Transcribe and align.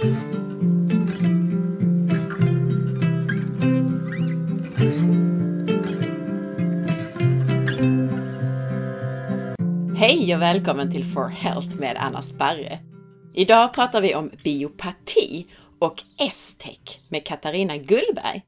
Hej 0.00 0.10
och 10.34 10.42
välkommen 10.42 10.92
till 10.92 11.04
For 11.04 11.28
Health 11.28 11.76
med 11.76 11.96
Anna 11.96 12.22
Sparre. 12.22 12.78
Idag 13.34 13.74
pratar 13.74 14.00
vi 14.00 14.14
om 14.14 14.30
biopati 14.44 15.46
och 15.78 16.02
S-tech 16.18 17.00
med 17.08 17.26
Katarina 17.26 17.76
Gullberg. 17.76 18.42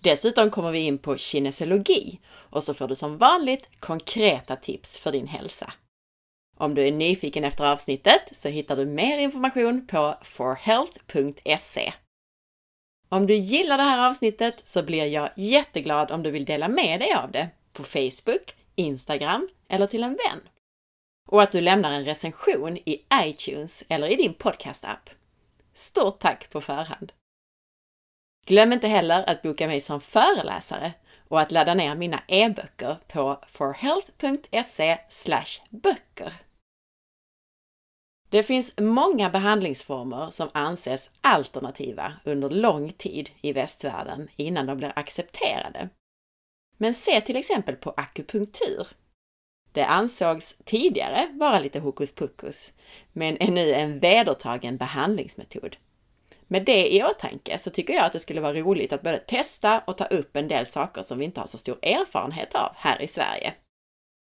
Dessutom 0.00 0.50
kommer 0.50 0.70
vi 0.70 0.78
in 0.78 0.98
på 0.98 1.16
kinesologi 1.16 2.20
och 2.34 2.62
så 2.62 2.74
får 2.74 2.88
du 2.88 2.94
som 2.94 3.18
vanligt 3.18 3.68
konkreta 3.80 4.56
tips 4.56 4.98
för 4.98 5.12
din 5.12 5.28
hälsa. 5.28 5.72
Om 6.58 6.74
du 6.74 6.86
är 6.86 6.92
nyfiken 6.92 7.44
efter 7.44 7.64
avsnittet 7.64 8.22
så 8.32 8.48
hittar 8.48 8.76
du 8.76 8.86
mer 8.86 9.18
information 9.18 9.86
på 9.86 10.14
forhealth.se. 10.22 11.92
Om 13.08 13.26
du 13.26 13.34
gillar 13.34 13.76
det 13.76 13.82
här 13.82 14.08
avsnittet 14.08 14.62
så 14.64 14.82
blir 14.82 15.06
jag 15.06 15.30
jätteglad 15.36 16.10
om 16.10 16.22
du 16.22 16.30
vill 16.30 16.44
dela 16.44 16.68
med 16.68 17.00
dig 17.00 17.14
av 17.14 17.30
det 17.30 17.48
på 17.72 17.84
Facebook, 17.84 18.54
Instagram 18.74 19.48
eller 19.68 19.86
till 19.86 20.02
en 20.02 20.18
vän. 20.26 20.40
Och 21.28 21.42
att 21.42 21.52
du 21.52 21.60
lämnar 21.60 21.92
en 21.92 22.04
recension 22.04 22.76
i 22.76 23.02
iTunes 23.24 23.84
eller 23.88 24.08
i 24.08 24.16
din 24.16 24.34
podcastapp. 24.34 25.10
Stort 25.74 26.18
tack 26.18 26.50
på 26.50 26.60
förhand! 26.60 27.12
Glöm 28.46 28.72
inte 28.72 28.88
heller 28.88 29.30
att 29.30 29.42
boka 29.42 29.66
mig 29.66 29.80
som 29.80 30.00
föreläsare 30.00 30.92
och 31.28 31.40
att 31.40 31.52
ladda 31.52 31.74
ner 31.74 31.94
mina 31.94 32.22
e-böcker 32.28 32.96
på 33.08 33.38
forhealth.se 33.48 34.98
böcker. 35.70 36.32
Det 38.28 38.42
finns 38.42 38.72
många 38.80 39.30
behandlingsformer 39.30 40.30
som 40.30 40.48
anses 40.54 41.10
alternativa 41.20 42.12
under 42.24 42.50
lång 42.50 42.92
tid 42.92 43.30
i 43.40 43.52
västvärlden 43.52 44.28
innan 44.36 44.66
de 44.66 44.76
blir 44.76 44.92
accepterade. 44.96 45.88
Men 46.76 46.94
se 46.94 47.20
till 47.20 47.36
exempel 47.36 47.76
på 47.76 47.90
akupunktur. 47.90 48.86
Det 49.72 49.84
ansågs 49.84 50.56
tidigare 50.64 51.28
vara 51.32 51.60
lite 51.60 51.78
hokus 51.78 52.14
pokus, 52.14 52.72
men 53.12 53.42
är 53.42 53.50
nu 53.50 53.72
en 53.72 53.98
vedertagen 53.98 54.76
behandlingsmetod. 54.76 55.76
Med 56.46 56.64
det 56.64 56.94
i 56.94 57.04
åtanke 57.04 57.58
så 57.58 57.70
tycker 57.70 57.94
jag 57.94 58.04
att 58.04 58.12
det 58.12 58.20
skulle 58.20 58.40
vara 58.40 58.54
roligt 58.54 58.92
att 58.92 59.02
både 59.02 59.18
testa 59.18 59.80
och 59.80 59.96
ta 59.96 60.04
upp 60.04 60.36
en 60.36 60.48
del 60.48 60.66
saker 60.66 61.02
som 61.02 61.18
vi 61.18 61.24
inte 61.24 61.40
har 61.40 61.46
så 61.46 61.58
stor 61.58 61.78
erfarenhet 61.82 62.54
av 62.54 62.72
här 62.76 63.02
i 63.02 63.06
Sverige. 63.06 63.54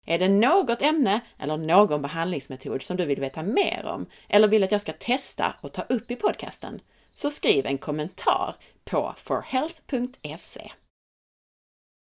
Är 0.09 0.19
det 0.19 0.29
något 0.29 0.83
ämne 0.83 1.21
eller 1.39 1.57
någon 1.57 2.03
behandlingsmetod 2.03 2.83
som 2.83 2.97
du 2.97 3.05
vill 3.05 3.21
veta 3.21 3.43
mer 3.43 3.85
om 3.87 4.07
eller 4.29 4.49
vill 4.49 4.65
att 4.65 4.73
jag 4.73 4.81
ska 4.81 4.93
testa 4.93 5.55
och 5.61 5.73
ta 5.73 5.83
upp 5.83 6.11
i 6.11 6.17
podcasten? 6.17 6.81
Så 7.13 7.31
skriv 7.31 7.67
en 7.67 7.79
kommentar 7.79 8.57
på 8.85 9.15
forhealth.se. 9.17 10.73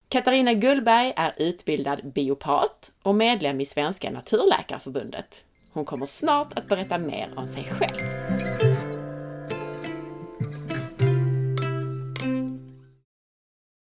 Katarina 0.09 0.55
Gullberg 0.55 1.13
är 1.17 1.35
utbildad 1.37 2.13
biopat 2.13 2.93
och 3.03 3.15
medlem 3.15 3.61
i 3.61 3.67
Svenska 3.67 4.11
Naturläkarförbundet. 4.11 5.45
Hon 5.73 5.85
kommer 5.85 6.07
snart 6.07 6.59
att 6.59 6.69
berätta 6.69 6.99
mer 6.99 7.33
om 7.37 7.49
sig 7.49 7.65
själv. 7.65 7.99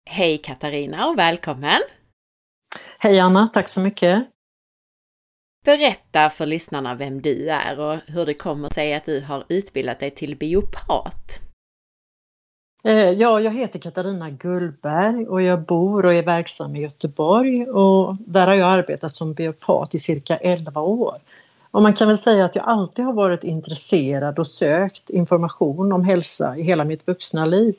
Hej 0.04 0.38
Katarina 0.38 1.08
och 1.08 1.18
välkommen! 1.18 1.80
Hej 3.06 3.20
Anna, 3.20 3.48
tack 3.52 3.68
så 3.68 3.80
mycket! 3.80 4.26
Berätta 5.64 6.30
för 6.30 6.46
lyssnarna 6.46 6.94
vem 6.94 7.22
du 7.22 7.48
är 7.50 7.80
och 7.80 7.96
hur 8.06 8.26
det 8.26 8.34
kommer 8.34 8.68
sig 8.68 8.94
att 8.94 9.04
du 9.04 9.20
har 9.20 9.44
utbildat 9.48 10.00
dig 10.00 10.10
till 10.10 10.36
biopat. 10.36 11.40
Eh, 12.84 13.10
ja, 13.10 13.40
jag 13.40 13.50
heter 13.50 13.78
Katarina 13.78 14.30
Gullberg 14.30 15.26
och 15.26 15.42
jag 15.42 15.62
bor 15.62 16.04
och 16.06 16.14
är 16.14 16.22
verksam 16.22 16.76
i 16.76 16.80
Göteborg 16.80 17.66
och 17.66 18.16
där 18.20 18.46
har 18.46 18.54
jag 18.54 18.70
arbetat 18.70 19.14
som 19.14 19.34
biopat 19.34 19.94
i 19.94 19.98
cirka 19.98 20.36
11 20.36 20.80
år. 20.80 21.18
Och 21.70 21.82
man 21.82 21.94
kan 21.94 22.08
väl 22.08 22.18
säga 22.18 22.44
att 22.44 22.56
jag 22.56 22.64
alltid 22.64 23.04
har 23.04 23.12
varit 23.12 23.44
intresserad 23.44 24.38
och 24.38 24.46
sökt 24.46 25.10
information 25.10 25.92
om 25.92 26.04
hälsa 26.04 26.56
i 26.56 26.62
hela 26.62 26.84
mitt 26.84 27.08
vuxna 27.08 27.44
liv. 27.44 27.74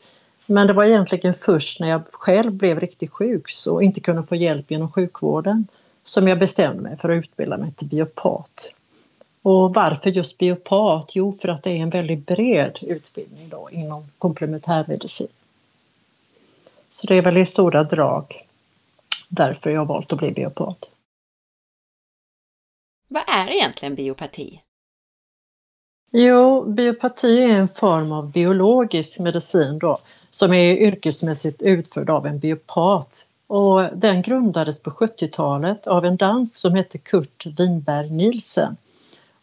Men 0.50 0.68
det 0.68 0.74
var 0.74 0.84
egentligen 0.84 1.34
först 1.34 1.80
när 1.80 1.88
jag 1.88 2.08
själv 2.08 2.54
blev 2.54 2.80
riktigt 2.80 3.12
sjuk 3.12 3.52
och 3.68 3.84
inte 3.84 4.00
kunde 4.00 4.24
få 4.24 4.36
hjälp 4.36 4.72
genom 4.72 4.92
sjukvården 4.92 5.68
som 6.04 6.28
jag 6.28 6.40
bestämde 6.40 6.82
mig 6.82 6.98
för 6.98 7.10
att 7.10 7.24
utbilda 7.24 7.58
mig 7.58 7.72
till 7.72 7.88
biopat. 7.88 8.74
Och 9.42 9.74
varför 9.74 10.10
just 10.10 10.38
biopat? 10.38 11.16
Jo, 11.16 11.38
för 11.42 11.48
att 11.48 11.64
det 11.64 11.70
är 11.70 11.76
en 11.76 11.90
väldigt 11.90 12.26
bred 12.26 12.80
utbildning 12.82 13.50
då 13.50 13.70
inom 13.72 14.06
komplementärmedicin. 14.18 15.28
Så 16.90 17.08
det 17.08 17.16
är 17.16 17.22
väl 17.22 17.38
i 17.38 17.46
stora 17.46 17.84
drag 17.84 18.48
därför 19.30 19.70
jag 19.70 19.82
har 19.82 19.86
valt 19.86 20.14
att 20.14 20.20
bli 20.20 20.32
biopat. 20.32 20.90
Vad 23.08 23.24
är 23.28 23.50
egentligen 23.50 23.96
biopati? 23.96 24.62
Jo, 26.12 26.64
biopati 26.64 27.44
är 27.44 27.48
en 27.48 27.68
form 27.68 28.12
av 28.12 28.32
biologisk 28.32 29.20
medicin 29.20 29.80
då, 29.80 29.98
som 30.30 30.54
är 30.54 30.74
yrkesmässigt 30.74 31.62
utförd 31.62 32.10
av 32.10 32.28
en 32.28 32.40
biopat. 32.40 33.28
Och 33.48 33.84
den 33.94 34.22
grundades 34.22 34.80
på 34.80 34.90
70-talet 34.90 35.88
av 35.88 36.06
en 36.06 36.18
dansk 36.18 36.56
som 36.56 36.76
hette 36.76 36.98
Kurt 36.98 37.46
Winberg 37.46 38.10
Nielsen. 38.10 38.78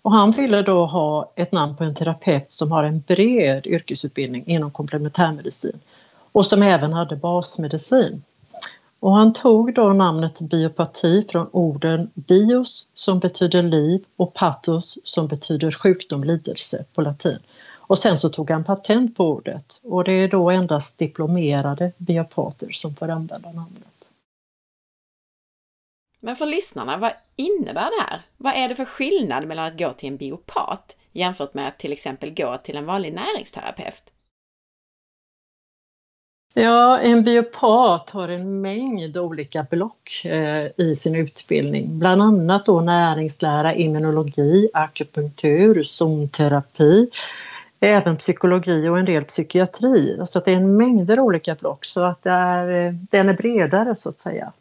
Och 0.03 0.13
han 0.13 0.31
ville 0.31 0.63
då 0.63 0.87
ha 0.87 1.33
ett 1.37 1.53
namn 1.53 1.77
på 1.77 1.85
en 1.85 1.95
terapeut 1.95 2.53
som 2.53 2.73
har 2.73 2.85
en 2.85 3.01
bred 3.07 3.67
yrkesutbildning 3.67 4.47
inom 4.47 4.71
komplementärmedicin 4.71 5.81
och 6.33 6.47
som 6.47 6.63
även 6.63 6.93
hade 6.93 7.17
basmedicin. 7.17 8.23
Och 9.05 9.13
han 9.13 9.33
tog 9.33 9.75
då 9.75 9.93
namnet 9.93 10.41
biopati 10.41 11.27
från 11.31 11.49
orden 11.53 12.11
bios 12.15 12.89
som 12.95 13.19
betyder 13.19 13.63
liv 13.63 14.05
och 14.17 14.35
patos 14.35 14.99
som 15.05 15.29
betyder 15.29 15.71
sjukdom, 15.71 16.25
lidelse 16.25 16.85
på 16.95 17.03
latin. 17.03 17.39
Och 17.71 17.99
sen 17.99 18.19
så 18.19 18.29
tog 18.29 18.51
han 18.51 18.65
patent 18.65 19.17
på 19.17 19.25
ordet 19.29 19.81
och 19.83 20.05
det 20.05 20.13
är 20.13 20.29
då 20.29 20.51
endast 20.51 20.99
diplomerade 20.99 21.93
biopater 21.97 22.71
som 22.71 22.95
får 22.95 23.09
använda 23.09 23.53
namnet. 23.53 24.09
Men 26.21 26.37
för 26.37 26.47
lyssnarna, 26.47 26.97
vad 26.97 27.13
innebär 27.37 27.91
det 27.91 28.05
här? 28.11 28.23
Vad 28.37 28.55
är 28.55 28.69
det 28.69 28.75
för 28.75 28.85
skillnad 28.85 29.47
mellan 29.47 29.67
att 29.67 29.79
gå 29.79 29.93
till 29.93 30.09
en 30.09 30.17
biopat 30.17 30.97
jämfört 31.13 31.55
med 31.55 31.69
att 31.69 31.79
till 31.79 31.93
exempel 31.93 32.35
gå 32.35 32.59
till 32.59 32.77
en 32.77 32.87
vanlig 32.87 33.13
näringsterapeut? 33.13 34.13
Ja, 36.57 36.99
en 37.01 37.25
biopat 37.25 38.11
har 38.11 38.29
en 38.29 38.61
mängd 38.61 39.17
olika 39.17 39.67
block 39.71 40.25
eh, 40.25 40.67
i 40.77 40.95
sin 40.97 41.15
utbildning, 41.15 41.99
bland 41.99 42.23
annat 42.23 42.65
då 42.65 42.81
näringslära, 42.81 43.75
immunologi, 43.75 44.69
akupunktur, 44.75 45.83
zonterapi, 45.83 47.09
även 47.81 48.17
psykologi 48.17 48.89
och 48.89 48.99
en 48.99 49.05
del 49.05 49.25
psykiatri. 49.25 50.21
Så 50.25 50.39
att 50.39 50.45
det 50.45 50.53
är 50.53 50.57
en 50.57 50.77
mängder 50.77 51.21
olika 51.21 51.55
block 51.55 51.85
så 51.85 52.03
att 52.03 52.23
det 52.23 52.31
är, 52.31 52.87
eh, 52.87 52.93
den 52.93 53.29
är 53.29 53.35
bredare 53.35 53.95
så 53.95 54.09
att 54.09 54.19
säga. 54.19 54.53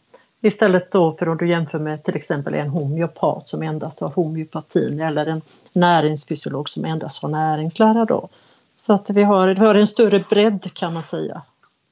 Istället 0.42 0.92
då 0.92 1.12
för 1.12 1.30
om 1.30 1.38
du 1.38 1.50
jämför 1.50 1.80
med 1.80 2.03
till 2.03 2.16
exempel 2.16 2.53
en 2.53 2.70
homeopat 2.70 3.48
som 3.48 3.64
endast 3.64 4.02
har 4.02 4.09
homeopatin 4.09 5.00
eller 5.00 5.26
en 5.26 5.42
näringsfysiolog 5.74 6.70
som 6.70 6.86
endast 6.86 7.22
har 7.22 7.30
näringslära 7.30 8.06
då. 8.06 8.30
Så 8.76 8.94
att 8.94 9.09
vi 9.09 9.24
har, 9.24 9.48
vi 9.48 9.66
har 9.66 9.76
en 9.76 9.88
större 9.88 10.24
bredd 10.30 10.74
kan 10.74 10.94
man 10.94 11.03
säga 11.03 11.42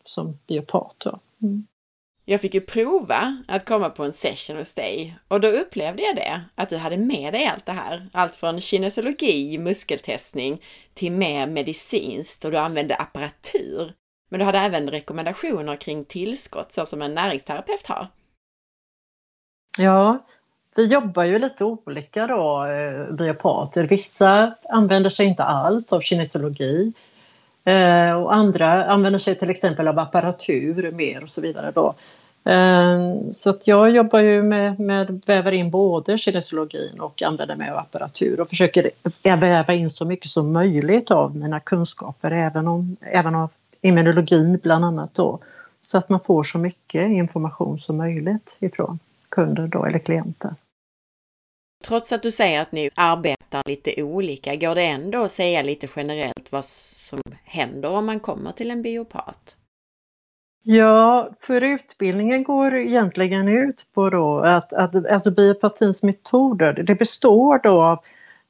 som 0.05 0.39
biopat. 0.47 1.05
Mm. 1.41 1.67
Jag 2.25 2.41
fick 2.41 2.53
ju 2.53 2.61
prova 2.61 3.43
att 3.47 3.65
komma 3.65 3.89
på 3.89 4.03
en 4.03 4.13
session 4.13 4.57
hos 4.57 4.73
dig 4.73 5.17
och 5.27 5.41
då 5.41 5.47
upplevde 5.47 6.01
jag 6.01 6.15
det, 6.15 6.41
att 6.55 6.69
du 6.69 6.77
hade 6.77 6.97
med 6.97 7.33
dig 7.33 7.45
allt 7.45 7.65
det 7.65 7.71
här. 7.71 8.09
Allt 8.13 8.35
från 8.35 8.61
kinesologi, 8.61 9.57
muskeltestning 9.57 10.61
till 10.93 11.11
mer 11.11 11.47
medicinskt 11.47 12.45
och 12.45 12.51
du 12.51 12.57
använde 12.57 12.95
apparatur. 12.95 13.93
Men 14.29 14.39
du 14.39 14.45
hade 14.45 14.59
även 14.59 14.91
rekommendationer 14.91 15.75
kring 15.75 16.05
tillskott 16.05 16.73
så 16.73 16.85
som 16.85 17.01
en 17.01 17.13
näringsterapeut 17.13 17.87
har. 17.87 18.07
Ja, 19.77 20.25
vi 20.75 20.87
jobbar 20.87 21.23
ju 21.23 21.39
lite 21.39 21.65
olika 21.65 22.27
då, 22.27 22.65
eh, 22.65 23.15
biopater. 23.15 23.83
Vissa 23.83 24.55
använder 24.69 25.09
sig 25.09 25.25
inte 25.25 25.43
alls 25.43 25.93
av 25.93 26.01
kinesologi 26.01 26.93
Eh, 27.65 28.11
och 28.13 28.33
andra 28.33 28.85
använder 28.85 29.19
sig 29.19 29.35
till 29.35 29.49
exempel 29.49 29.87
av 29.87 29.99
apparatur 29.99 30.91
mer 30.91 31.23
och 31.23 31.29
så 31.29 31.41
vidare. 31.41 31.71
Då. 31.71 31.95
Eh, 32.51 33.29
så 33.31 33.49
att 33.49 33.67
jag 33.67 33.91
jobbar 33.91 34.19
ju 34.19 34.43
med, 34.43 34.79
med 34.79 35.21
väver 35.27 35.51
in 35.51 35.71
både 35.71 36.17
kinesologin 36.17 36.99
och 36.99 37.21
använder 37.21 37.55
mig 37.55 37.69
av 37.69 37.77
apparatur 37.77 38.39
och 38.39 38.49
försöker 38.49 38.91
eh, 39.23 39.39
väva 39.39 39.73
in 39.73 39.89
så 39.89 40.05
mycket 40.05 40.29
som 40.29 40.53
möjligt 40.53 41.11
av 41.11 41.35
mina 41.35 41.59
kunskaper, 41.59 42.31
även, 42.31 42.67
om, 42.67 42.97
även 43.01 43.35
av 43.35 43.51
immunologin 43.81 44.59
bland 44.63 44.85
annat 44.85 45.13
då, 45.13 45.39
så 45.79 45.97
att 45.97 46.09
man 46.09 46.19
får 46.19 46.43
så 46.43 46.57
mycket 46.57 47.09
information 47.09 47.77
som 47.77 47.97
möjligt 47.97 48.57
ifrån 48.59 48.99
kunder 49.29 49.67
då, 49.67 49.85
eller 49.85 49.99
klienter. 49.99 50.55
Trots 51.83 52.11
att 52.11 52.23
du 52.23 52.31
säger 52.31 52.61
att 52.61 52.71
ni 52.71 52.89
arbetar 52.95 53.40
mäta 53.51 53.69
lite 53.69 54.03
olika? 54.03 54.55
Går 54.55 54.75
det 54.75 54.85
ändå 54.85 55.23
att 55.23 55.31
säga 55.31 55.61
lite 55.61 55.87
generellt 55.95 56.51
vad 56.51 56.65
som 56.65 57.21
händer 57.43 57.89
om 57.89 58.05
man 58.05 58.19
kommer 58.19 58.51
till 58.51 58.71
en 58.71 58.81
biopat? 58.81 59.57
Ja, 60.63 61.29
för 61.39 61.63
utbildningen 61.63 62.43
går 62.43 62.75
egentligen 62.75 63.47
ut 63.47 63.87
på 63.93 64.09
då 64.09 64.39
att, 64.39 64.73
att 64.73 65.11
alltså 65.11 65.31
biopatins 65.31 66.03
metoder, 66.03 66.73
det 66.73 66.95
består 66.95 67.59
då 67.63 67.81
av 67.81 67.99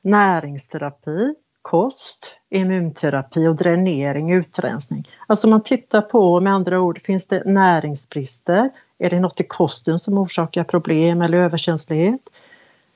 näringsterapi, 0.01 1.33
kost, 1.61 2.37
immunterapi 2.49 3.47
och 3.47 3.55
dränering, 3.55 4.31
utrensning. 4.31 5.07
Alltså 5.27 5.47
man 5.47 5.63
tittar 5.63 6.01
på, 6.01 6.41
med 6.41 6.53
andra 6.53 6.79
ord, 6.81 7.01
finns 7.01 7.27
det 7.27 7.43
näringsbrister? 7.45 8.69
Är 8.99 9.09
det 9.09 9.19
något 9.19 9.41
i 9.41 9.43
kosten 9.43 9.99
som 9.99 10.17
orsakar 10.17 10.63
problem 10.63 11.21
eller 11.21 11.37
överkänslighet? 11.37 12.21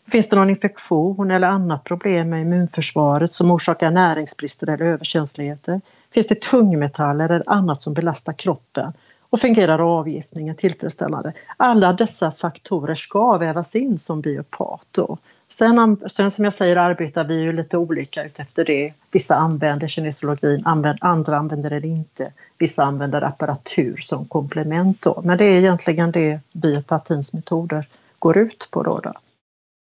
Finns 0.07 0.29
det 0.29 0.35
någon 0.35 0.49
infektion 0.49 1.31
eller 1.31 1.47
annat 1.47 1.83
problem 1.83 2.29
med 2.29 2.41
immunförsvaret 2.41 3.31
som 3.31 3.51
orsakar 3.51 3.91
näringsbrister 3.91 4.69
eller 4.69 4.85
överkänsligheter? 4.85 5.81
Finns 6.13 6.27
det 6.27 6.41
tungmetaller 6.41 7.29
eller 7.29 7.49
annat 7.49 7.81
som 7.81 7.93
belastar 7.93 8.33
kroppen? 8.33 8.93
Och 9.29 9.39
fungerar 9.39 9.99
avgiftningen 9.99 10.55
tillfredsställande? 10.55 11.33
Alla 11.57 11.93
dessa 11.93 12.31
faktorer 12.31 12.95
ska 12.95 13.37
vävas 13.37 13.75
in 13.75 13.97
som 13.97 14.21
biopat. 14.21 14.87
Då. 14.91 15.17
Sen, 15.47 15.97
sen 16.07 16.31
som 16.31 16.43
jag 16.43 16.53
säger 16.53 16.75
arbetar 16.75 17.23
vi 17.23 17.35
ju 17.35 17.53
lite 17.53 17.77
olika 17.77 18.23
utefter 18.23 18.65
det. 18.65 18.93
Vissa 19.11 19.35
använder 19.35 19.87
kinesiologin, 19.87 20.61
andra 20.65 21.37
använder 21.37 21.69
den 21.69 21.83
inte. 21.85 22.33
Vissa 22.57 22.83
använder 22.83 23.21
apparatur 23.21 23.97
som 23.97 24.25
komplement. 24.25 25.01
Då. 25.01 25.21
Men 25.23 25.37
det 25.37 25.45
är 25.45 25.59
egentligen 25.59 26.11
det 26.11 26.39
biopatins 26.53 27.33
metoder 27.33 27.85
går 28.19 28.37
ut 28.37 28.69
på. 28.71 28.83
Då, 28.83 28.99
då. 28.99 29.13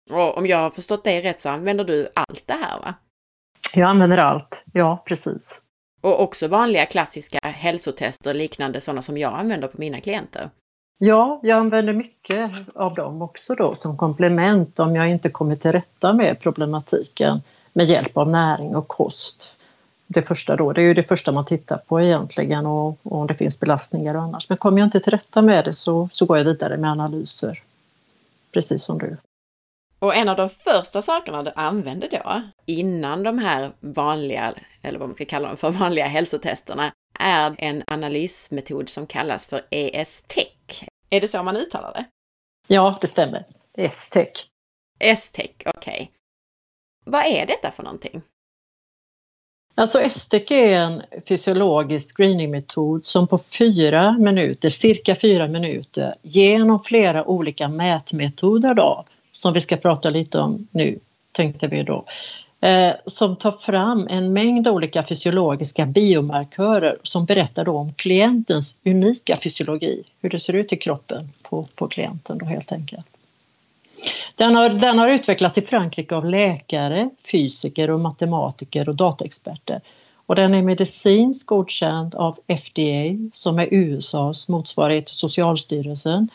Och 0.09 0.37
om 0.37 0.47
jag 0.47 0.57
har 0.57 0.69
förstått 0.69 1.03
dig 1.03 1.21
rätt 1.21 1.39
så 1.39 1.49
använder 1.49 1.83
du 1.83 2.07
allt 2.13 2.43
det 2.45 2.53
här 2.53 2.79
va? 2.79 2.93
Jag 3.73 3.89
använder 3.89 4.17
allt, 4.17 4.63
ja 4.73 5.03
precis. 5.05 5.61
Och 6.01 6.21
också 6.21 6.47
vanliga 6.47 6.85
klassiska 6.85 7.39
hälsotester 7.43 8.33
liknande 8.33 8.81
sådana 8.81 9.01
som 9.01 9.17
jag 9.17 9.33
använder 9.33 9.67
på 9.67 9.77
mina 9.77 10.01
klienter? 10.01 10.49
Ja, 10.97 11.39
jag 11.43 11.57
använder 11.57 11.93
mycket 11.93 12.51
av 12.75 12.93
dem 12.93 13.21
också 13.21 13.55
då 13.55 13.75
som 13.75 13.97
komplement 13.97 14.79
om 14.79 14.95
jag 14.95 15.09
inte 15.09 15.29
kommer 15.29 15.55
till 15.55 15.71
rätta 15.71 16.13
med 16.13 16.39
problematiken 16.39 17.41
med 17.73 17.85
hjälp 17.85 18.17
av 18.17 18.29
näring 18.29 18.75
och 18.75 18.87
kost. 18.87 19.57
Det 20.07 20.21
första 20.21 20.55
då, 20.55 20.73
det 20.73 20.81
är 20.81 20.85
ju 20.85 20.93
det 20.93 21.03
första 21.03 21.31
man 21.31 21.45
tittar 21.45 21.77
på 21.77 22.01
egentligen 22.01 22.65
och, 22.65 22.97
och 23.03 23.19
om 23.19 23.27
det 23.27 23.33
finns 23.33 23.59
belastningar 23.59 24.15
och 24.15 24.21
annars. 24.21 24.49
Men 24.49 24.57
kommer 24.57 24.79
jag 24.79 24.87
inte 24.87 24.99
till 24.99 25.11
rätta 25.11 25.41
med 25.41 25.65
det 25.65 25.73
så, 25.73 26.09
så 26.11 26.25
går 26.25 26.37
jag 26.37 26.45
vidare 26.45 26.77
med 26.77 26.91
analyser. 26.91 27.61
Precis 28.51 28.83
som 28.83 28.97
du. 28.97 29.17
Och 29.99 30.15
en 30.15 30.29
av 30.29 30.35
de 30.37 30.49
första 30.49 31.01
sakerna 31.01 31.43
du 31.43 31.51
använde 31.55 32.07
då, 32.07 32.41
innan 32.65 33.23
de 33.23 33.37
här 33.39 33.71
vanliga, 33.79 34.53
eller 34.81 34.99
vad 34.99 35.09
man 35.09 35.15
ska 35.15 35.25
kalla 35.25 35.47
dem 35.47 35.57
för, 35.57 35.71
vanliga 35.79 36.05
hälsotesterna, 36.05 36.91
är 37.19 37.55
en 37.57 37.83
analysmetod 37.87 38.89
som 38.89 39.07
kallas 39.07 39.45
för 39.45 39.61
ESTEC. 39.71 40.83
Är 41.09 41.21
det 41.21 41.27
så 41.27 41.43
man 41.43 41.57
uttalar 41.57 41.93
det? 41.93 42.05
Ja, 42.67 42.97
det 43.01 43.07
stämmer. 43.07 43.45
ESTEC. 43.77 44.29
ESTEC, 44.99 45.51
okej. 45.65 45.93
Okay. 45.93 46.07
Vad 47.05 47.25
är 47.25 47.45
detta 47.45 47.71
för 47.71 47.83
någonting? 47.83 48.21
Alltså 49.75 50.01
ESTEC 50.01 50.51
är 50.51 50.71
en 50.71 51.03
fysiologisk 51.27 52.15
screeningmetod 52.15 53.05
som 53.05 53.27
på 53.27 53.37
fyra 53.37 54.11
minuter, 54.11 54.69
cirka 54.69 55.15
fyra 55.15 55.47
minuter, 55.47 56.15
genom 56.21 56.83
flera 56.83 57.25
olika 57.25 57.67
mätmetoder 57.67 58.73
då, 58.73 59.05
som 59.37 59.53
vi 59.53 59.61
ska 59.61 59.77
prata 59.77 60.09
lite 60.09 60.39
om 60.39 60.67
nu, 60.71 60.99
tänkte 61.31 61.67
vi 61.67 61.83
då, 61.83 62.05
eh, 62.61 62.93
som 63.05 63.35
tar 63.35 63.51
fram 63.51 64.07
en 64.09 64.33
mängd 64.33 64.67
olika 64.67 65.03
fysiologiska 65.03 65.85
biomarkörer 65.85 66.97
som 67.03 67.25
berättar 67.25 67.65
då 67.65 67.77
om 67.77 67.93
klientens 67.93 68.75
unika 68.85 69.37
fysiologi, 69.43 70.03
hur 70.21 70.29
det 70.29 70.39
ser 70.39 70.53
ut 70.53 70.73
i 70.73 70.77
kroppen 70.77 71.29
på, 71.41 71.67
på 71.75 71.87
klienten 71.87 72.37
då 72.37 72.45
helt 72.45 72.71
enkelt. 72.71 73.05
Den 74.35 74.55
har, 74.55 74.69
den 74.69 74.99
har 74.99 75.07
utvecklats 75.07 75.57
i 75.57 75.61
Frankrike 75.61 76.15
av 76.15 76.25
läkare, 76.25 77.09
fysiker 77.31 77.89
och 77.89 77.99
matematiker 77.99 78.89
och 78.89 78.95
dataexperter. 78.95 79.81
Och 80.25 80.35
den 80.35 80.53
är 80.53 80.61
medicinskt 80.61 81.47
godkänd 81.47 82.15
av 82.15 82.39
FDA 82.47 83.29
som 83.33 83.59
är 83.59 83.67
USAs 83.71 84.47
motsvarighet 84.47 85.05
till 85.05 85.15
Socialstyrelsen 85.15 86.29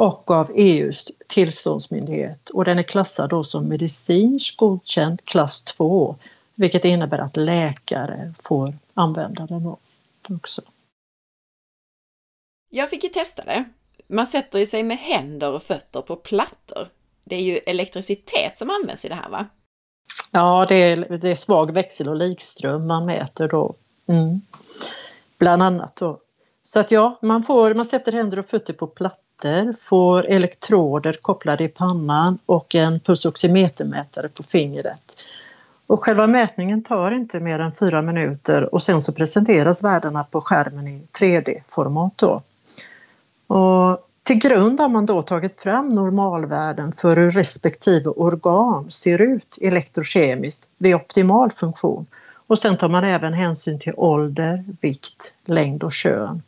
och 0.00 0.30
av 0.30 0.50
EUs 0.54 1.06
tillståndsmyndighet 1.26 2.50
och 2.50 2.64
den 2.64 2.78
är 2.78 2.82
klassad 2.82 3.30
då 3.30 3.44
som 3.44 3.68
medicinskt 3.68 4.56
godkänd 4.56 5.24
klass 5.24 5.62
2 5.62 6.16
vilket 6.54 6.84
innebär 6.84 7.18
att 7.18 7.36
läkare 7.36 8.34
får 8.42 8.74
använda 8.94 9.46
den 9.46 9.76
också. 10.28 10.62
Jag 12.70 12.90
fick 12.90 13.04
ju 13.04 13.08
testa 13.08 13.44
det. 13.44 13.64
Man 14.06 14.26
sätter 14.26 14.66
sig 14.66 14.82
med 14.82 14.98
händer 14.98 15.52
och 15.52 15.62
fötter 15.62 16.00
på 16.00 16.16
plattor. 16.16 16.88
Det 17.24 17.36
är 17.36 17.42
ju 17.42 17.56
elektricitet 17.56 18.58
som 18.58 18.70
används 18.70 19.04
i 19.04 19.08
det 19.08 19.14
här 19.14 19.28
va? 19.28 19.46
Ja, 20.30 20.66
det 20.68 20.74
är, 20.74 20.96
det 20.96 21.28
är 21.28 21.34
svag 21.34 21.72
växel 21.72 22.08
och 22.08 22.16
likström 22.16 22.86
man 22.86 23.06
mäter 23.06 23.48
då. 23.48 23.74
Mm. 24.06 24.40
Bland 25.38 25.62
annat 25.62 25.96
då. 25.96 26.20
Så 26.62 26.80
att 26.80 26.90
ja, 26.90 27.18
man, 27.22 27.42
får, 27.42 27.74
man 27.74 27.84
sätter 27.84 28.12
händer 28.12 28.38
och 28.38 28.46
fötter 28.46 28.72
på 28.72 28.86
plattor 28.86 29.29
kateter 29.40 29.74
får 29.80 30.26
elektroder 30.26 31.12
kopplade 31.22 31.64
i 31.64 31.68
pannan 31.68 32.38
och 32.46 32.74
en 32.74 33.00
pulsoximetermätare 33.00 34.28
på 34.28 34.42
fingret. 34.42 35.24
Och 35.86 36.04
själva 36.04 36.26
mätningen 36.26 36.82
tar 36.82 37.12
inte 37.12 37.40
mer 37.40 37.58
än 37.58 37.72
fyra 37.74 38.02
minuter 38.02 38.74
och 38.74 38.82
sen 38.82 39.02
så 39.02 39.12
presenteras 39.12 39.82
värdena 39.82 40.24
på 40.24 40.40
skärmen 40.40 40.88
i 40.88 41.02
3D-format. 41.18 42.22
Och 43.46 44.06
till 44.22 44.38
grund 44.38 44.80
har 44.80 44.88
man 44.88 45.06
då 45.06 45.22
tagit 45.22 45.60
fram 45.60 45.88
normalvärden 45.88 46.92
för 46.92 47.16
hur 47.16 47.30
respektive 47.30 48.10
organ 48.10 48.90
ser 48.90 49.20
ut 49.20 49.58
elektrokemiskt 49.60 50.68
vid 50.78 50.94
optimal 50.94 51.52
funktion. 51.52 52.06
Och 52.46 52.58
sen 52.58 52.76
tar 52.76 52.88
man 52.88 53.04
även 53.04 53.32
hänsyn 53.32 53.78
till 53.78 53.94
ålder, 53.96 54.64
vikt, 54.80 55.32
längd 55.44 55.84
och 55.84 55.92
kön. 55.92 56.42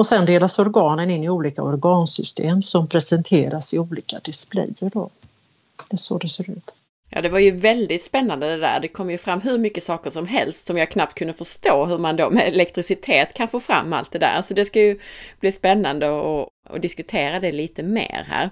Och 0.00 0.06
sen 0.06 0.26
delas 0.26 0.58
organen 0.58 1.10
in 1.10 1.24
i 1.24 1.28
olika 1.28 1.62
organsystem 1.62 2.62
som 2.62 2.86
presenteras 2.88 3.74
i 3.74 3.78
olika 3.78 4.18
displayer. 4.18 4.90
Då. 4.92 5.10
Det 5.76 5.94
är 5.94 5.96
så 5.96 6.18
det 6.18 6.28
ser 6.28 6.50
ut. 6.50 6.74
Ja, 7.10 7.20
det 7.20 7.28
var 7.28 7.38
ju 7.38 7.50
väldigt 7.50 8.04
spännande 8.04 8.48
det 8.48 8.56
där. 8.56 8.80
Det 8.80 8.88
kom 8.88 9.10
ju 9.10 9.18
fram 9.18 9.40
hur 9.40 9.58
mycket 9.58 9.82
saker 9.82 10.10
som 10.10 10.26
helst 10.26 10.66
som 10.66 10.78
jag 10.78 10.90
knappt 10.90 11.14
kunde 11.14 11.34
förstå 11.34 11.84
hur 11.84 11.98
man 11.98 12.16
då 12.16 12.30
med 12.30 12.48
elektricitet 12.48 13.34
kan 13.34 13.48
få 13.48 13.60
fram 13.60 13.92
allt 13.92 14.12
det 14.12 14.18
där. 14.18 14.42
Så 14.42 14.54
det 14.54 14.64
ska 14.64 14.80
ju 14.80 14.98
bli 15.40 15.52
spännande 15.52 16.06
att, 16.06 16.82
diskutera 16.82 17.40
det 17.40 17.52
lite 17.52 17.82
mer 17.82 18.26
här. 18.28 18.50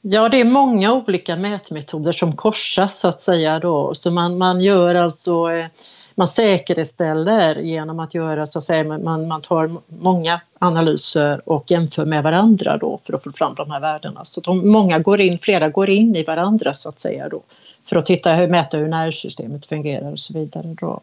Ja, 0.00 0.28
det 0.28 0.40
är 0.40 0.44
många 0.44 0.92
olika 0.92 1.36
mätmetoder 1.36 2.12
som 2.12 2.36
korsas 2.36 3.00
så 3.00 3.08
att 3.08 3.20
säga 3.20 3.58
då. 3.58 3.94
Så 3.94 4.10
man, 4.10 4.38
man 4.38 4.60
gör 4.60 4.94
alltså 4.94 5.50
eh, 5.50 5.66
man 6.14 6.28
säkerställer 6.28 7.54
genom 7.54 8.00
att 8.00 8.14
göra 8.14 8.46
så 8.46 8.58
att 8.58 8.64
säga, 8.64 8.84
man, 8.84 9.28
man 9.28 9.42
tar 9.42 9.70
många 9.86 10.40
analyser 10.58 11.48
och 11.48 11.70
jämför 11.70 12.04
med 12.04 12.22
varandra 12.22 12.76
då 12.76 13.00
för 13.04 13.12
att 13.12 13.22
få 13.22 13.32
fram 13.32 13.54
de 13.54 13.70
här 13.70 13.80
värdena. 13.80 14.24
Så 14.24 14.40
de, 14.40 14.68
många 14.68 14.98
går 14.98 15.20
in, 15.20 15.38
flera 15.38 15.68
går 15.68 15.90
in 15.90 16.16
i 16.16 16.22
varandra 16.22 16.74
så 16.74 16.88
att 16.88 17.00
säga 17.00 17.28
då 17.28 17.42
för 17.84 17.96
att 17.96 18.06
titta, 18.06 18.46
mäta 18.46 18.76
hur 18.76 18.88
nervsystemet 18.88 19.66
fungerar 19.66 20.12
och 20.12 20.20
så 20.20 20.32
vidare. 20.32 20.76
Då. 20.80 21.00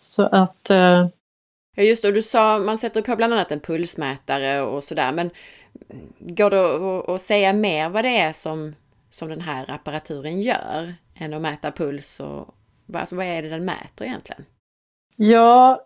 Så 0.00 0.22
att... 0.22 0.70
Eh... 0.70 1.06
Ja 1.76 1.82
just 1.82 2.02
det, 2.02 2.12
du 2.12 2.22
sa 2.22 2.58
man 2.58 2.78
sätter 2.78 3.02
på 3.02 3.16
bland 3.16 3.34
annat 3.34 3.52
en 3.52 3.60
pulsmätare 3.60 4.62
och 4.62 4.84
sådär 4.84 5.12
men 5.12 5.30
går 6.18 6.50
det 6.50 7.14
att 7.14 7.20
säga 7.20 7.52
mer 7.52 7.88
vad 7.88 8.04
det 8.04 8.18
är 8.18 8.32
som, 8.32 8.74
som 9.10 9.28
den 9.28 9.40
här 9.40 9.70
apparaturen 9.70 10.42
gör 10.42 10.94
än 11.14 11.34
att 11.34 11.42
mäta 11.42 11.72
puls 11.72 12.20
och, 12.20 12.54
Alltså 12.94 13.16
vad 13.16 13.26
är 13.26 13.42
det 13.42 13.48
den 13.48 13.64
mäter 13.64 14.06
egentligen? 14.06 14.44
Ja, 15.16 15.80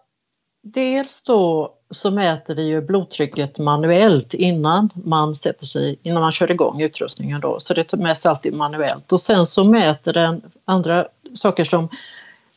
dels 0.62 1.22
då 1.22 1.72
så 1.90 2.10
mäter 2.10 2.54
vi 2.54 2.68
ju 2.68 2.80
blodtrycket 2.80 3.58
manuellt 3.58 4.34
innan 4.34 4.90
man 4.94 5.34
sätter 5.34 5.66
sig, 5.66 5.98
innan 6.02 6.22
man 6.22 6.32
kör 6.32 6.50
igång 6.50 6.80
utrustningen 6.80 7.40
då, 7.40 7.60
så 7.60 7.74
det 7.74 7.92
mäts 7.92 8.26
alltid 8.26 8.54
manuellt 8.54 9.12
och 9.12 9.20
sen 9.20 9.46
så 9.46 9.64
mäter 9.64 10.12
den 10.12 10.42
andra 10.64 11.08
saker 11.34 11.64
som 11.64 11.88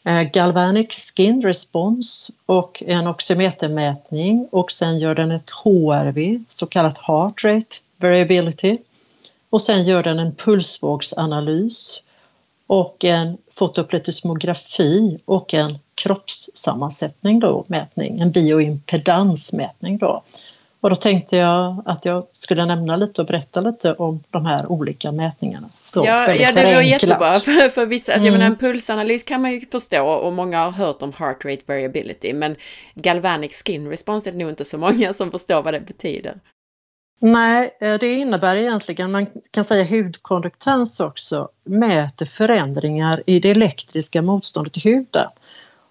eh, 0.04 0.22
Galvanic 0.22 1.14
Skin 1.16 1.42
Response 1.42 2.34
och 2.46 2.84
en 2.86 3.08
oximetermätning 3.08 4.48
och 4.52 4.72
sen 4.72 5.00
gör 5.00 5.16
den 5.16 5.32
ett 5.32 5.50
HRV, 5.50 6.44
så 6.48 6.66
kallat 6.66 6.98
Heart 6.98 7.44
Rate 7.44 7.76
Variability. 7.98 8.78
Och 9.50 9.62
sen 9.62 9.84
gör 9.84 10.04
den 10.04 10.20
en 10.20 10.36
pulsvågsanalys 10.36 12.02
och 12.70 13.06
en 13.06 13.38
fotoplutosmografi 13.52 15.20
och 15.26 15.54
en 15.54 15.80
kroppssammansättning 15.96 17.40
då, 17.40 17.66
mätning, 17.68 18.20
en 18.20 18.32
bioimpedansmätning 18.32 19.98
då. 19.98 20.24
Och 20.82 20.90
då 20.90 20.96
tänkte 20.96 21.38
jag 21.38 21.84
att 21.86 22.06
jag 22.06 22.28
skulle 22.34 22.66
nämna 22.66 22.96
lite 22.96 23.22
och 23.22 23.28
berätta 23.28 23.62
lite 23.62 23.94
om 23.94 24.24
de 24.30 24.46
här 24.46 24.72
olika 24.72 25.12
mätningarna. 25.12 25.70
Då, 25.94 26.06
ja, 26.06 26.34
ja, 26.34 26.52
det 26.52 26.74
var 26.76 26.82
jättebra 26.82 27.32
för, 27.32 27.70
för 27.70 27.86
vissa. 27.86 28.14
Alltså, 28.14 28.28
mm. 28.28 28.34
jag 28.34 28.40
menar, 28.40 28.56
en 28.56 28.60
pulsanalys 28.60 29.24
kan 29.24 29.42
man 29.42 29.52
ju 29.52 29.62
förstå 29.72 30.06
och 30.06 30.34
många 30.34 30.64
har 30.64 30.72
hört 30.72 31.02
om 31.02 31.14
heart 31.14 31.46
rate 31.46 31.64
variability, 31.66 32.34
men 32.34 32.56
galvanic 32.96 33.64
skin 33.66 33.90
response 33.90 34.30
är 34.30 34.32
det 34.32 34.40
nog 34.40 34.50
inte 34.50 34.66
så 34.66 34.78
många 34.78 35.14
som 35.14 35.32
förstår 35.32 35.62
vad 35.62 35.74
det 35.74 35.80
betyder. 35.80 36.36
Nej, 37.20 37.78
eh, 37.80 38.00
det 38.00 38.14
innebär 38.14 38.56
egentligen, 38.56 39.12
man 39.12 39.28
kan 39.52 39.64
säga 39.64 39.84
hudkonduktans 39.84 41.00
också, 41.00 41.50
mäter 41.64 42.26
förändringar 42.26 43.24
i 43.26 43.40
det 43.40 43.50
elektriska 43.50 44.22
motståndet 44.22 44.78
i 44.78 44.80
huden. 44.80 45.30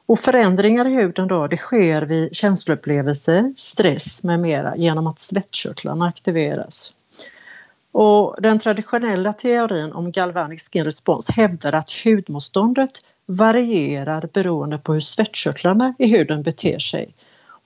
Och 0.07 0.19
förändringar 0.19 0.89
i 0.89 0.95
huden 0.95 1.29
då, 1.29 1.47
det 1.47 1.57
sker 1.57 2.03
vid 2.03 2.37
känsloupplevelser, 2.37 3.55
stress 3.57 4.23
med 4.23 4.41
mera 4.41 4.77
genom 4.77 5.07
att 5.07 5.19
svettkörtlarna 5.19 6.07
aktiveras. 6.07 6.93
Och 7.93 8.37
den 8.39 8.59
traditionella 8.59 9.33
teorin 9.33 9.93
om 9.93 10.13
galvanic 10.13 10.69
skin 10.73 10.85
response 10.85 11.33
hävdar 11.33 11.73
att 11.73 11.91
hudmotståndet 12.05 12.91
varierar 13.27 14.29
beroende 14.33 14.79
på 14.79 14.93
hur 14.93 15.01
svettkörtlarna 15.01 15.95
i 15.99 16.07
huden 16.07 16.43
beter 16.43 16.79
sig. 16.79 17.15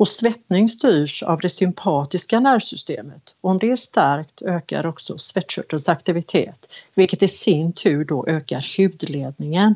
Och 0.02 0.08
svettning 0.08 0.68
styrs 0.68 1.22
av 1.22 1.40
det 1.40 1.48
sympatiska 1.48 2.40
nervsystemet. 2.40 3.36
Om 3.40 3.58
det 3.58 3.70
är 3.70 3.76
starkt 3.76 4.42
ökar 4.42 4.86
också 4.86 5.18
svettkörtelns 5.18 5.88
aktivitet, 5.88 6.70
vilket 6.94 7.22
i 7.22 7.28
sin 7.28 7.72
tur 7.72 8.04
då 8.04 8.26
ökar 8.26 8.76
hudledningen. 8.76 9.74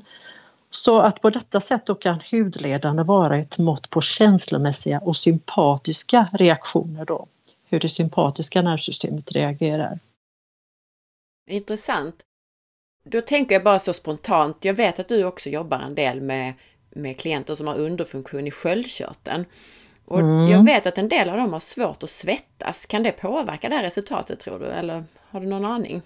Så 0.70 1.00
att 1.00 1.22
på 1.22 1.30
detta 1.30 1.60
sätt 1.60 1.86
då 1.86 1.94
kan 1.94 2.20
hudledande 2.30 3.02
vara 3.02 3.36
ett 3.36 3.58
mått 3.58 3.90
på 3.90 4.00
känslomässiga 4.00 4.98
och 4.98 5.16
sympatiska 5.16 6.28
reaktioner 6.32 7.04
då. 7.04 7.26
Hur 7.64 7.80
det 7.80 7.88
sympatiska 7.88 8.62
nervsystemet 8.62 9.32
reagerar. 9.32 9.98
Intressant. 11.50 12.22
Då 13.04 13.20
tänker 13.20 13.54
jag 13.54 13.64
bara 13.64 13.78
så 13.78 13.92
spontant, 13.92 14.64
jag 14.64 14.74
vet 14.74 14.98
att 14.98 15.08
du 15.08 15.24
också 15.24 15.50
jobbar 15.50 15.78
en 15.78 15.94
del 15.94 16.20
med, 16.20 16.54
med 16.90 17.18
klienter 17.18 17.54
som 17.54 17.66
har 17.66 17.74
underfunktion 17.74 18.46
i 18.46 18.50
sköldkörteln. 18.50 19.44
Och 20.06 20.20
mm. 20.20 20.50
jag 20.50 20.64
vet 20.64 20.86
att 20.86 20.98
en 20.98 21.08
del 21.08 21.28
av 21.28 21.36
dem 21.36 21.52
har 21.52 21.60
svårt 21.60 22.02
att 22.02 22.10
svettas. 22.10 22.86
Kan 22.86 23.02
det 23.02 23.12
påverka 23.12 23.68
det 23.68 23.74
här 23.74 23.82
resultatet 23.82 24.40
tror 24.40 24.58
du? 24.58 24.66
Eller 24.66 25.04
har 25.30 25.40
du 25.40 25.46
någon 25.46 25.64
aning? 25.64 26.02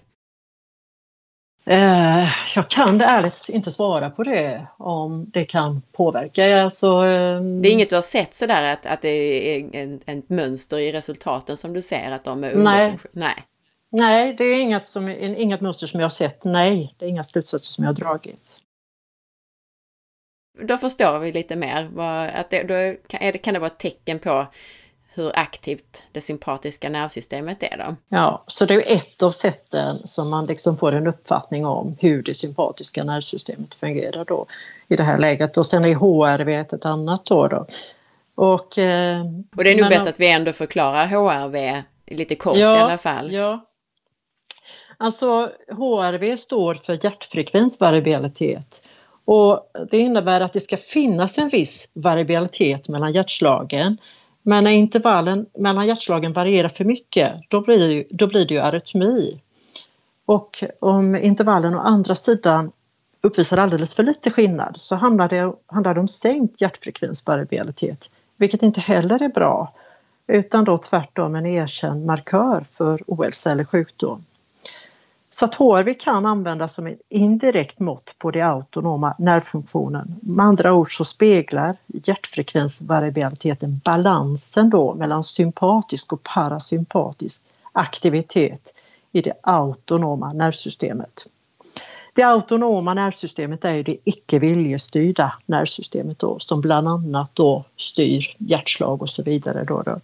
Eh, 1.65 2.29
jag 2.55 2.69
kan 2.69 2.97
det 2.97 3.05
ärligt 3.05 3.49
inte 3.49 3.71
svara 3.71 4.09
på 4.09 4.23
det, 4.23 4.67
om 4.77 5.29
det 5.33 5.45
kan 5.45 5.81
påverka. 5.91 6.63
Alltså, 6.63 6.87
eh, 6.87 7.41
det 7.41 7.69
är 7.69 7.71
inget 7.71 7.89
du 7.89 7.95
har 7.95 8.01
sett 8.01 8.33
sådär 8.33 8.73
att, 8.73 8.85
att 8.85 9.01
det 9.01 9.09
är 9.09 9.99
ett 10.05 10.29
mönster 10.29 10.79
i 10.79 10.91
resultaten 10.91 11.57
som 11.57 11.73
du 11.73 11.81
ser 11.81 12.11
att 12.11 12.23
de 12.23 12.43
är 12.43 12.55
nej. 12.55 12.97
nej. 13.11 13.43
Nej, 13.93 14.35
det 14.37 14.43
är 14.43 14.61
inget, 14.61 14.87
som, 14.87 15.09
inget 15.09 15.61
mönster 15.61 15.87
som 15.87 15.99
jag 15.99 16.05
har 16.05 16.09
sett. 16.09 16.43
Nej, 16.43 16.95
det 16.97 17.05
är 17.05 17.09
inga 17.09 17.23
slutsatser 17.23 17.71
som 17.71 17.83
jag 17.83 17.89
har 17.89 17.95
dragit. 17.95 18.59
Då 20.59 20.77
förstår 20.77 21.19
vi 21.19 21.31
lite 21.31 21.55
mer. 21.55 21.89
Vad, 21.93 22.29
att 22.29 22.49
det, 22.49 22.63
då 22.63 22.95
kan, 23.07 23.31
det, 23.31 23.37
kan 23.37 23.53
det 23.53 23.59
vara 23.59 23.71
ett 23.71 23.79
tecken 23.79 24.19
på 24.19 24.47
hur 25.13 25.31
aktivt 25.39 26.03
det 26.11 26.21
sympatiska 26.21 26.89
nervsystemet 26.89 27.63
är 27.63 27.77
då. 27.77 27.95
Ja, 28.09 28.43
så 28.47 28.65
det 28.65 28.73
är 28.73 28.95
ett 28.95 29.23
av 29.23 29.31
sätten 29.31 30.07
som 30.07 30.29
man 30.29 30.45
liksom 30.45 30.77
får 30.77 30.91
en 30.91 31.07
uppfattning 31.07 31.65
om 31.65 31.95
hur 31.99 32.23
det 32.23 32.33
sympatiska 32.33 33.03
nervsystemet 33.03 33.75
fungerar 33.75 34.25
då 34.25 34.45
i 34.87 34.95
det 34.95 35.03
här 35.03 35.17
läget. 35.17 35.57
Och 35.57 35.65
sen 35.65 35.85
är 35.85 35.95
HRV 35.95 36.49
ett 36.49 36.85
annat 36.85 37.25
då. 37.25 37.47
då. 37.47 37.65
Och, 38.35 38.77
eh, 38.77 39.25
och 39.55 39.63
det 39.63 39.69
är 39.69 39.75
nog 39.75 39.89
bäst 39.89 40.07
att 40.07 40.19
vi 40.19 40.31
ändå 40.31 40.53
förklarar 40.53 41.05
HRV 41.07 41.83
lite 42.07 42.35
kort 42.35 42.57
ja, 42.57 42.75
i 42.75 42.79
alla 42.79 42.97
fall. 42.97 43.33
Ja. 43.33 43.65
Alltså 44.97 45.51
HRV 45.71 46.37
står 46.37 46.75
för 46.75 47.05
hjärtfrekvensvariabilitet 47.05 48.81
och 49.25 49.71
det 49.91 49.97
innebär 49.97 50.41
att 50.41 50.53
det 50.53 50.59
ska 50.59 50.77
finnas 50.77 51.37
en 51.37 51.49
viss 51.49 51.89
variabilitet 51.93 52.87
mellan 52.87 53.11
hjärtslagen 53.11 53.97
men 54.43 54.63
när 54.63 54.71
intervallen 54.71 55.45
mellan 55.57 55.87
hjärtslagen 55.87 56.33
varierar 56.33 56.69
för 56.69 56.85
mycket, 56.85 57.33
då 57.49 57.61
blir 57.61 57.79
det 57.79 57.93
ju, 57.93 58.05
då 58.09 58.27
blir 58.27 58.45
det 58.45 58.53
ju 58.53 58.59
arytmi. 58.59 59.41
Och 60.25 60.63
om 60.79 61.15
intervallen 61.15 61.75
å 61.75 61.79
andra 61.79 62.15
sidan 62.15 62.71
uppvisar 63.21 63.57
alldeles 63.57 63.95
för 63.95 64.03
lite 64.03 64.31
skillnad 64.31 64.73
så 64.77 64.95
handlar 64.95 65.29
det, 65.29 65.53
handlar 65.65 65.93
det 65.93 65.99
om 65.99 66.07
sänkt 66.07 66.61
hjärtfrekvensvariabilitet, 66.61 68.09
vilket 68.37 68.63
inte 68.63 68.81
heller 68.81 69.23
är 69.23 69.29
bra, 69.29 69.73
utan 70.27 70.65
då 70.65 70.77
tvärtom 70.77 71.35
en 71.35 71.45
erkänd 71.45 72.05
markör 72.05 72.65
för 72.71 73.03
ohälsa 73.07 73.51
eller 73.51 73.63
sjukdom. 73.63 74.25
Så 75.33 75.45
att 75.45 75.55
HRV 75.55 75.93
kan 75.93 76.25
användas 76.25 76.73
som 76.73 76.87
ett 76.87 77.01
indirekt 77.09 77.79
mått 77.79 78.15
på 78.17 78.31
den 78.31 78.47
autonoma 78.47 79.15
nervfunktionen. 79.19 80.15
Med 80.21 80.45
andra 80.45 80.73
ord 80.73 80.97
så 80.97 81.05
speglar 81.05 81.77
hjärtfrekvensvariabiliteten 81.87 83.81
balansen 83.83 84.69
då 84.69 84.93
mellan 84.93 85.23
sympatisk 85.23 86.13
och 86.13 86.23
parasympatisk 86.23 87.43
aktivitet 87.71 88.73
i 89.11 89.21
det 89.21 89.33
autonoma 89.43 90.29
nervsystemet. 90.29 91.27
Det 92.13 92.23
autonoma 92.23 92.93
nervsystemet 92.93 93.65
är 93.65 93.83
det 93.83 93.97
icke 94.03 94.39
viljestyrda 94.39 95.33
nervsystemet 95.45 96.19
då, 96.19 96.39
som 96.39 96.61
bland 96.61 96.87
annat 96.87 97.31
då 97.33 97.63
styr 97.77 98.35
hjärtslag 98.37 99.01
och 99.01 99.09
så 99.09 99.23
vidare. 99.23 99.63
Då, 99.63 99.81
då. 99.81 99.99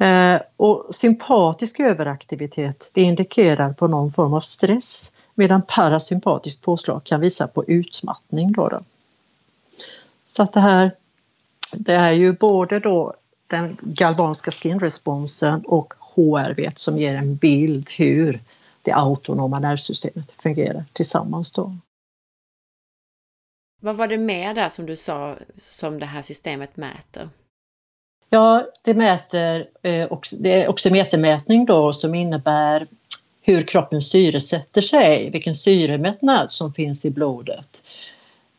Eh, 0.00 0.40
och 0.56 0.94
sympatisk 0.94 1.80
överaktivitet 1.80 2.90
det 2.94 3.02
indikerar 3.02 3.72
på 3.72 3.86
någon 3.86 4.12
form 4.12 4.34
av 4.34 4.40
stress 4.40 5.12
medan 5.34 5.62
parasympatiskt 5.62 6.62
påslag 6.62 7.04
kan 7.04 7.20
visa 7.20 7.46
på 7.46 7.64
utmattning. 7.64 8.52
Då, 8.52 8.68
då. 8.68 8.80
Så 10.24 10.42
att 10.42 10.52
det 10.52 10.60
här 10.60 10.92
det 11.72 11.94
är 11.94 12.12
ju 12.12 12.32
både 12.32 12.78
då 12.78 13.14
den 13.46 13.76
galvanska 13.82 14.50
skinresponsen 14.50 15.62
och 15.64 15.94
HRV 15.98 16.70
som 16.74 16.98
ger 16.98 17.16
en 17.16 17.36
bild 17.36 17.90
hur 17.98 18.40
det 18.82 18.92
autonoma 18.92 19.58
nervsystemet 19.58 20.32
fungerar 20.42 20.84
tillsammans. 20.92 21.52
Då. 21.52 21.76
Vad 23.82 23.96
var 23.96 24.08
det 24.08 24.18
mer 24.18 24.54
där 24.54 24.68
som 24.68 24.86
du 24.86 24.96
sa 24.96 25.36
som 25.58 25.98
det 25.98 26.06
här 26.06 26.22
systemet 26.22 26.76
mäter? 26.76 27.28
Ja, 28.30 28.66
det 28.82 28.94
mäter 28.94 29.66
eh, 29.82 30.08
det 30.32 30.62
är 30.62 30.68
oximetermätning 30.68 31.66
då 31.66 31.92
som 31.92 32.14
innebär 32.14 32.86
hur 33.42 33.62
kroppen 33.62 34.02
syresätter 34.02 34.80
sig, 34.80 35.30
vilken 35.30 35.54
syremättnad 35.54 36.52
som 36.52 36.74
finns 36.74 37.04
i 37.04 37.10
blodet. 37.10 37.82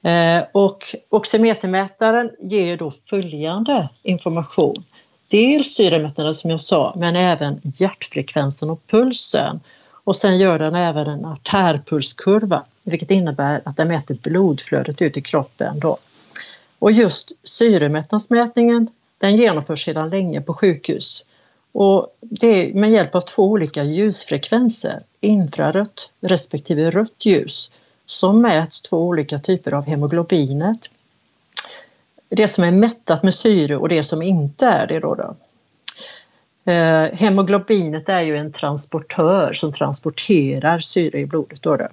Eh, 0.04 0.44
och 0.52 0.96
oximetermätaren 1.10 2.32
ger 2.40 2.78
då 2.78 2.92
följande 3.10 3.90
information. 4.04 4.84
Dels 5.28 5.76
syremättnaden 5.76 6.36
som 6.36 6.50
jag 6.50 6.62
sa, 6.62 6.94
men 6.98 7.16
även 7.16 7.62
hjärtfrekvensen 7.64 8.70
och 8.70 8.88
pulsen. 8.88 9.60
Och 10.04 10.16
sen 10.16 10.38
gör 10.38 10.60
den 10.60 10.76
även 10.76 11.08
en 11.08 11.26
artärpulskurva, 11.26 12.64
vilket 12.84 13.12
innebär 13.12 13.62
att 13.66 13.78
den 13.78 13.88
mäter 13.88 14.18
blodflödet 14.22 15.02
ut 15.02 15.18
i 15.18 15.22
kroppen. 15.22 15.80
Då. 15.80 15.98
Och 16.80 16.92
just 16.92 17.32
syremättnadsmätningen 17.44 18.88
den 19.22 19.38
genomförs 19.38 19.86
sedan 19.86 20.10
länge 20.10 20.42
på 20.42 20.54
sjukhus. 20.54 21.26
Och 21.72 22.18
det 22.20 22.48
är 22.48 22.74
med 22.74 22.92
hjälp 22.92 23.16
av 23.16 23.22
två 23.22 23.44
olika 23.44 23.84
ljusfrekvenser, 23.84 25.04
infrarött 25.20 26.12
respektive 26.22 26.90
rött 26.90 27.26
ljus, 27.26 27.72
som 28.06 28.42
mäts 28.42 28.82
två 28.82 29.08
olika 29.08 29.40
typer 29.40 29.74
av 29.74 29.86
hemoglobinet. 29.86 30.80
Det 32.30 32.48
som 32.48 32.64
är 32.64 32.72
mättat 32.72 33.24
med 33.24 33.34
syre 33.34 33.78
och 33.78 33.90
det 33.90 34.04
som 34.04 34.22
inte 34.22 34.66
är 34.66 34.88
det. 34.88 35.00
Då, 35.00 35.16
då. 35.16 35.36
Eh, 36.72 37.14
hemoglobinet 37.14 38.10
är 38.10 38.22
ju 38.22 38.38
en 38.38 38.54
transportör 38.54 39.54
som 39.54 39.74
transporterar 39.74 40.80
syre 40.80 41.20
i 41.20 41.26
blodet. 41.26 41.62
Då, 41.62 41.76
då. 41.76 41.88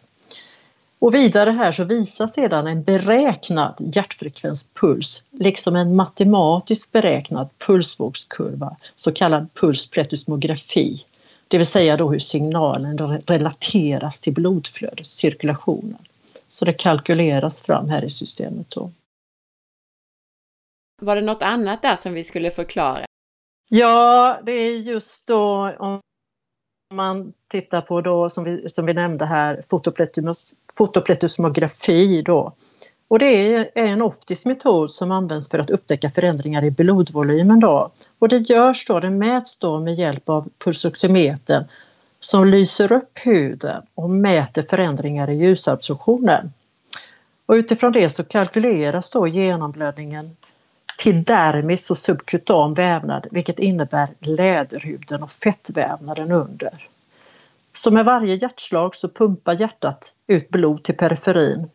Och 0.99 1.15
vidare 1.15 1.51
här 1.51 1.73
så 1.73 1.85
visar 1.85 2.27
sedan 2.27 2.67
en 2.67 2.83
beräknad 2.83 3.75
hjärtfrekvenspuls 3.95 5.23
liksom 5.31 5.77
en 5.77 5.97
matematiskt 5.97 6.93
beräknad 6.93 7.49
pulsvågskurva, 7.59 8.77
så 8.97 9.13
kallad 9.13 9.49
pulspletusmografi. 9.55 11.05
Det 11.49 11.57
vill 11.59 11.67
säga 11.67 11.97
då 11.97 12.11
hur 12.11 12.19
signalen 12.19 12.99
relateras 13.27 14.21
till 14.21 14.33
blodflödet, 14.33 15.07
cirkulationen. 15.07 15.99
Så 16.49 16.65
det 16.65 16.73
kalkyleras 16.73 17.63
fram 17.63 17.89
här 17.89 18.05
i 18.05 18.11
systemet. 18.11 18.71
Då. 18.71 18.91
Var 21.03 21.17
det 21.17 21.23
något 21.23 21.43
annat 21.43 21.83
där 21.83 21.97
som 21.97 22.13
vi 22.13 22.25
skulle 22.25 22.51
förklara? 22.51 23.05
Ja, 23.71 24.41
det 24.47 24.53
är 24.53 24.79
just 24.79 25.27
då 25.27 25.75
om 25.79 26.01
man 26.91 27.33
tittar 27.49 27.81
på 27.81 28.01
då 28.01 28.29
som 28.29 28.45
vi, 28.45 28.69
som 28.69 28.87
vi 28.87 28.95
nämnde 28.95 29.27
här 29.27 29.63
fotopletusmografi 30.75 32.23
då 32.23 32.53
Och 33.09 33.19
det 33.19 33.55
är 33.55 33.71
en 33.75 34.03
optisk 34.03 34.47
metod 34.47 34.91
som 34.91 35.11
används 35.11 35.49
för 35.49 35.59
att 35.59 35.71
upptäcka 35.71 36.11
förändringar 36.11 36.65
i 36.65 36.71
blodvolymen. 36.71 37.61
Då. 37.61 37.91
Och 38.19 38.29
det 38.29 38.51
görs 38.51 38.87
då, 38.87 39.01
det 39.01 39.11
mäts 39.11 39.59
då 39.59 39.81
med 39.81 39.95
hjälp 39.95 40.29
av 40.29 40.49
pulsoximetern 40.65 41.65
som 42.21 42.47
lyser 42.47 42.93
upp 42.93 43.19
huden 43.25 43.83
och 43.95 44.11
mäter 44.11 44.63
förändringar 44.63 45.31
i 45.31 45.35
ljusabsorptionen. 45.35 46.53
Och 47.47 47.53
utifrån 47.55 47.93
det 47.93 48.09
så 48.09 48.25
kalkyleras 48.25 49.11
då 49.11 49.27
genomblödningen 49.27 50.37
till 50.99 51.25
dermis 51.25 51.91
och 51.91 51.99
subkutan 51.99 52.75
vävnad 52.75 53.27
vilket 53.31 53.59
innebär 53.59 54.09
läderhuden 54.21 55.23
och 55.23 55.31
fettvävnaden 55.31 56.31
under. 56.31 56.89
Så 57.73 57.91
med 57.91 58.05
varje 58.05 58.35
hjärtslag 58.35 58.95
så 58.95 59.09
pumpar 59.09 59.61
hjärtat 59.61 60.15
ut 60.27 60.49
blod 60.49 60.83
till 60.83 60.97
periferin. 60.97 61.71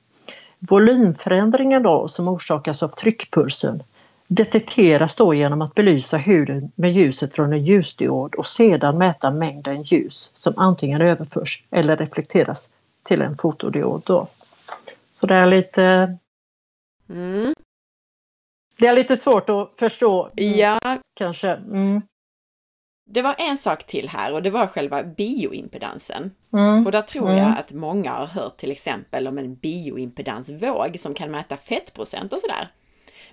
Volymförändringen 0.59 1.83
då 1.83 2.07
som 2.07 2.27
orsakas 2.27 2.83
av 2.83 2.89
tryckpulsen 2.89 3.83
detekteras 4.27 5.15
då 5.15 5.33
genom 5.33 5.61
att 5.61 5.75
belysa 5.75 6.17
huden 6.17 6.71
med 6.75 6.93
ljuset 6.93 7.35
från 7.35 7.53
en 7.53 7.63
ljusdiod 7.63 8.35
och 8.35 8.45
sedan 8.45 8.97
mäta 8.97 9.31
mängden 9.31 9.81
ljus 9.81 10.31
som 10.33 10.53
antingen 10.57 11.01
överförs 11.01 11.63
eller 11.71 11.97
reflekteras 11.97 12.69
till 13.03 13.21
en 13.21 13.37
fotodiod. 13.37 14.01
Då. 14.05 14.27
Så 15.09 15.27
det 15.27 15.35
är 15.35 15.47
lite 15.47 16.17
mm. 17.09 17.53
Det 18.79 18.87
är 18.87 18.95
lite 18.95 19.17
svårt 19.17 19.49
att 19.49 19.77
förstå. 19.77 20.29
Ja. 20.35 20.79
Kanske. 21.13 21.49
Mm. 21.49 22.01
Det 23.05 23.21
var 23.21 23.35
en 23.37 23.57
sak 23.57 23.87
till 23.87 24.09
här 24.09 24.33
och 24.33 24.43
det 24.43 24.49
var 24.49 24.67
själva 24.67 25.03
bioimpedansen. 25.03 26.31
Mm. 26.53 26.85
Och 26.85 26.91
där 26.91 27.01
tror 27.01 27.29
jag 27.29 27.39
mm. 27.39 27.53
att 27.53 27.71
många 27.71 28.11
har 28.11 28.25
hört 28.25 28.57
till 28.57 28.71
exempel 28.71 29.27
om 29.27 29.37
en 29.37 29.55
bioimpedansvåg 29.55 30.99
som 30.99 31.13
kan 31.13 31.31
mäta 31.31 31.57
fettprocent 31.57 32.33
och 32.33 32.39
sådär. 32.39 32.71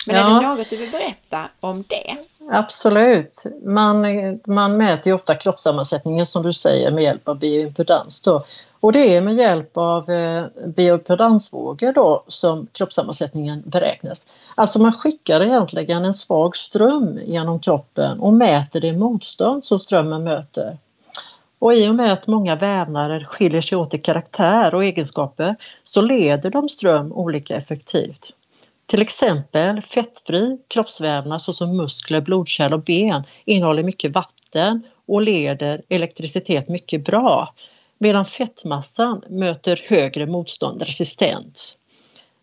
Men 0.07 0.17
ja. 0.17 0.23
är 0.23 0.41
det 0.41 0.49
något 0.49 0.71
du 0.71 0.77
vill 0.77 0.91
berätta 0.91 1.49
om 1.61 1.85
det? 1.89 2.17
Absolut. 2.53 3.43
Man, 3.63 4.05
man 4.47 4.77
mäter 4.77 5.07
ju 5.07 5.15
ofta 5.15 5.35
kroppssammansättningen 5.35 6.27
som 6.27 6.43
du 6.43 6.53
säger 6.53 6.91
med 6.91 7.05
hjälp 7.05 7.29
av 7.29 7.39
bioimpedans. 7.39 8.23
Då. 8.23 8.45
Och 8.81 8.93
det 8.93 9.17
är 9.17 9.21
med 9.21 9.35
hjälp 9.35 9.77
av 9.77 10.11
eh, 10.11 10.45
bioimpedansvågor 10.67 11.93
då 11.93 12.25
som 12.27 12.67
kroppssammansättningen 12.73 13.63
beräknas. 13.67 14.25
Alltså 14.55 14.79
man 14.79 14.93
skickar 14.93 15.41
egentligen 15.41 16.05
en 16.05 16.15
svag 16.15 16.57
ström 16.57 17.21
genom 17.25 17.61
kroppen 17.61 18.21
och 18.21 18.33
mäter 18.33 18.81
det 18.81 18.93
motstånd 18.93 19.65
som 19.65 19.81
strömmen 19.81 20.25
möter. 20.25 20.79
Och 21.59 21.75
i 21.75 21.89
och 21.89 21.95
med 21.95 22.13
att 22.13 22.27
många 22.27 22.57
vävnader 22.57 23.21
skiljer 23.21 23.61
sig 23.61 23.79
åt 23.79 23.95
i 23.95 23.99
karaktär 23.99 24.75
och 24.75 24.85
egenskaper 24.85 25.57
så 25.85 26.01
leder 26.01 26.51
de 26.51 26.69
ström 26.69 27.13
olika 27.13 27.57
effektivt. 27.57 28.33
Till 28.91 29.03
exempel 29.03 29.83
fettfri 29.83 30.59
kroppsvävnad 30.69 31.43
såsom 31.43 31.77
muskler, 31.77 32.21
blodkärl 32.21 32.75
och 32.75 32.83
ben 32.83 33.23
innehåller 33.45 33.83
mycket 33.83 34.13
vatten 34.13 34.83
och 35.07 35.23
leder 35.23 35.83
elektricitet 35.89 36.69
mycket 36.69 37.05
bra 37.05 37.55
medan 37.99 38.25
fettmassan 38.27 39.23
möter 39.29 39.85
högre 39.89 40.27
motstånd, 40.27 40.83
resistens. 40.83 41.77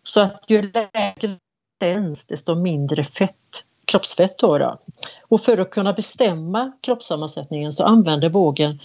Så 0.02 0.20
att 0.20 0.44
ju 0.48 0.62
lägre 0.72 1.38
resistens 1.80 2.26
desto 2.26 2.54
mindre 2.54 3.04
fett, 3.04 3.64
kroppsfett. 3.84 4.38
Då, 4.38 4.58
då 4.58 4.78
Och 5.22 5.40
för 5.40 5.58
att 5.58 5.70
kunna 5.70 5.92
bestämma 5.92 6.72
kroppssammansättningen 6.80 7.72
så 7.72 7.84
använder 7.84 8.28
vågen 8.28 8.78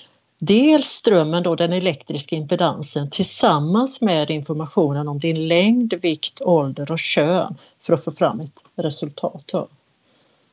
dels 0.46 0.88
strömmen, 0.88 1.44
då, 1.44 1.56
den 1.56 1.74
elektriska 1.74 2.36
impedansen 2.36 3.10
tillsammans 3.10 4.02
med 4.02 4.30
informationen 4.30 5.08
om 5.08 5.20
din 5.20 5.48
längd, 5.48 5.94
vikt, 5.94 6.42
ålder 6.42 6.92
och 6.92 7.00
kön 7.00 7.56
för 7.80 7.94
att 7.94 8.04
få 8.04 8.12
fram 8.12 8.40
ett 8.40 8.60
resultat. 8.76 9.44
Då. 9.46 9.68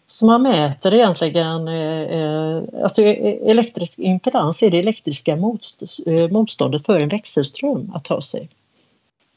Så 0.06 0.26
man 0.26 0.42
mäter 0.42 0.94
egentligen 0.94 1.68
eh, 1.68 2.02
eh 2.02 2.62
alltså 2.82 3.02
eh, 3.02 3.50
elektrisk 3.50 3.98
impedans 3.98 4.62
är 4.62 4.70
det 4.70 4.78
elektriska 4.78 5.32
eh, 5.32 6.30
motståndet 6.30 6.86
för 6.86 7.00
en 7.00 7.08
växelström 7.08 7.92
att 7.94 8.04
ta 8.04 8.20
sig 8.20 8.48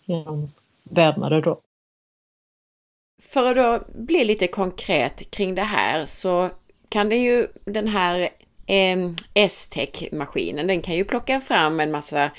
genom 0.06 0.52
vävnader. 0.84 1.42
Då. 1.42 1.60
För 3.22 3.50
att 3.50 3.56
då 3.56 3.86
bli 3.94 4.26
lite 4.26 4.48
konkret 4.48 5.32
kring 5.32 5.56
det 5.56 5.62
här 5.62 6.06
så 6.06 6.50
kan 6.90 7.10
det 7.10 7.16
ju 7.16 7.48
den 7.66 7.88
här 7.88 8.30
S-tech-maskinen, 9.34 10.68
den 10.68 10.82
kan 10.82 10.96
ju 10.96 11.06
plocka 11.06 11.42
fram 11.42 11.80
en 11.80 11.92
massa 11.92 12.32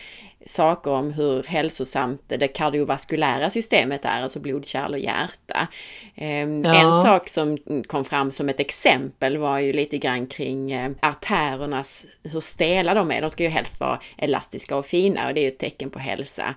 saker 0.47 0.91
om 0.91 1.13
hur 1.13 1.43
hälsosamt 1.43 2.23
det 2.27 2.49
kardiovaskulära 2.49 3.51
systemet 3.51 4.05
är, 4.05 4.23
alltså 4.23 4.41
blodkärl 4.41 4.93
och 4.93 4.99
hjärta. 4.99 5.69
Ehm, 6.15 6.65
ja. 6.65 6.75
En 6.75 6.93
sak 6.93 7.29
som 7.29 7.59
kom 7.87 8.05
fram 8.05 8.33
som 8.33 8.49
ett 8.49 8.61
exempel 8.61 9.37
var 9.37 9.59
ju 9.59 9.73
lite 9.73 9.99
grann 9.99 10.27
kring 10.27 10.73
eh, 10.73 10.91
artärernas, 11.03 12.07
hur 12.23 12.41
stela 12.41 12.95
de 12.95 13.11
är. 13.11 13.21
De 13.21 13.31
ska 13.31 13.43
ju 13.43 13.49
helst 13.49 13.81
vara 13.81 14.01
elastiska 14.17 14.77
och 14.77 14.87
fina 14.87 15.29
och 15.29 15.35
det 15.35 15.41
är 15.41 15.43
ju 15.43 15.49
ett 15.49 15.59
tecken 15.59 15.91
på 15.91 15.99
hälsa. 15.99 16.55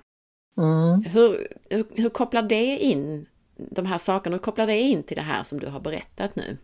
Mm. 0.56 1.04
Hur, 1.04 1.48
hur, 1.70 1.84
hur 1.94 2.08
kopplar 2.08 2.42
det 2.42 2.78
in, 2.78 3.26
de 3.56 3.86
här 3.86 3.98
sakerna, 3.98 4.34
hur 4.34 4.42
kopplar 4.42 4.66
det 4.66 4.80
in 4.80 5.02
till 5.02 5.16
det 5.16 5.22
här 5.22 5.42
som 5.42 5.60
du 5.60 5.66
har 5.66 5.80
berättat 5.80 6.36
nu? 6.36 6.56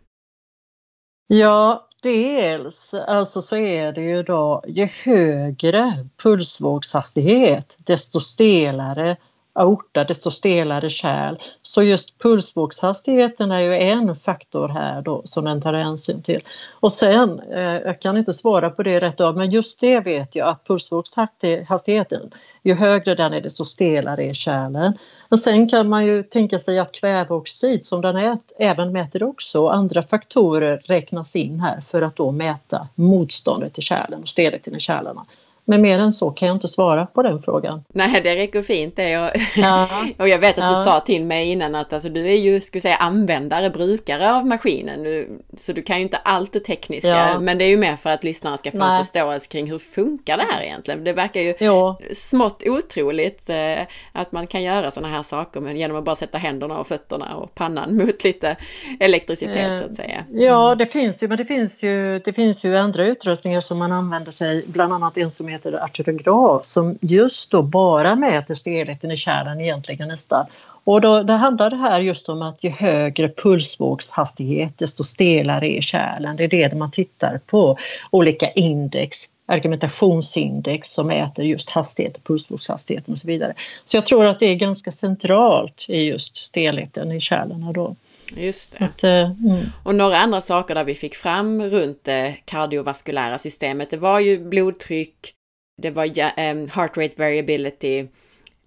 Ja, 1.26 1.88
dels 2.04 2.94
alltså 2.94 3.42
så 3.42 3.56
är 3.56 3.92
det 3.92 4.00
ju 4.00 4.22
då 4.22 4.62
ju 4.66 4.86
högre 5.04 6.08
pulsvågshastighet 6.22 7.76
desto 7.78 8.20
stelare 8.20 9.16
aorta, 9.54 10.04
desto 10.04 10.30
stelare 10.30 10.90
kärl. 10.90 11.36
Så 11.62 11.82
just 11.82 12.18
pulsvågshastigheten 12.18 13.50
är 13.50 13.60
ju 13.60 13.74
en 13.74 14.16
faktor 14.16 14.68
här 14.68 15.02
då 15.02 15.22
som 15.24 15.44
den 15.44 15.60
tar 15.60 15.74
hänsyn 15.74 16.22
till. 16.22 16.40
Och 16.80 16.92
sen, 16.92 17.40
eh, 17.40 17.60
jag 17.60 18.00
kan 18.00 18.16
inte 18.16 18.34
svara 18.34 18.70
på 18.70 18.82
det 18.82 19.00
rätt 19.00 19.20
av, 19.20 19.36
men 19.36 19.50
just 19.50 19.80
det 19.80 20.00
vet 20.00 20.36
jag 20.36 20.48
att 20.48 20.66
pulsvågshastigheten, 20.66 22.30
ju 22.62 22.74
högre 22.74 23.14
den 23.14 23.32
är 23.32 23.40
desto 23.40 23.64
stelare 23.64 24.24
är 24.24 24.32
kärlen. 24.32 24.98
Men 25.28 25.38
sen 25.38 25.68
kan 25.68 25.88
man 25.88 26.06
ju 26.06 26.22
tänka 26.22 26.58
sig 26.58 26.78
att 26.78 26.92
kväveoxid 26.92 27.84
som 27.84 28.00
den 28.00 28.16
är, 28.16 28.38
även 28.58 28.92
mäter 28.92 29.22
också 29.22 29.60
och 29.60 29.74
andra 29.74 30.02
faktorer 30.02 30.82
räknas 30.84 31.36
in 31.36 31.60
här 31.60 31.80
för 31.80 32.02
att 32.02 32.16
då 32.16 32.30
mäta 32.30 32.88
motståndet 32.94 33.74
till 33.74 33.82
kärlen 33.82 34.22
och 34.22 34.28
stelheten 34.28 34.76
i 34.76 34.80
kärlen. 34.80 35.18
Men 35.64 35.82
mer 35.82 35.98
än 35.98 36.12
så 36.12 36.30
kan 36.30 36.48
jag 36.48 36.56
inte 36.56 36.68
svara 36.68 37.06
på 37.06 37.22
den 37.22 37.42
frågan. 37.42 37.84
Nej, 37.88 38.20
det 38.24 38.36
räcker 38.36 38.62
fint 38.62 38.96
det. 38.96 39.18
Och, 39.18 39.30
ja. 39.56 39.88
och 40.18 40.28
jag 40.28 40.38
vet 40.38 40.58
att 40.58 40.74
du 40.74 40.74
sa 40.74 41.00
till 41.00 41.24
mig 41.24 41.50
innan 41.50 41.74
att 41.74 41.92
alltså, 41.92 42.08
du 42.08 42.26
är 42.26 42.36
ju, 42.36 42.60
ska 42.60 42.76
vi 42.76 42.80
säga, 42.80 42.96
användare, 42.96 43.70
brukare 43.70 44.34
av 44.34 44.46
maskinen. 44.46 45.02
Du, 45.02 45.40
så 45.56 45.72
du 45.72 45.82
kan 45.82 45.96
ju 45.96 46.02
inte 46.02 46.16
allt 46.16 46.52
det 46.52 46.60
tekniska, 46.60 47.08
ja. 47.08 47.40
men 47.40 47.58
det 47.58 47.64
är 47.64 47.68
ju 47.68 47.76
mer 47.76 47.96
för 47.96 48.10
att 48.10 48.24
lyssnarna 48.24 48.56
ska 48.56 48.70
få 48.70 48.78
Nej. 48.78 48.96
en 48.96 49.04
förståelse 49.04 49.48
kring 49.48 49.70
hur 49.70 49.78
funkar 49.78 50.36
det 50.36 50.46
här 50.50 50.62
egentligen? 50.62 51.04
Det 51.04 51.12
verkar 51.12 51.40
ju 51.40 51.54
ja. 51.58 51.98
smått 52.12 52.62
otroligt 52.66 53.50
eh, 53.50 53.86
att 54.12 54.32
man 54.32 54.46
kan 54.46 54.62
göra 54.62 54.90
sådana 54.90 55.14
här 55.14 55.22
saker 55.22 55.60
men 55.60 55.76
genom 55.76 55.96
att 55.96 56.04
bara 56.04 56.16
sätta 56.16 56.38
händerna 56.38 56.78
och 56.78 56.86
fötterna 56.86 57.36
och 57.36 57.54
pannan 57.54 57.96
mot 58.04 58.24
lite 58.24 58.56
elektricitet 59.00 59.72
eh, 59.72 59.78
så 59.78 59.84
att 59.84 59.96
säga. 59.96 60.24
Mm. 60.30 60.42
Ja, 60.42 60.74
det 60.74 60.86
finns 60.86 61.22
ju, 61.22 61.28
men 61.28 61.38
det 61.38 61.44
finns 61.44 61.84
ju, 61.84 62.18
det 62.18 62.32
finns 62.32 62.64
ju 62.64 62.76
andra 62.76 63.06
utrustningar 63.06 63.60
som 63.60 63.78
man 63.78 63.92
använder 63.92 64.32
sig, 64.32 64.64
bland 64.66 64.92
annat 64.92 65.18
en 65.18 65.30
som 65.30 65.48
heter 65.54 65.84
arterograf 65.84 66.64
som 66.64 66.98
just 67.00 67.50
då 67.50 67.62
bara 67.62 68.14
mäter 68.14 68.54
stelheten 68.54 69.10
i 69.10 69.16
kärlen 69.16 69.60
egentligen 69.60 70.08
nästan. 70.08 70.46
Och 70.84 71.00
då, 71.00 71.22
det 71.22 71.32
handlar 71.32 71.70
det 71.70 71.76
här 71.76 72.00
just 72.00 72.28
om 72.28 72.42
att 72.42 72.64
ju 72.64 72.70
högre 72.70 73.28
pulsvågshastighet 73.28 74.78
desto 74.78 75.04
stelare 75.04 75.68
är 75.68 75.80
kärlen. 75.80 76.36
Det 76.36 76.44
är 76.44 76.48
det 76.48 76.74
man 76.74 76.90
tittar 76.90 77.40
på. 77.46 77.76
Olika 78.10 78.50
index, 78.50 79.18
argumentationsindex 79.46 80.88
som 80.88 81.06
mäter 81.06 81.44
just 81.44 81.70
hastighet, 81.70 82.24
pulsvågshastigheten 82.24 83.12
och 83.12 83.18
så 83.18 83.26
vidare. 83.26 83.54
Så 83.84 83.96
jag 83.96 84.06
tror 84.06 84.24
att 84.24 84.40
det 84.40 84.46
är 84.46 84.54
ganska 84.54 84.90
centralt 84.90 85.86
i 85.88 86.02
just 86.02 86.36
stelheten 86.36 87.12
i 87.12 87.20
kärlen 87.20 87.72
då. 87.72 87.96
Just 88.36 88.78
det. 88.78 88.84
Att, 88.84 89.04
uh, 89.04 89.46
mm. 89.46 89.66
Och 89.82 89.94
några 89.94 90.18
andra 90.18 90.40
saker 90.40 90.74
där 90.74 90.84
vi 90.84 90.94
fick 90.94 91.14
fram 91.14 91.62
runt 91.62 92.04
det 92.04 92.36
kardiovaskulära 92.44 93.38
systemet, 93.38 93.90
det 93.90 93.96
var 93.96 94.20
ju 94.20 94.38
blodtryck, 94.38 95.34
det 95.76 95.90
var 95.90 96.06
um, 96.06 96.68
heart 96.68 96.96
rate 96.96 97.14
variability, 97.16 98.06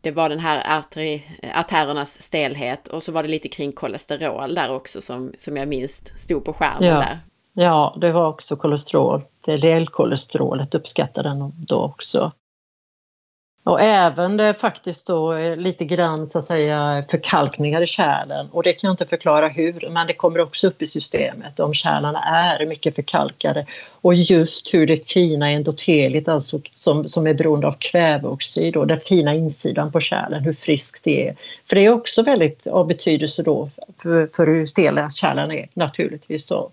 det 0.02 0.12
var 0.12 0.30
den 0.30 0.40
här 0.40 0.80
arteri, 0.80 1.24
artärernas 1.56 2.22
stelhet 2.22 2.88
och 2.88 3.04
så 3.04 3.12
var 3.12 3.24
det 3.24 3.30
lite 3.30 3.48
kring 3.50 3.72
kolesterol 3.72 4.56
där 4.56 4.72
också 4.72 5.02
som, 5.02 5.34
som 5.38 5.58
jag 5.58 5.68
minst 5.68 6.20
stod 6.20 6.46
på 6.46 6.54
skärmen 6.54 6.90
ja. 6.90 6.96
där. 6.96 7.20
Ja, 7.54 7.96
det 8.02 8.12
var 8.12 8.28
också 8.28 8.56
kolesterol. 8.56 9.22
Det 9.46 9.58
LDL-kolesterolet 9.58 10.76
uppskattade 10.76 11.30
den 11.30 11.54
då 11.68 11.82
också. 11.82 12.32
Och 13.68 13.82
även 13.82 14.38
det 14.38 14.54
faktiskt 14.54 15.08
då 15.08 15.34
eh, 15.34 15.56
lite 15.56 15.86
grann 15.86 16.28
så 16.28 16.40
att 16.40 16.46
säga 16.46 17.06
förkalkningar 17.10 17.82
i 17.82 17.86
kärlen 17.86 18.50
och 18.52 18.64
det 18.64 18.74
kan 18.74 18.88
jag 18.88 18.94
inte 18.94 19.06
förklara 19.06 19.48
hur 19.48 19.90
men 19.90 20.08
det 20.08 20.14
kommer 20.14 20.40
också 20.40 20.68
upp 20.68 20.82
i 20.82 20.86
systemet 20.86 21.60
om 21.60 21.74
kärlen 21.74 22.16
är 22.16 22.66
mycket 22.66 22.96
förkalkade 22.96 23.66
och 23.92 24.16
just 24.16 24.74
hur 24.74 24.88
det 24.88 25.10
fina 25.10 25.50
endoteliet 25.50 26.28
alltså 26.28 26.60
som, 26.76 27.08
som 27.08 27.28
är 27.28 27.34
beroende 27.34 27.68
av 27.68 27.76
kväveoxid 27.80 28.76
och 28.76 28.88
den 28.88 29.00
fina 29.00 29.36
insidan 29.36 29.92
på 29.92 30.00
kärlen, 30.00 30.44
hur 30.44 30.54
friskt 30.54 31.04
det 31.04 31.28
är. 31.28 31.36
För 31.70 31.76
det 31.76 31.86
är 31.86 31.90
också 31.90 32.22
väldigt 32.22 32.68
av 32.68 32.88
betydelse 32.88 33.44
då 33.44 33.70
för, 34.02 34.28
för 34.28 34.48
hur 34.48 34.66
stela 34.66 35.10
kärlen 35.10 35.52
är 35.52 35.70
naturligtvis 35.74 36.46
då. 36.46 36.70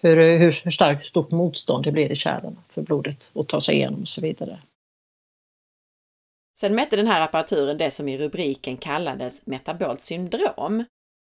Hur, 0.00 0.38
hur, 0.38 0.70
starkt 0.70 1.04
stort 1.04 1.30
motstånd 1.30 1.84
det 1.84 1.92
blir 1.92 2.12
i 2.12 2.16
kärlen 2.16 2.56
för 2.70 2.82
blodet 2.82 3.30
att 3.34 3.48
ta 3.48 3.60
sig 3.60 3.74
igenom 3.74 4.02
och 4.02 4.08
så 4.08 4.20
vidare. 4.20 4.58
Sen 6.56 6.74
mätte 6.74 6.96
den 6.96 7.06
här 7.06 7.20
apparaturen 7.20 7.78
det 7.78 7.90
som 7.90 8.08
i 8.08 8.18
rubriken 8.18 8.76
kallades 8.76 9.46
metabolt 9.46 10.00
syndrom. 10.00 10.84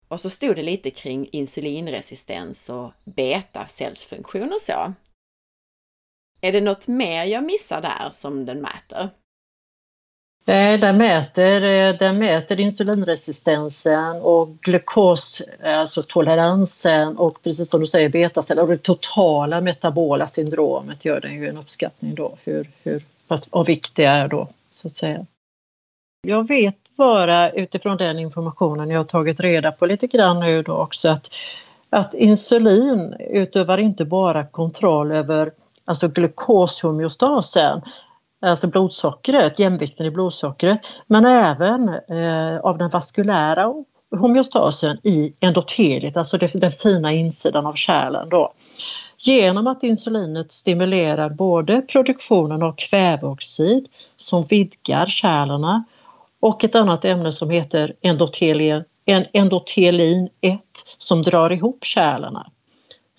Och 0.08 0.20
så 0.20 0.30
stod 0.30 0.56
det 0.56 0.64
lite 0.64 0.92
kring 0.92 1.30
insulinresistens 1.32 2.70
och 2.70 2.92
betacellsfunktion 3.04 4.54
och 4.54 4.62
så. 4.62 4.94
Är 6.42 6.52
det 6.52 6.62
något 6.62 6.88
mer 6.88 7.24
jag 7.24 7.44
missar 7.44 7.82
där 7.82 8.10
som 8.10 8.46
den 8.46 8.62
mäter? 8.62 9.10
Den 10.80 10.98
mäter, 10.98 11.64
eh, 11.64 11.96
den 11.98 12.18
mäter 12.18 12.60
insulinresistensen 12.60 14.22
och 14.22 14.60
glukos, 14.62 15.42
alltså 15.64 16.04
toleransen 16.04 17.18
och 17.18 17.44
precis 17.44 17.70
som 17.70 17.82
du 17.82 17.88
säger 17.88 18.10
betaceller 18.10 18.62
och 18.62 18.68
det 18.68 18.78
totala 18.78 19.62
metabola 19.62 20.28
syndromet 20.28 21.06
gör 21.06 21.22
den 21.22 21.34
ju 21.34 21.48
en 21.48 21.58
uppskattning 21.58 22.16
då 22.16 22.38
hur, 22.44 22.70
hur 22.84 23.04
pass 23.28 23.48
av 23.52 23.66
vikt 23.66 23.96
det 23.96 24.06
är 24.06 24.28
då 24.28 24.48
så 24.80 24.88
att 24.88 24.96
säga. 24.96 25.26
Jag 26.22 26.48
vet 26.48 26.76
bara 26.98 27.52
utifrån 27.52 27.98
den 27.98 28.20
informationen 28.20 28.90
jag 28.90 29.00
har 29.00 29.06
tagit 29.06 29.40
reda 29.40 29.72
på 29.72 29.86
lite 29.86 30.08
grann 30.08 30.40
nu 30.40 30.64
då 30.64 30.74
också 30.74 31.10
att, 31.10 31.30
att 31.90 32.14
insulin 32.14 33.16
utövar 33.20 33.78
inte 33.78 34.06
bara 34.06 34.46
kontroll 34.46 35.12
över 35.12 35.52
alltså 35.86 36.08
glukoshomeostasen, 36.08 37.82
alltså 38.42 38.68
blodsockret, 38.68 39.60
jämvikten 39.60 40.06
i 40.06 40.12
blodsockret, 40.12 40.80
men 41.08 41.26
även 41.26 41.90
eh, 41.90 42.60
av 42.60 42.78
den 42.78 42.90
vaskulära 42.90 43.74
homeostasen 44.12 44.98
i 45.04 45.34
endoteliet, 45.40 46.18
alltså 46.18 46.38
den 46.38 46.72
fina 46.72 47.12
insidan 47.12 47.66
av 47.66 47.74
kärlen. 47.74 48.30
Då 48.30 48.54
genom 49.22 49.68
att 49.68 49.84
insulinet 49.84 50.52
stimulerar 50.52 51.30
både 51.30 51.82
produktionen 51.82 52.64
av 52.64 52.74
kväveoxid 52.78 53.88
som 54.16 54.44
vidgar 54.44 55.06
kärlen 55.06 55.84
och 56.40 56.64
ett 56.64 56.76
annat 56.76 57.06
ämne 57.06 57.32
som 57.32 57.50
heter 57.50 57.94
endotelin, 58.02 58.84
endotelin 59.34 60.30
1 60.42 60.60
som 60.98 61.22
drar 61.22 61.52
ihop 61.52 61.86
kärlen. 61.86 62.38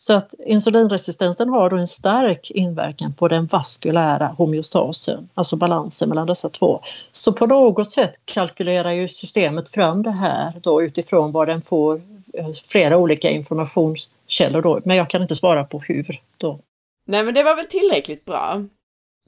Så 0.00 0.12
att 0.12 0.34
insulinresistensen 0.46 1.48
har 1.48 1.70
då 1.70 1.76
en 1.76 1.86
stark 1.86 2.50
inverkan 2.50 3.12
på 3.12 3.28
den 3.28 3.46
vaskulära 3.46 4.26
homeostasen, 4.26 5.28
alltså 5.34 5.56
balansen 5.56 6.08
mellan 6.08 6.26
dessa 6.26 6.48
två. 6.48 6.80
Så 7.12 7.32
på 7.32 7.46
något 7.46 7.90
sätt 7.90 8.14
kalkylerar 8.24 8.90
ju 8.90 9.08
systemet 9.08 9.68
fram 9.68 10.02
det 10.02 10.10
här 10.10 10.52
då 10.62 10.82
utifrån 10.82 11.32
vad 11.32 11.48
den 11.48 11.62
får 11.62 12.02
eh, 12.34 12.48
flera 12.66 12.96
olika 12.96 13.30
informations 13.30 14.08
informationskällor 14.30 14.62
då, 14.62 14.80
men 14.84 14.96
jag 14.96 15.10
kan 15.10 15.22
inte 15.22 15.34
svara 15.34 15.64
på 15.64 15.78
hur 15.78 16.20
då. 16.38 16.60
Nej, 17.04 17.22
men 17.22 17.34
det 17.34 17.42
var 17.42 17.56
väl 17.56 17.66
tillräckligt 17.66 18.24
bra. 18.24 18.64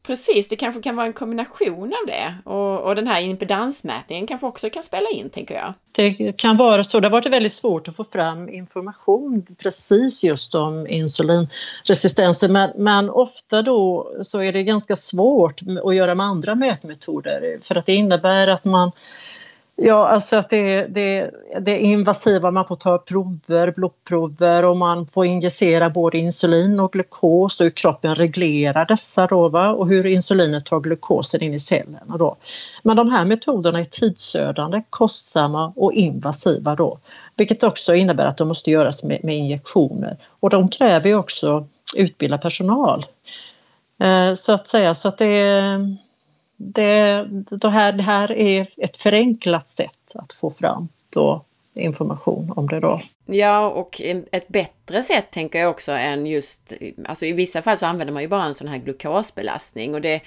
Precis, 0.07 0.49
det 0.49 0.57
kanske 0.57 0.83
kan 0.83 0.97
vara 0.97 1.07
en 1.07 1.13
kombination 1.13 1.95
av 2.03 2.07
det 2.07 2.35
och, 2.45 2.81
och 2.81 2.95
den 2.97 3.07
här 3.07 3.21
impedansmätningen 3.21 4.27
kanske 4.27 4.47
också 4.47 4.71
kan 4.71 4.83
spela 4.83 5.09
in, 5.11 5.31
tänker 5.31 5.55
jag. 5.55 5.75
Det 5.93 6.33
kan 6.33 6.57
vara 6.57 6.85
så. 6.85 7.01
Det 7.01 7.09
har 7.09 7.13
varit 7.13 7.27
väldigt 7.27 7.53
svårt 7.53 7.89
att 7.89 7.97
få 7.97 8.05
fram 8.05 8.49
information 8.49 9.47
precis 9.63 10.25
just 10.25 10.55
om 10.55 10.87
insulinresistensen 10.87 12.53
men, 12.53 12.71
men 12.77 13.11
ofta 13.11 13.63
då 13.63 14.13
så 14.23 14.43
är 14.43 14.53
det 14.53 14.63
ganska 14.63 14.97
svårt 14.97 15.61
att 15.85 15.95
göra 15.95 16.15
med 16.15 16.27
andra 16.27 16.55
mätmetoder 16.55 17.59
för 17.63 17.75
att 17.75 17.87
det 17.87 17.95
innebär 17.95 18.49
att 18.49 18.65
man 18.65 18.93
Ja, 19.85 20.09
alltså 20.09 20.37
att 20.37 20.49
det, 20.49 20.87
det, 20.87 21.31
det 21.61 21.71
är 21.71 21.79
invasiva, 21.79 22.51
man 22.51 22.67
får 22.67 22.77
ta 22.77 22.99
prover, 22.99 23.71
blodprover 23.71 24.65
och 24.65 24.77
man 24.77 25.07
får 25.07 25.27
injicera 25.27 25.91
både 25.91 26.19
insulin 26.19 26.81
och 26.81 26.93
glukos 26.93 27.61
och 27.61 27.65
hur 27.65 27.71
kroppen 27.71 28.15
reglerar 28.15 28.85
dessa 28.85 29.27
då, 29.27 29.49
va? 29.49 29.69
och 29.69 29.89
hur 29.89 30.07
insulinet 30.07 30.67
tar 30.67 30.81
glukosen 30.81 31.43
in 31.43 31.55
i 31.55 31.59
cellerna. 31.59 32.17
Då. 32.19 32.37
Men 32.83 32.97
de 32.97 33.11
här 33.11 33.25
metoderna 33.25 33.81
är 33.81 33.85
tidsödande, 33.85 34.83
kostsamma 34.91 35.73
och 35.77 35.93
invasiva 35.93 36.75
då, 36.75 36.99
vilket 37.37 37.63
också 37.63 37.95
innebär 37.95 38.27
att 38.27 38.37
de 38.37 38.49
måste 38.49 38.71
göras 38.71 39.03
med, 39.03 39.25
med 39.25 39.37
injektioner 39.37 40.17
och 40.41 40.51
de 40.51 40.69
kräver 40.69 41.15
också 41.15 41.67
utbildad 41.97 42.43
personal. 42.43 43.07
Eh, 44.03 44.35
så 44.35 44.53
att 44.53 44.69
säga, 44.69 44.95
så 44.95 45.09
att 45.09 45.19
det 45.19 45.27
är 45.27 45.97
det, 46.63 47.29
det, 47.51 47.69
här, 47.69 47.93
det 47.93 48.03
här 48.03 48.33
är 48.33 48.67
ett 48.77 48.97
förenklat 48.97 49.69
sätt 49.69 50.13
att 50.15 50.33
få 50.33 50.51
fram 50.51 50.89
då 51.11 51.45
information 51.75 52.53
om 52.57 52.69
det 52.69 52.81
då. 52.81 53.01
Ja, 53.27 53.67
och 53.67 54.01
ett 54.31 54.49
bättre 54.49 55.03
sätt 55.03 55.31
tänker 55.31 55.59
jag 55.59 55.71
också 55.71 55.93
än 55.93 56.27
just, 56.27 56.73
alltså 57.07 57.27
i 57.27 57.33
vissa 57.33 57.63
fall 57.63 57.77
så 57.77 57.87
använder 57.87 58.15
man 58.15 58.23
ju 58.23 58.29
bara 58.29 58.45
en 58.45 58.55
sån 58.55 58.69
här 58.69 58.79
glukosbelastning 58.79 59.95
och 59.95 60.01
det 60.01 60.21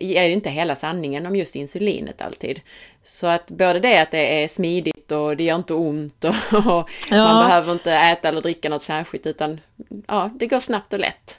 ger 0.00 0.24
ju 0.24 0.32
inte 0.32 0.50
hela 0.50 0.76
sanningen 0.76 1.26
om 1.26 1.36
just 1.36 1.56
insulinet 1.56 2.22
alltid. 2.22 2.60
Så 3.02 3.26
att 3.26 3.46
både 3.46 3.80
det 3.80 3.98
att 3.98 4.10
det 4.10 4.42
är 4.42 4.48
smidigt 4.48 5.12
och 5.12 5.36
det 5.36 5.44
gör 5.44 5.56
inte 5.56 5.74
ont 5.74 6.24
och, 6.24 6.34
och 6.66 6.88
ja. 7.10 7.16
man 7.16 7.46
behöver 7.46 7.72
inte 7.72 7.92
äta 7.92 8.28
eller 8.28 8.40
dricka 8.40 8.68
något 8.68 8.82
särskilt 8.82 9.26
utan 9.26 9.60
ja, 10.06 10.30
det 10.34 10.46
går 10.46 10.60
snabbt 10.60 10.92
och 10.92 10.98
lätt. 10.98 11.38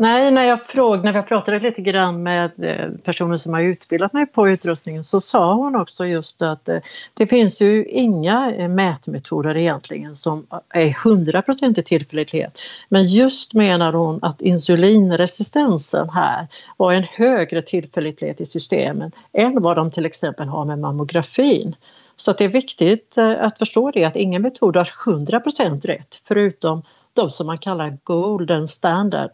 Nej, 0.00 0.30
när 0.30 0.44
jag 0.44 0.66
frågade, 0.66 1.02
när 1.02 1.14
jag 1.14 1.28
pratade 1.28 1.60
lite 1.60 1.82
grann 1.82 2.22
med 2.22 2.50
eh, 2.64 2.90
personer 3.04 3.36
som 3.36 3.54
har 3.54 3.60
utbildat 3.60 4.12
mig 4.12 4.26
på 4.26 4.48
utrustningen 4.48 5.04
så 5.04 5.20
sa 5.20 5.54
hon 5.54 5.76
också 5.76 6.06
just 6.06 6.42
att 6.42 6.68
eh, 6.68 6.78
det 7.14 7.26
finns 7.26 7.62
ju 7.62 7.84
inga 7.84 8.54
eh, 8.54 8.68
mätmetoder 8.68 9.56
egentligen 9.56 10.16
som 10.16 10.46
är 10.68 10.90
100% 10.90 11.82
tillförlitlighet. 11.82 12.58
Men 12.88 13.04
just 13.04 13.54
menar 13.54 13.92
hon 13.92 14.18
att 14.22 14.42
insulinresistensen 14.42 16.10
här 16.10 16.46
var 16.76 16.92
en 16.92 17.04
högre 17.04 17.62
tillförlitlighet 17.62 18.40
i 18.40 18.44
systemen 18.44 19.12
än 19.32 19.62
vad 19.62 19.76
de 19.76 19.90
till 19.90 20.06
exempel 20.06 20.48
har 20.48 20.64
med 20.64 20.78
mammografin. 20.78 21.76
Så 22.16 22.32
det 22.32 22.44
är 22.44 22.48
viktigt 22.48 23.18
att 23.18 23.58
förstå 23.58 23.90
det 23.90 24.04
att 24.04 24.16
ingen 24.16 24.42
metod 24.42 24.76
har 24.76 24.84
100% 24.84 25.86
rätt 25.86 26.22
förutom 26.24 26.82
de 27.14 27.30
som 27.30 27.46
man 27.46 27.58
kallar 27.58 27.98
golden 28.04 28.68
standard. 28.68 29.30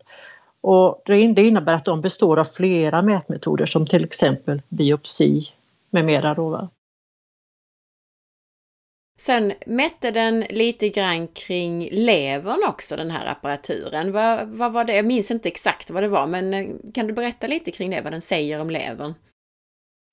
Och 0.68 0.98
det 1.06 1.42
innebär 1.42 1.74
att 1.74 1.84
de 1.84 2.00
består 2.00 2.38
av 2.38 2.44
flera 2.44 3.02
mätmetoder 3.02 3.66
som 3.66 3.86
till 3.86 4.04
exempel 4.04 4.62
biopsi 4.68 5.42
med 5.90 6.04
mera. 6.04 6.34
Då, 6.34 6.68
Sen 9.18 9.52
mätte 9.66 10.10
den 10.10 10.40
lite 10.40 10.88
grann 10.88 11.28
kring 11.28 11.88
levern 11.92 12.60
också, 12.68 12.96
den 12.96 13.10
här 13.10 13.26
apparaturen. 13.26 14.12
Vad, 14.12 14.48
vad 14.48 14.72
var 14.72 14.84
det? 14.84 14.96
Jag 14.96 15.04
minns 15.04 15.30
inte 15.30 15.48
exakt 15.48 15.90
vad 15.90 16.02
det 16.02 16.08
var, 16.08 16.26
men 16.26 16.54
eh, 16.54 16.66
kan 16.94 17.06
du 17.06 17.12
berätta 17.12 17.46
lite 17.46 17.70
kring 17.70 17.90
det, 17.90 18.00
vad 18.00 18.12
den 18.12 18.20
säger 18.20 18.60
om 18.60 18.70
levern? 18.70 19.14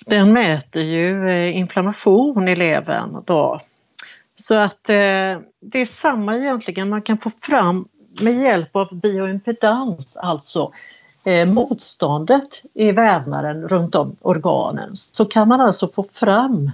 Den 0.05 0.33
mäter 0.33 0.83
ju 0.83 1.29
eh, 1.29 1.57
inflammation 1.57 2.47
i 2.47 2.55
levern 2.55 3.23
då. 3.25 3.61
Så 4.35 4.55
att 4.55 4.89
eh, 4.89 5.39
det 5.61 5.79
är 5.79 5.85
samma 5.85 6.37
egentligen, 6.37 6.89
man 6.89 7.01
kan 7.01 7.17
få 7.17 7.29
fram 7.29 7.87
med 8.21 8.33
hjälp 8.33 8.75
av 8.75 8.95
bioimpedans, 8.95 10.17
alltså 10.17 10.71
eh, 11.23 11.45
motståndet 11.45 12.61
i 12.73 12.91
vävnaden 12.91 13.67
runt 13.67 13.95
om 13.95 14.15
organen, 14.21 14.91
så 14.95 15.25
kan 15.25 15.47
man 15.47 15.61
alltså 15.61 15.87
få 15.87 16.03
fram 16.03 16.71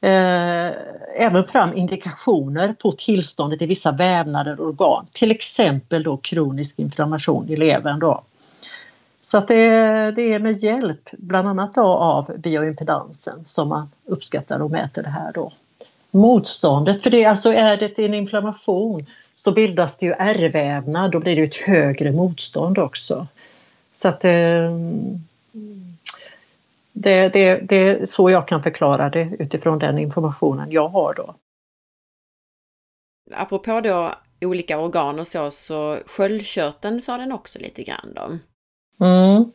eh, 0.00 0.72
även 1.16 1.44
fram 1.44 1.76
indikationer 1.76 2.74
på 2.82 2.92
tillståndet 2.92 3.62
i 3.62 3.66
vissa 3.66 3.92
vävnader 3.92 4.60
och 4.60 4.66
organ, 4.66 5.06
till 5.12 5.30
exempel 5.30 6.02
då 6.02 6.16
kronisk 6.16 6.78
inflammation 6.78 7.48
i 7.48 7.56
levern. 7.56 7.98
Då. 7.98 8.22
Så 9.20 9.38
att 9.38 9.48
det, 9.48 9.66
det 10.10 10.32
är 10.32 10.38
med 10.38 10.62
hjälp 10.62 11.10
bland 11.12 11.48
annat 11.48 11.78
av 11.78 12.30
bioimpedansen 12.38 13.44
som 13.44 13.68
man 13.68 13.90
uppskattar 14.04 14.60
och 14.62 14.70
mäter 14.70 15.02
det 15.02 15.08
här 15.08 15.32
då. 15.32 15.52
Motståndet, 16.10 17.02
för 17.02 17.10
det 17.10 17.24
alltså 17.24 17.52
är 17.52 17.76
det 17.76 17.98
en 17.98 18.14
inflammation 18.14 19.06
så 19.38 19.52
bildas 19.52 19.96
det 19.96 20.06
ju 20.06 20.12
ärrvävnad, 20.12 21.10
då 21.10 21.20
blir 21.20 21.36
det 21.36 21.42
ett 21.42 21.56
högre 21.56 22.12
motstånd 22.12 22.78
också. 22.78 23.26
Så 23.92 24.08
att 24.08 24.24
eh, 24.24 24.72
det, 26.92 27.28
det, 27.28 27.60
det 27.68 27.76
är 27.76 28.06
så 28.06 28.30
jag 28.30 28.48
kan 28.48 28.62
förklara 28.62 29.10
det 29.10 29.30
utifrån 29.38 29.78
den 29.78 29.98
informationen 29.98 30.70
jag 30.70 30.88
har 30.88 31.14
då. 31.14 31.34
Apropå 33.32 33.80
då 33.80 34.14
olika 34.40 34.78
organ 34.78 35.18
och 35.18 35.26
så, 35.26 35.50
så 35.50 35.98
sköldkörteln 36.06 37.00
sa 37.00 37.18
den 37.18 37.32
också 37.32 37.58
lite 37.58 37.82
grann 37.82 38.18
om. 38.18 38.40
Mm. 39.00 39.52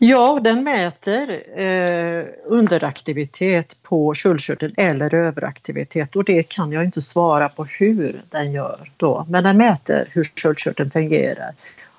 Ja, 0.00 0.40
den 0.42 0.64
mäter 0.64 1.42
eh, 1.60 2.24
underaktivitet 2.44 3.76
på 3.82 4.14
sköldkörteln 4.14 4.74
eller 4.76 5.14
överaktivitet 5.14 6.16
och 6.16 6.24
det 6.24 6.42
kan 6.42 6.72
jag 6.72 6.84
inte 6.84 7.00
svara 7.00 7.48
på 7.48 7.64
hur 7.64 8.22
den 8.30 8.52
gör 8.52 8.90
då, 8.96 9.26
men 9.28 9.44
den 9.44 9.56
mäter 9.56 10.08
hur 10.12 10.24
sköldkörteln 10.24 10.90
fungerar. 10.90 11.52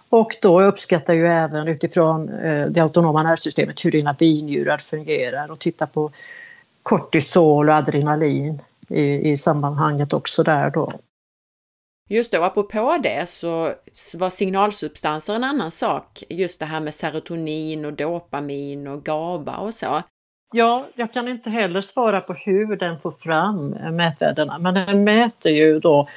Och 0.09 0.35
då 0.41 0.61
uppskattar 0.61 1.13
ju 1.13 1.27
även 1.27 1.67
utifrån 1.67 2.29
eh, 2.29 2.65
det 2.65 2.79
autonoma 2.79 3.23
nervsystemet 3.23 3.85
hur 3.85 3.91
dina 3.91 4.13
binjurar 4.13 4.77
fungerar 4.77 5.51
och 5.51 5.59
tittar 5.59 5.85
på 5.85 6.11
kortisol 6.83 7.69
och 7.69 7.75
adrenalin 7.75 8.61
i, 8.87 9.31
i 9.31 9.37
sammanhanget 9.37 10.13
också 10.13 10.43
där 10.43 10.69
då. 10.69 10.93
Just 12.11 12.33
och 12.33 12.45
apropå 12.45 12.97
det 13.03 13.29
så 13.29 13.73
var 14.17 14.29
signalsubstanser 14.29 15.33
en 15.33 15.43
annan 15.43 15.71
sak. 15.71 16.23
Just 16.29 16.59
det 16.59 16.65
här 16.65 16.79
med 16.79 16.93
serotonin 16.93 17.85
och 17.85 17.93
dopamin 17.93 18.87
och 18.87 19.03
GABA 19.03 19.57
och 19.57 19.73
så. 19.73 20.03
Ja, 20.53 20.87
jag 20.95 21.13
kan 21.13 21.27
inte 21.27 21.49
heller 21.49 21.81
svara 21.81 22.21
på 22.21 22.33
hur 22.33 22.75
den 22.75 22.99
får 22.99 23.11
fram 23.11 23.69
mätvärdena, 23.69 24.57
men 24.59 24.73
den 24.73 25.03
mäter 25.03 25.51
ju 25.51 25.79
då 25.79 26.07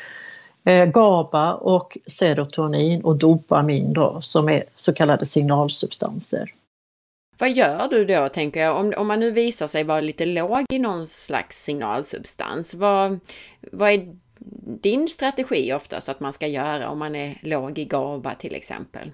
eh, 0.65 0.85
GABA 0.85 1.55
och 1.55 1.99
serotonin 2.07 3.05
och 3.05 3.17
dopamin 3.17 3.93
då, 3.93 4.21
som 4.21 4.49
är 4.49 4.65
så 4.77 4.93
kallade 4.93 5.25
signalsubstanser. 5.25 6.55
Vad 7.39 7.51
gör 7.51 7.89
du 7.91 8.05
då, 8.05 8.29
tänker 8.29 8.61
jag, 8.61 8.77
om, 8.77 8.93
om 8.97 9.07
man 9.07 9.21
nu 9.21 9.31
visar 9.31 9.67
sig 9.67 9.85
vara 9.85 10.01
lite 10.01 10.27
låg 10.27 10.65
i 10.71 10.79
någon 10.79 11.07
slags 11.07 11.65
signalsubstans? 11.65 12.75
Vad, 12.75 13.21
vad 13.73 13.91
är 13.91 14.17
din 14.83 15.09
strategi 15.09 15.73
oftast 15.73 16.09
att 16.09 16.21
man 16.21 16.33
ska 16.33 16.47
göra 16.47 16.89
om 16.89 16.99
man 16.99 17.15
är 17.15 17.39
låg 17.43 17.79
i 17.79 17.85
GABA 17.85 18.35
till 18.35 18.55
exempel? 18.55 19.11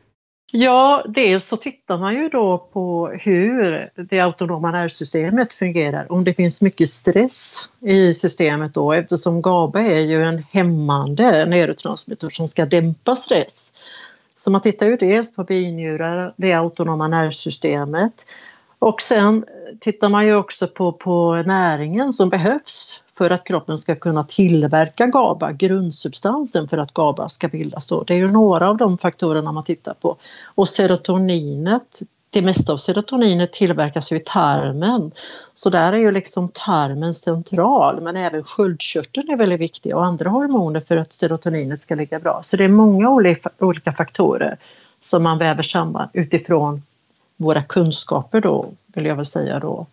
Ja, 0.50 1.04
dels 1.08 1.48
så 1.48 1.56
tittar 1.56 1.98
man 1.98 2.14
ju 2.14 2.28
då 2.28 2.58
på 2.72 3.08
hur 3.20 3.90
det 4.08 4.20
autonoma 4.20 4.70
nervsystemet 4.70 5.54
fungerar. 5.54 6.12
Om 6.12 6.24
det 6.24 6.32
finns 6.32 6.62
mycket 6.62 6.88
stress 6.88 7.70
i 7.80 8.12
systemet 8.12 8.74
då 8.74 8.92
eftersom 8.92 9.42
GABA 9.42 9.80
är 9.80 10.00
ju 10.00 10.24
en 10.24 10.44
hämmande 10.50 11.46
neurotransmitter 11.46 12.28
som 12.28 12.48
ska 12.48 12.66
dämpa 12.66 13.16
stress. 13.16 13.72
Så 14.34 14.50
man 14.50 14.60
tittar 14.60 14.86
ju 14.86 14.96
dels 14.96 15.36
på 15.36 15.44
binjurar, 15.44 16.34
det 16.36 16.52
autonoma 16.52 17.08
nervsystemet 17.08 18.26
och 18.78 19.02
sen 19.02 19.44
tittar 19.80 20.08
man 20.08 20.26
ju 20.26 20.34
också 20.34 20.66
på, 20.66 20.92
på 20.92 21.42
näringen 21.46 22.12
som 22.12 22.28
behövs 22.28 23.02
för 23.18 23.30
att 23.30 23.44
kroppen 23.44 23.78
ska 23.78 23.96
kunna 23.96 24.22
tillverka 24.22 25.06
GABA, 25.06 25.52
grundsubstansen 25.52 26.68
för 26.68 26.78
att 26.78 26.94
GABA 26.94 27.28
ska 27.28 27.48
bildas. 27.48 27.88
Då. 27.88 28.02
Det 28.02 28.14
är 28.14 28.18
ju 28.18 28.30
några 28.30 28.68
av 28.68 28.76
de 28.76 28.98
faktorerna 28.98 29.52
man 29.52 29.64
tittar 29.64 29.94
på. 29.94 30.16
Och 30.44 30.68
serotoninet, 30.68 32.00
det 32.30 32.42
mesta 32.42 32.72
av 32.72 32.76
serotoninet 32.76 33.52
tillverkas 33.52 34.12
ju 34.12 34.16
i 34.16 34.22
tarmen. 34.26 35.10
Så 35.54 35.70
där 35.70 35.92
är 35.92 35.98
ju 35.98 36.10
liksom 36.10 36.48
tarmen 36.48 37.14
central 37.14 38.00
men 38.00 38.16
även 38.16 38.44
sköldkörteln 38.44 39.30
är 39.30 39.36
väldigt 39.36 39.60
viktig 39.60 39.96
och 39.96 40.04
andra 40.04 40.30
hormoner 40.30 40.80
för 40.80 40.96
att 40.96 41.12
serotoninet 41.12 41.80
ska 41.80 41.94
ligga 41.94 42.18
bra. 42.18 42.40
Så 42.42 42.56
det 42.56 42.64
är 42.64 42.68
många 42.68 43.10
olika 43.58 43.92
faktorer 43.92 44.58
som 45.00 45.22
man 45.22 45.38
väver 45.38 45.62
samman 45.62 46.08
utifrån 46.12 46.82
våra 47.38 47.62
kunskaper 47.62 48.40
då, 48.40 48.66
vill 48.86 49.06
jag 49.06 49.16
väl 49.16 49.26
säga 49.26 49.58
då, 49.58 49.86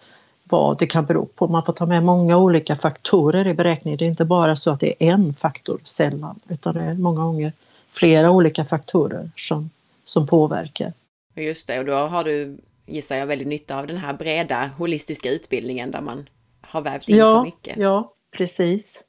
vad 0.44 0.80
det 0.80 0.88
kan 0.88 1.06
bero 1.06 1.26
på. 1.26 1.48
Man 1.48 1.66
får 1.66 1.74
ta 1.74 1.86
med 1.86 2.04
många 2.04 2.38
olika 2.38 2.76
faktorer 2.76 3.48
i 3.48 3.54
beräkningen. 3.54 3.98
Det 3.98 4.06
är 4.06 4.10
inte 4.10 4.26
bara 4.26 4.56
så 4.56 4.72
att 4.72 4.80
det 4.80 5.04
är 5.04 5.12
en 5.12 5.34
faktor 5.34 5.80
sällan, 5.84 6.40
utan 6.48 6.74
det 6.76 6.82
är 6.82 6.94
många 6.94 7.22
gånger 7.22 7.54
flera 7.92 8.32
olika 8.32 8.66
faktorer 8.66 9.30
som, 9.36 9.70
som 10.04 10.28
påverkar. 10.28 10.94
Just 11.36 11.68
det, 11.68 11.80
och 11.80 11.86
då 11.86 11.94
har 11.94 12.24
du, 12.24 12.58
gissar 12.86 13.16
jag, 13.16 13.28
väldigt 13.28 13.48
nytta 13.48 13.80
av 13.80 13.88
den 13.88 13.98
här 13.98 14.14
breda 14.14 14.70
holistiska 14.78 15.30
utbildningen 15.32 15.92
där 15.92 16.02
man 16.02 16.30
har 16.62 16.82
vävt 16.82 17.10
in 17.10 17.18
ja, 17.18 17.32
så 17.32 17.44
mycket. 17.44 17.78
Ja, 17.78 18.14
precis. 18.38 19.04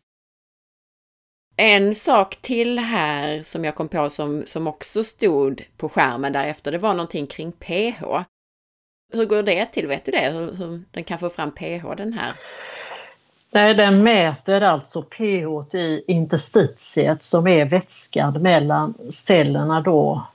En 1.57 1.95
sak 1.95 2.37
till 2.37 2.79
här 2.79 3.43
som 3.43 3.65
jag 3.65 3.75
kom 3.75 3.89
på 3.89 4.11
som, 4.11 4.43
som 4.47 4.67
också 4.67 5.05
stod 5.05 5.63
på 5.77 5.89
skärmen 5.89 6.33
därefter, 6.33 6.73
det 6.73 6.79
var 6.79 6.95
någonting 6.95 7.27
kring 7.27 7.53
pH. 7.53 8.05
Hur 9.13 9.25
går 9.27 9.43
det 9.43 9.67
till? 9.67 9.87
Vet 9.87 10.05
du 10.05 10.13
det? 10.13 10.31
Hur, 10.31 10.53
hur 10.53 10.83
den 10.91 11.05
kan 11.05 11.19
få 11.19 11.31
fram 11.31 11.51
pH 11.51 11.95
den 11.97 12.13
här? 12.13 12.33
Nej, 13.51 13.75
den 13.75 14.03
mäter 14.03 14.61
alltså 14.61 15.03
pH 15.03 15.75
i 15.77 16.05
interstitiet 16.07 17.23
som 17.23 17.47
är 17.47 17.65
vätskan 17.65 18.43
mellan 18.43 18.95
cellerna 19.11 19.81
då. 19.81 20.27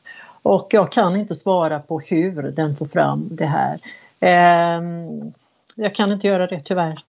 Och 0.41 0.67
jag 0.71 0.91
kan 0.91 1.15
inte 1.15 1.35
svara 1.35 1.79
på 1.79 1.99
hur 1.99 2.43
den 2.43 2.75
får 2.75 2.85
fram 2.85 3.27
det 3.31 3.45
här. 3.45 3.79
Ehm, 4.19 5.33
jag 5.75 5.95
kan 5.95 6.11
inte 6.11 6.27
göra 6.27 6.47
det 6.47 6.59
tyvärr. 6.59 6.99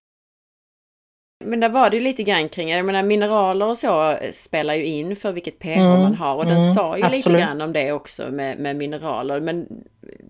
Men 1.45 1.59
där 1.59 1.69
var 1.69 1.89
det 1.89 1.97
ju 1.97 2.03
lite 2.03 2.23
grann 2.23 2.49
kring, 2.49 2.69
jag 2.69 2.85
menar 2.85 3.03
mineraler 3.03 3.65
och 3.65 3.77
så 3.77 4.17
spelar 4.33 4.73
ju 4.73 4.85
in 4.85 5.15
för 5.15 5.31
vilket 5.31 5.59
pH 5.59 5.67
mm, 5.67 6.01
man 6.01 6.15
har 6.15 6.35
och 6.35 6.43
mm, 6.43 6.55
den 6.55 6.73
sa 6.73 6.97
ju 6.97 7.03
absolut. 7.03 7.25
lite 7.25 7.39
grann 7.39 7.61
om 7.61 7.73
det 7.73 7.91
också 7.91 8.31
med, 8.31 8.59
med 8.59 8.75
mineraler. 8.75 9.41
Men 9.41 9.67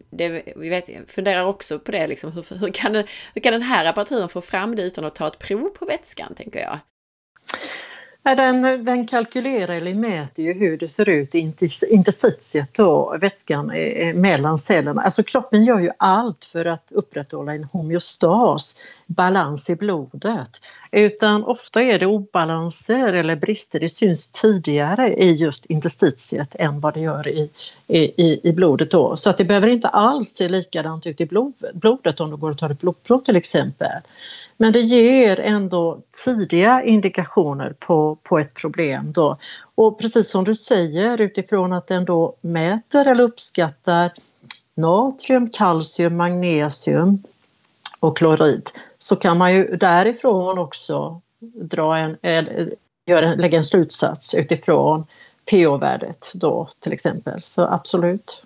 det, 0.10 0.44
vi 0.56 0.70
vet, 0.70 0.90
funderar 1.08 1.46
också 1.46 1.80
på 1.80 1.92
det, 1.92 2.08
liksom, 2.08 2.32
hur, 2.32 2.60
hur, 2.60 2.68
kan 2.68 2.96
hur 3.34 3.42
kan 3.42 3.54
den 3.54 3.62
här 3.62 3.86
apparaturen 3.86 4.30
få 4.30 4.42
fram 4.42 4.76
det 4.76 4.84
utan 4.84 5.06
att 5.06 5.16
ta 5.16 5.28
ett 5.28 5.40
prov 5.40 5.70
på 5.70 5.86
vätskan, 5.86 6.36
tänker 6.36 6.60
jag? 6.60 6.80
Den, 8.24 8.86
den 8.86 9.08
kalkylerar 9.08 9.76
eller 9.76 9.94
mäter 9.94 10.46
ju 10.46 10.54
hur 10.54 10.78
det 10.78 10.88
ser 10.88 11.10
ut 11.10 11.36
i 11.36 11.54
interstitiet 11.90 12.74
då, 12.74 13.18
vätskan 13.22 13.72
mellan 14.16 14.58
cellerna. 14.58 15.02
Alltså 15.02 15.24
kroppen 15.24 15.66
gör 15.66 15.80
ju 15.80 15.92
allt 15.98 16.46
för 16.46 16.66
att 16.66 16.92
upprätthålla 16.92 17.54
en 17.54 17.64
homeostas, 17.64 18.76
balans 19.08 19.70
i 19.70 19.76
blodet. 19.76 20.62
Utan 20.92 21.44
ofta 21.44 21.82
är 21.82 22.00
det 22.00 22.06
obalanser 22.06 23.14
eller 23.14 23.36
brister, 23.36 23.80
det 23.80 23.90
syns 23.90 24.30
tidigare 24.32 25.14
i 25.14 25.32
just 25.32 25.66
interstitiet 25.66 26.56
än 26.56 26.80
vad 26.80 26.94
det 26.94 27.00
gör 27.00 27.28
i, 27.28 27.50
i, 27.88 28.50
i 28.50 28.52
blodet 28.54 28.92
då. 28.92 29.16
Så 29.16 29.30
att 29.30 29.38
det 29.38 29.46
behöver 29.46 29.68
inte 29.68 29.88
alls 29.88 30.30
se 30.30 30.50
likadant 30.50 31.08
ut 31.08 31.22
i 31.22 31.26
blodet 31.74 32.20
om 32.20 32.30
du 32.32 32.38
går 32.38 32.52
och 32.52 32.58
tar 32.58 32.70
ett 32.70 32.82
blodprov 32.82 33.20
till 33.20 33.36
exempel. 33.36 34.02
Men 34.58 34.74
det 34.74 34.80
ger 34.80 35.40
ändå 35.40 36.02
tidiga 36.26 36.84
indikationer 36.84 37.76
på, 37.80 38.18
på 38.24 38.40
ett 38.40 38.54
problem 38.54 39.12
då. 39.12 39.38
Och 39.76 40.00
precis 40.00 40.30
som 40.30 40.44
du 40.44 40.56
säger 40.56 41.22
utifrån 41.22 41.74
att 41.74 41.88
den 41.88 42.06
då 42.06 42.36
mäter 42.42 43.08
eller 43.08 43.24
uppskattar 43.24 44.12
natrium, 44.76 45.50
kalcium, 45.50 46.18
magnesium 46.18 47.24
och 48.00 48.18
klorid 48.18 48.70
så 48.98 49.16
kan 49.16 49.38
man 49.38 49.54
ju 49.54 49.76
därifrån 49.76 50.58
också 50.58 51.22
dra 51.54 51.98
en, 51.98 52.18
göra, 53.06 53.36
lägga 53.36 53.58
en 53.58 53.64
slutsats 53.64 54.34
utifrån 54.34 55.06
pH-värdet 55.52 56.32
då 56.36 56.70
till 56.80 56.94
exempel. 56.94 57.42
Så 57.42 57.64
absolut. 57.64 58.44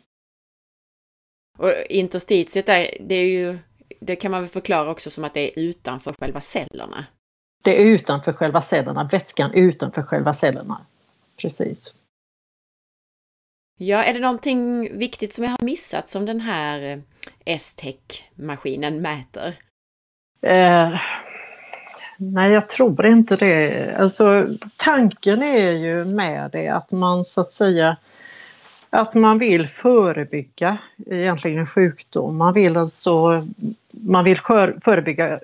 Och 1.58 1.72
interstitiet 1.90 2.66
där, 2.66 2.98
det 3.00 3.16
är 3.16 3.28
ju 3.28 3.58
det 4.00 4.16
kan 4.16 4.32
man 4.32 4.42
väl 4.42 4.50
förklara 4.50 4.92
också 4.92 5.10
som 5.10 5.24
att 5.24 5.34
det 5.34 5.40
är 5.40 5.64
utanför 5.64 6.14
själva 6.14 6.42
cellerna? 6.42 7.06
Det 7.64 7.82
är 7.82 7.86
utanför 7.86 8.34
själva 8.34 8.62
cellerna, 8.62 9.10
vätskan 9.12 9.54
utanför 9.54 10.02
själva 10.02 10.34
cellerna. 10.34 10.86
Precis. 11.38 11.94
Ja, 13.80 14.04
är 14.04 14.14
det 14.14 14.20
någonting 14.20 14.90
viktigt 14.98 15.34
som 15.34 15.44
jag 15.44 15.52
har 15.52 15.66
missat 15.66 16.08
som 16.08 16.26
den 16.26 16.42
här 16.42 16.82
eh, 16.82 17.00
S-Tech-maskinen 17.46 19.02
mäter? 19.02 19.60
Eh, 20.42 21.00
nej, 22.18 22.52
jag 22.52 22.70
tror 22.70 23.06
inte 23.06 23.36
det. 23.36 23.96
Alltså, 23.96 24.48
tanken 24.76 25.44
är 25.44 25.72
ju 25.72 26.06
med 26.06 26.52
det 26.52 26.68
att 26.68 26.92
man 26.92 27.24
så 27.24 27.42
att 27.42 27.54
säga 27.54 27.98
att 28.90 29.16
man 29.16 29.40
vill 29.40 29.68
förebygga 29.68 30.78
egentligen 31.06 31.66
sjukdom. 31.66 32.38
Man 32.38 32.54
vill 32.54 32.78
alltså 32.78 33.48
man 34.02 34.24
vill 34.24 34.38
förebygga 34.82 35.34
eh, 35.34 35.40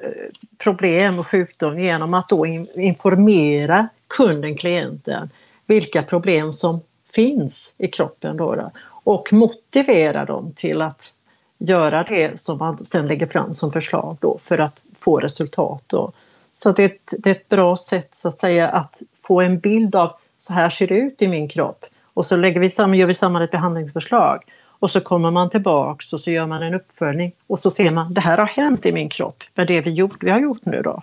problem 0.64 1.20
och 1.20 1.28
sjukdom 1.28 1.80
genom 1.80 2.14
att 2.14 2.30
då 2.30 2.46
informera 2.76 3.88
kunden, 4.08 4.58
klienten, 4.58 5.30
vilka 5.66 6.04
problem 6.04 6.54
som 6.54 6.82
finns 7.14 7.74
i 7.78 7.88
kroppen 7.88 8.38
då, 8.38 8.56
då 8.56 8.72
och 9.04 9.34
motivera 9.34 10.26
dem 10.26 10.52
till 10.56 10.82
att 10.82 11.14
göra 11.58 12.04
det 12.04 12.40
som 12.40 12.58
man 12.58 12.86
sen 12.86 13.08
lägger 13.08 13.28
fram 13.28 13.54
som 13.54 13.72
förslag 13.72 14.18
då 14.22 14.38
för 14.44 14.58
att 14.58 14.84
få 15.00 15.20
resultat. 15.20 15.84
Då. 15.88 16.12
Så 16.54 16.72
det 16.72 16.84
är, 16.84 16.86
ett, 16.86 17.14
det 17.18 17.30
är 17.30 17.36
ett 17.36 17.50
bra 17.50 17.76
sätt 17.76 18.16
så 18.16 18.28
att 18.28 18.40
säga 18.40 18.70
att 18.70 19.02
få 19.28 19.42
en 19.42 19.60
bild 19.60 19.96
av 19.96 20.12
så 20.38 20.54
här 20.54 20.70
ser 20.70 20.88
det 20.88 20.96
ut 20.96 21.22
i 21.22 21.28
min 21.28 21.50
kropp 21.50 21.86
och 22.14 22.26
så 22.26 22.36
lägger 22.36 22.60
vi 22.60 22.70
samman, 22.70 22.98
gör 22.98 23.08
vi 23.08 23.14
samman 23.14 23.42
ett 23.42 23.52
behandlingsförslag 23.52 24.44
och 24.84 24.92
så 24.92 25.02
kommer 25.02 25.32
man 25.32 25.50
tillbaks 25.50 26.14
och 26.14 26.22
så 26.22 26.32
gör 26.32 26.46
man 26.46 26.64
en 26.64 26.74
uppföljning 26.74 27.32
och 27.48 27.60
så 27.60 27.72
ser 27.72 27.92
man 27.92 28.14
det 28.14 28.22
här 28.22 28.38
har 28.38 28.46
hänt 28.46 28.86
i 28.86 28.92
min 28.92 29.10
kropp 29.10 29.44
med 29.56 29.68
det 29.68 29.82
vi, 29.82 29.92
gjort, 29.92 30.24
vi 30.24 30.32
har 30.32 30.40
gjort 30.40 30.66
nu 30.66 30.82
då. 30.82 31.02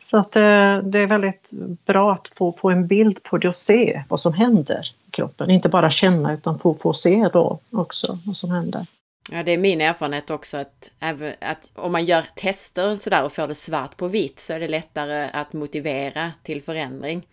Så 0.00 0.18
att 0.18 0.36
eh, 0.36 0.78
det 0.78 0.98
är 0.98 1.06
väldigt 1.06 1.50
bra 1.86 2.12
att 2.12 2.28
få, 2.34 2.52
få 2.52 2.70
en 2.70 2.86
bild 2.86 3.22
på 3.22 3.38
det 3.38 3.48
och 3.48 3.54
se 3.54 4.02
vad 4.08 4.20
som 4.20 4.32
händer 4.32 4.80
i 5.08 5.10
kroppen. 5.10 5.50
Inte 5.50 5.68
bara 5.68 5.90
känna 5.90 6.32
utan 6.32 6.58
få, 6.58 6.74
få 6.74 6.92
se 6.92 7.28
då 7.32 7.58
också 7.70 8.18
vad 8.24 8.36
som 8.36 8.50
händer. 8.50 8.86
Ja, 9.30 9.42
det 9.42 9.52
är 9.52 9.58
min 9.58 9.80
erfarenhet 9.80 10.30
också 10.30 10.56
att, 10.56 10.92
att 11.40 11.70
om 11.74 11.92
man 11.92 12.04
gör 12.04 12.24
tester 12.34 12.96
sådär 12.96 13.24
och 13.24 13.32
får 13.32 13.48
det 13.48 13.54
svart 13.54 13.96
på 13.96 14.08
vitt 14.08 14.40
så 14.40 14.52
är 14.52 14.60
det 14.60 14.68
lättare 14.68 15.30
att 15.32 15.52
motivera 15.52 16.32
till 16.42 16.62
förändring. 16.62 17.26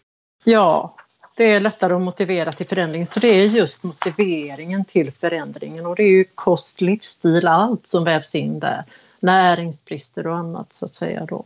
Ja, 0.44 0.96
det 1.38 1.52
är 1.52 1.60
lättare 1.60 1.94
att 1.94 2.02
motivera 2.02 2.52
till 2.52 2.68
förändring. 2.68 3.06
Så 3.06 3.20
det 3.20 3.28
är 3.28 3.46
just 3.46 3.84
motiveringen 3.84 4.86
till 4.86 5.12
förändringen 5.12 5.86
och 5.86 5.96
det 5.96 6.04
är 6.04 6.12
ju 6.12 6.26
kost, 6.36 6.82
livsstil, 6.82 7.48
allt 7.48 7.88
som 7.88 8.04
vävs 8.04 8.36
in 8.36 8.60
där. 8.60 8.84
Näringsbrister 9.20 10.28
och 10.28 10.38
annat 10.38 10.74
så 10.74 10.86
att 10.86 10.94
säga 10.94 11.26
då. 11.26 11.46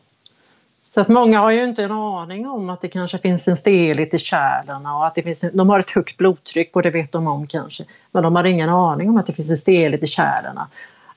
Så 0.82 1.02
att 1.02 1.08
många 1.08 1.40
har 1.40 1.52
ju 1.52 1.64
inte 1.64 1.84
en 1.84 1.92
aning 1.92 2.48
om 2.48 2.70
att 2.70 2.82
det 2.82 2.88
kanske 2.88 3.18
finns 3.18 3.48
en 3.48 3.58
stelhet 3.58 4.14
i 4.14 4.18
kärlen 4.18 4.86
och 4.86 5.08
att 5.08 5.16
det 5.16 5.24
finns, 5.24 5.44
de 5.54 5.70
har 5.70 5.80
ett 5.80 5.92
högt 5.92 6.18
blodtryck 6.18 6.76
och 6.76 6.82
det 6.82 6.90
vet 6.90 7.12
de 7.12 7.28
om 7.28 7.48
kanske. 7.48 7.86
Men 8.12 8.24
de 8.24 8.36
har 8.36 8.44
ingen 8.44 8.70
aning 8.70 9.10
om 9.10 9.18
att 9.18 9.26
det 9.26 9.34
finns 9.34 9.50
en 9.50 9.58
stelhet 9.58 10.04
i 10.04 10.08
kärlen. 10.08 10.60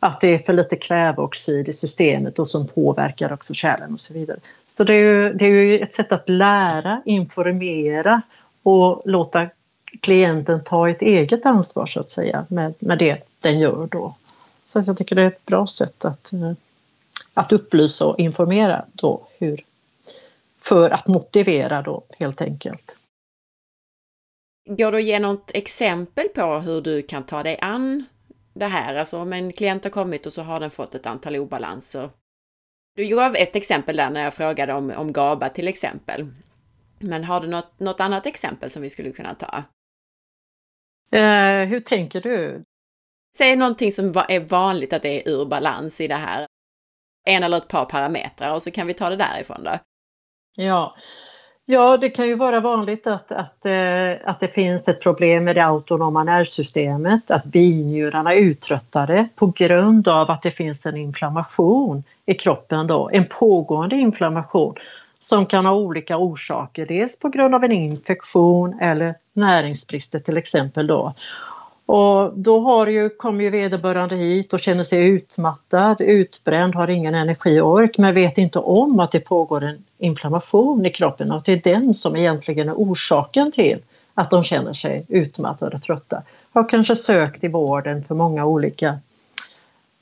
Att 0.01 0.21
det 0.21 0.29
är 0.29 0.39
för 0.39 0.53
lite 0.53 0.77
kväveoxid 0.77 1.69
i 1.69 1.73
systemet 1.73 2.39
och 2.39 2.49
som 2.49 2.69
påverkar 2.69 3.33
också 3.33 3.55
kärlen 3.55 3.93
och 3.93 4.01
så 4.01 4.15
vidare. 4.15 4.39
Så 4.67 4.85
det 4.85 4.95
är 4.95 4.99
ju, 4.99 5.33
det 5.33 5.45
är 5.45 5.51
ju 5.51 5.79
ett 5.79 5.95
sätt 5.95 6.13
att 6.13 6.29
lära, 6.29 7.03
informera 7.05 8.23
och 8.63 9.03
låta 9.05 9.49
klienten 10.01 10.65
ta 10.65 10.91
ett 10.91 11.03
eget 11.03 11.47
ansvar 11.47 11.87
så 11.87 12.01
att 12.01 12.11
säga 12.11 12.47
med, 12.49 12.75
med 12.79 12.99
det 12.99 13.23
den 13.41 13.59
gör 13.59 13.87
då. 13.87 14.15
Så 14.65 14.83
jag 14.87 14.97
tycker 14.97 15.17
det 15.17 15.23
är 15.23 15.29
ett 15.29 15.47
bra 15.47 15.67
sätt 15.67 16.05
att 16.05 16.33
eh, 16.33 16.53
att 17.35 17.53
upplysa 17.53 18.07
och 18.07 18.19
informera 18.19 18.85
då 18.93 19.27
hur, 19.39 19.65
för 20.61 20.91
att 20.91 21.07
motivera 21.07 21.83
då 21.83 22.03
helt 22.19 22.43
enkelt. 22.43 22.97
Går 24.69 24.93
du 24.93 24.99
att 24.99 25.05
ge 25.05 25.19
något 25.19 25.51
exempel 25.55 26.29
på 26.29 26.59
hur 26.59 26.81
du 26.81 27.03
kan 27.03 27.27
ta 27.27 27.43
dig 27.43 27.59
an 27.61 28.05
det 28.55 28.67
här? 28.67 28.95
Alltså 28.95 29.19
om 29.19 29.33
en 29.33 29.53
klient 29.53 29.85
har 29.85 29.91
kommit 29.91 30.27
och 30.27 30.33
så 30.33 30.43
har 30.43 30.61
den 30.61 30.71
fått 30.71 30.95
ett 30.95 31.07
antal 31.07 31.37
obalanser. 31.37 32.11
Du 32.97 33.05
gav 33.05 33.37
ett 33.37 33.57
exempel 33.57 33.97
där 33.97 34.11
när 34.11 34.25
jag 34.25 34.35
frågade 34.35 34.73
om, 34.73 34.91
om 34.97 35.13
GABA 35.13 35.49
till 35.49 35.69
exempel. 35.69 36.27
Men 37.03 37.25
har 37.25 37.41
du 37.41 37.49
något, 37.49 37.81
något 37.81 38.01
annat 38.01 38.27
exempel 38.27 38.71
som 38.71 38.83
vi 38.83 38.91
skulle 38.91 39.11
kunna 39.11 39.35
ta? 39.35 39.63
Eh, 41.19 41.69
hur 41.69 41.81
tänker 41.81 42.21
du? 42.21 42.63
Säg 43.39 43.57
någonting 43.57 43.93
som 43.93 44.07
är 44.29 44.41
vanligt 44.41 44.93
att 44.93 45.03
det 45.03 45.29
är 45.29 45.33
ur 45.33 45.45
balans 45.45 46.01
i 46.01 46.09
det 46.09 46.15
här 46.15 46.47
en 47.25 47.43
eller 47.43 47.57
ett 47.57 47.69
par 47.69 47.85
parametrar 47.85 48.55
och 48.55 48.63
så 48.63 48.71
kan 48.71 48.87
vi 48.87 48.95
ta 48.95 49.11
det 49.11 49.17
därifrån 49.17 49.65
då. 49.65 49.79
Ja, 50.57 50.95
ja 51.65 51.97
det 51.97 52.11
kan 52.11 52.29
ju 52.29 52.35
vara 52.35 52.61
vanligt 52.61 53.07
att, 53.07 53.33
att, 53.33 53.67
eh, 53.67 54.13
att 54.25 54.41
det 54.41 54.49
finns 54.49 54.89
ett 54.89 55.01
problem 55.01 55.45
med 55.45 55.57
det 55.57 55.65
autonoma 55.65 56.25
nervsystemet, 56.25 57.31
att 57.31 57.45
binjurarna 57.45 58.35
är 58.35 58.41
uttröttade 58.41 59.29
på 59.37 59.47
grund 59.47 60.09
av 60.09 60.31
att 60.31 60.43
det 60.43 60.51
finns 60.51 60.87
en 60.87 60.97
inflammation 60.97 62.05
i 62.27 62.35
kroppen 62.35 62.87
då, 62.87 63.11
en 63.13 63.27
pågående 63.27 63.97
inflammation 63.97 64.75
som 65.23 65.47
kan 65.47 65.67
ha 65.67 65.75
olika 65.75 66.17
orsaker, 66.17 66.87
dels 66.87 67.19
på 67.19 67.29
grund 67.29 67.55
av 67.55 67.65
en 67.65 67.73
infektion 67.73 68.79
eller 68.81 69.15
näringsbrister 69.33 70.21
till 70.21 70.37
exempel 70.37 70.87
då. 70.87 71.15
Och 71.87 72.33
då 72.35 72.61
har 72.61 72.87
ju, 72.87 73.09
kommer 73.09 73.45
ju 73.45 73.51
vederbörande 73.51 74.17
hit 74.17 74.53
och 74.53 74.61
känner 74.61 74.83
sig 74.83 75.09
utmattad, 75.09 76.01
utbränd, 76.01 76.75
har 76.75 76.91
ingen 76.91 77.15
energi 77.15 77.61
och 77.61 77.71
ork 77.71 77.99
men 77.99 78.15
vet 78.15 78.39
inte 78.39 78.59
om 78.59 79.01
att 79.01 79.13
det 79.13 79.21
pågår 79.21 79.65
en 79.65 79.85
inflammation 79.99 80.87
i 80.87 80.91
kroppen 80.91 81.31
och 81.31 81.37
att 81.37 81.45
det 81.45 81.53
är 81.53 81.73
den 81.75 81.95
som 81.95 82.17
egentligen 82.17 82.69
är 82.69 82.75
orsaken 82.75 83.53
till 83.53 83.79
att 84.15 84.31
de 84.31 84.45
känner 84.45 84.73
sig 84.73 85.07
utmattade 85.09 85.77
och 85.77 85.83
trötta. 85.83 86.23
Har 86.53 86.69
kanske 86.69 86.97
sökt 86.97 87.45
i 87.45 87.49
vården 87.49 88.05
för 88.05 88.15
många 88.15 88.47
olika 88.47 88.99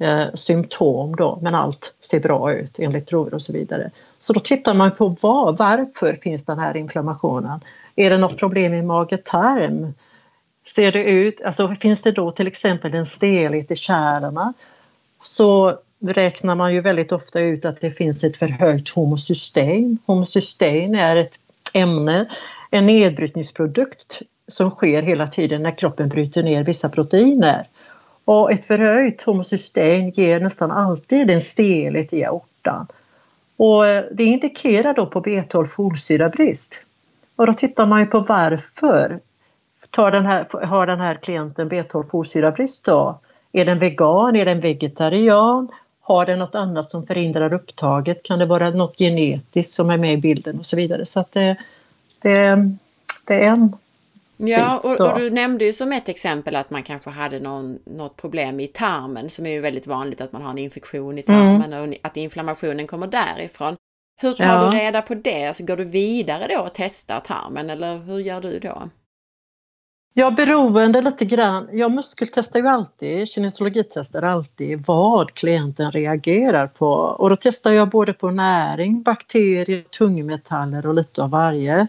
eh, 0.00 0.26
symptom 0.34 1.16
då 1.16 1.38
men 1.42 1.54
allt 1.54 1.94
ser 2.00 2.20
bra 2.20 2.52
ut 2.54 2.78
enligt 2.78 3.08
prover 3.08 3.34
och 3.34 3.42
så 3.42 3.52
vidare. 3.52 3.90
Så 4.18 4.32
då 4.32 4.40
tittar 4.40 4.74
man 4.74 4.90
på 4.90 5.16
vad, 5.20 5.58
varför 5.58 6.14
finns 6.14 6.44
den 6.44 6.58
här 6.58 6.76
inflammationen? 6.76 7.60
Är 7.96 8.10
det 8.10 8.18
något 8.18 8.38
problem 8.38 8.74
i 8.74 8.82
mage-tarm? 8.82 9.94
Ser 10.64 10.92
det 10.92 11.04
ut, 11.04 11.42
alltså 11.42 11.74
finns 11.80 12.02
det 12.02 12.12
då 12.12 12.30
till 12.30 12.46
exempel 12.46 12.94
en 12.94 13.06
stelhet 13.06 13.70
i 13.70 13.76
kärlen 13.76 14.52
så 15.22 15.78
räknar 16.06 16.56
man 16.56 16.74
ju 16.74 16.80
väldigt 16.80 17.12
ofta 17.12 17.40
ut 17.40 17.64
att 17.64 17.80
det 17.80 17.90
finns 17.90 18.24
ett 18.24 18.36
förhöjt 18.36 18.88
homocystein. 18.88 19.98
Homocystein 20.06 20.94
är 20.94 21.16
ett 21.16 21.38
ämne, 21.72 22.26
en 22.70 22.86
nedbrytningsprodukt 22.86 24.22
som 24.48 24.70
sker 24.70 25.02
hela 25.02 25.26
tiden 25.26 25.62
när 25.62 25.78
kroppen 25.78 26.08
bryter 26.08 26.42
ner 26.42 26.64
vissa 26.64 26.88
proteiner. 26.88 27.66
Och 28.30 28.52
ett 28.52 28.64
förhöjt 28.64 29.22
homocystein 29.22 30.10
ger 30.10 30.40
nästan 30.40 30.70
alltid 30.70 31.30
en 31.30 31.40
stelhet 31.40 32.12
i 32.12 32.24
aortan. 32.24 32.86
Och 33.56 33.86
eh, 33.86 34.04
det 34.12 34.24
indikerar 34.24 34.94
då 34.94 35.06
på 35.06 35.22
B12 35.22 35.66
folsyrabrist. 35.66 36.82
Och 37.36 37.46
då 37.46 37.54
tittar 37.54 37.86
man 37.86 38.00
ju 38.00 38.06
på 38.06 38.20
varför 38.20 39.20
tar 39.90 40.10
den 40.10 40.26
här, 40.26 40.66
har 40.66 40.86
den 40.86 41.00
här 41.00 41.14
klienten 41.14 41.70
B12-folsyrabrist 41.70 42.84
då? 42.84 43.18
Är 43.52 43.64
den 43.64 43.78
vegan? 43.78 44.36
Är 44.36 44.44
den 44.44 44.60
vegetarian? 44.60 45.68
Har 46.00 46.26
den 46.26 46.38
något 46.38 46.54
annat 46.54 46.90
som 46.90 47.06
förhindrar 47.06 47.52
upptaget? 47.52 48.22
Kan 48.22 48.38
det 48.38 48.46
vara 48.46 48.70
något 48.70 48.98
genetiskt 48.98 49.72
som 49.72 49.90
är 49.90 49.98
med 49.98 50.14
i 50.14 50.16
bilden 50.16 50.58
och 50.58 50.66
så 50.66 50.76
vidare. 50.76 51.06
Så 51.06 51.20
att 51.20 51.32
det, 51.32 51.56
det, 52.22 52.56
det 53.24 53.44
är 53.44 53.48
en 53.48 53.72
Ja, 54.42 54.80
och, 54.84 55.00
och, 55.00 55.18
du 55.18 55.30
nämnde 55.30 55.64
ju 55.64 55.72
som 55.72 55.92
ett 55.92 56.08
exempel 56.08 56.56
att 56.56 56.70
man 56.70 56.82
kanske 56.82 57.10
hade 57.10 57.40
någon, 57.40 57.78
något 57.84 58.16
problem 58.16 58.60
i 58.60 58.66
tarmen 58.66 59.30
som 59.30 59.46
är 59.46 59.50
ju 59.50 59.60
väldigt 59.60 59.86
vanligt 59.86 60.20
att 60.20 60.32
man 60.32 60.42
har 60.42 60.50
en 60.50 60.58
infektion 60.58 61.18
i 61.18 61.22
tarmen 61.22 61.72
mm. 61.72 61.90
och 61.90 61.96
att 62.02 62.16
inflammationen 62.16 62.86
kommer 62.86 63.06
därifrån. 63.06 63.76
Hur 64.20 64.32
tar 64.32 64.44
ja. 64.44 64.70
du 64.70 64.78
reda 64.78 65.02
på 65.02 65.14
det? 65.14 65.46
Alltså 65.46 65.64
går 65.64 65.76
du 65.76 65.84
vidare 65.84 66.54
då 66.56 66.60
och 66.60 66.74
testar 66.74 67.20
tarmen 67.20 67.70
eller 67.70 67.98
hur 67.98 68.18
gör 68.18 68.40
du 68.40 68.58
då? 68.58 68.88
Ja, 70.14 70.30
beroende 70.30 71.00
lite 71.00 71.24
grann. 71.24 71.68
Jag 71.72 71.92
muskeltestar 71.92 72.58
ju 72.60 72.66
alltid, 72.66 73.28
kinesiologitestar 73.28 74.22
alltid 74.22 74.84
vad 74.86 75.34
klienten 75.34 75.90
reagerar 75.90 76.66
på. 76.66 76.90
Och 76.90 77.30
då 77.30 77.36
testar 77.36 77.72
jag 77.72 77.88
både 77.88 78.12
på 78.12 78.30
näring, 78.30 79.02
bakterier, 79.02 79.84
tungmetaller 79.98 80.86
och 80.86 80.94
lite 80.94 81.22
av 81.22 81.30
varje. 81.30 81.86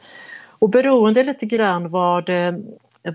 Och 0.61 0.69
beroende 0.69 1.23
lite 1.23 1.45
grann 1.45 1.89
vad, 1.89 2.29
eh, 2.29 2.53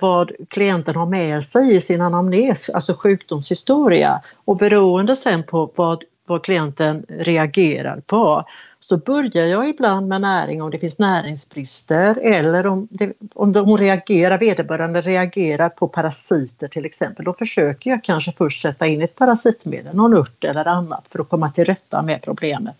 vad 0.00 0.32
klienten 0.48 0.96
har 0.96 1.06
med 1.06 1.44
sig 1.44 1.74
i 1.74 1.80
sin 1.80 2.00
anamnes, 2.00 2.70
alltså 2.70 2.94
sjukdomshistoria 2.94 4.22
och 4.44 4.56
beroende 4.56 5.16
sen 5.16 5.42
på 5.42 5.70
vad 5.74 6.04
vad 6.26 6.44
klienten 6.44 7.06
reagerar 7.08 8.00
på. 8.06 8.44
Så 8.80 8.96
börjar 8.96 9.46
jag 9.46 9.68
ibland 9.68 10.08
med 10.08 10.20
näring 10.20 10.62
om 10.62 10.70
det 10.70 10.78
finns 10.78 10.98
näringsbrister 10.98 12.18
eller 12.18 12.66
om, 12.66 12.88
det, 12.90 13.12
om 13.34 13.54
hon 13.54 13.78
reagerar, 13.78 14.38
vederbörande 14.38 15.00
reagerar 15.00 15.68
på 15.68 15.88
parasiter 15.88 16.68
till 16.68 16.84
exempel. 16.84 17.24
Då 17.24 17.32
försöker 17.32 17.90
jag 17.90 18.04
kanske 18.04 18.32
först 18.32 18.62
sätta 18.62 18.86
in 18.86 19.02
ett 19.02 19.16
parasitmedel, 19.16 19.96
någon 19.96 20.14
ört 20.14 20.44
eller 20.44 20.68
annat 20.68 21.04
för 21.08 21.20
att 21.20 21.28
komma 21.28 21.50
till 21.50 21.64
rätta 21.64 22.02
med 22.02 22.22
problemet. 22.22 22.76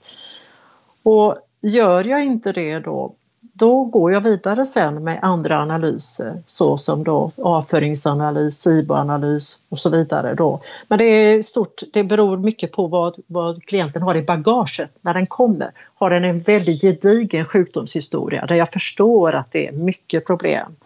Och 1.03 1.37
gör 1.61 2.05
jag 2.05 2.25
inte 2.25 2.53
det 2.53 2.79
då 2.79 3.15
då 3.59 3.85
går 3.85 4.13
jag 4.13 4.21
vidare 4.21 4.67
sen 4.67 5.05
med 5.05 5.19
andra 5.23 5.59
analyser 5.59 6.43
såsom 6.47 7.05
då 7.05 7.31
avföringsanalys, 7.37 8.61
SIBO-analys 8.61 9.61
och 9.69 9.79
så 9.79 9.91
vidare. 9.91 10.35
Då. 10.35 10.61
Men 10.89 10.99
det 10.99 11.05
är 11.05 11.43
stort, 11.43 11.83
det 11.93 12.05
beror 12.05 12.37
mycket 12.37 12.73
på 12.73 12.87
vad, 12.87 13.17
vad 13.27 13.65
klienten 13.65 14.03
har 14.03 14.15
i 14.15 14.23
bagaget 14.23 14.93
när 15.01 15.15
den 15.15 15.27
kommer. 15.27 15.71
Har 15.95 16.11
den 16.11 16.25
en 16.25 16.41
väldigt 16.41 16.83
gedigen 16.83 17.45
sjukdomshistoria 17.45 18.47
där 18.47 18.55
jag 18.55 18.73
förstår 18.73 19.33
att 19.33 19.51
det 19.51 19.67
är 19.67 19.73
mycket 19.73 20.27
problem 20.27 20.77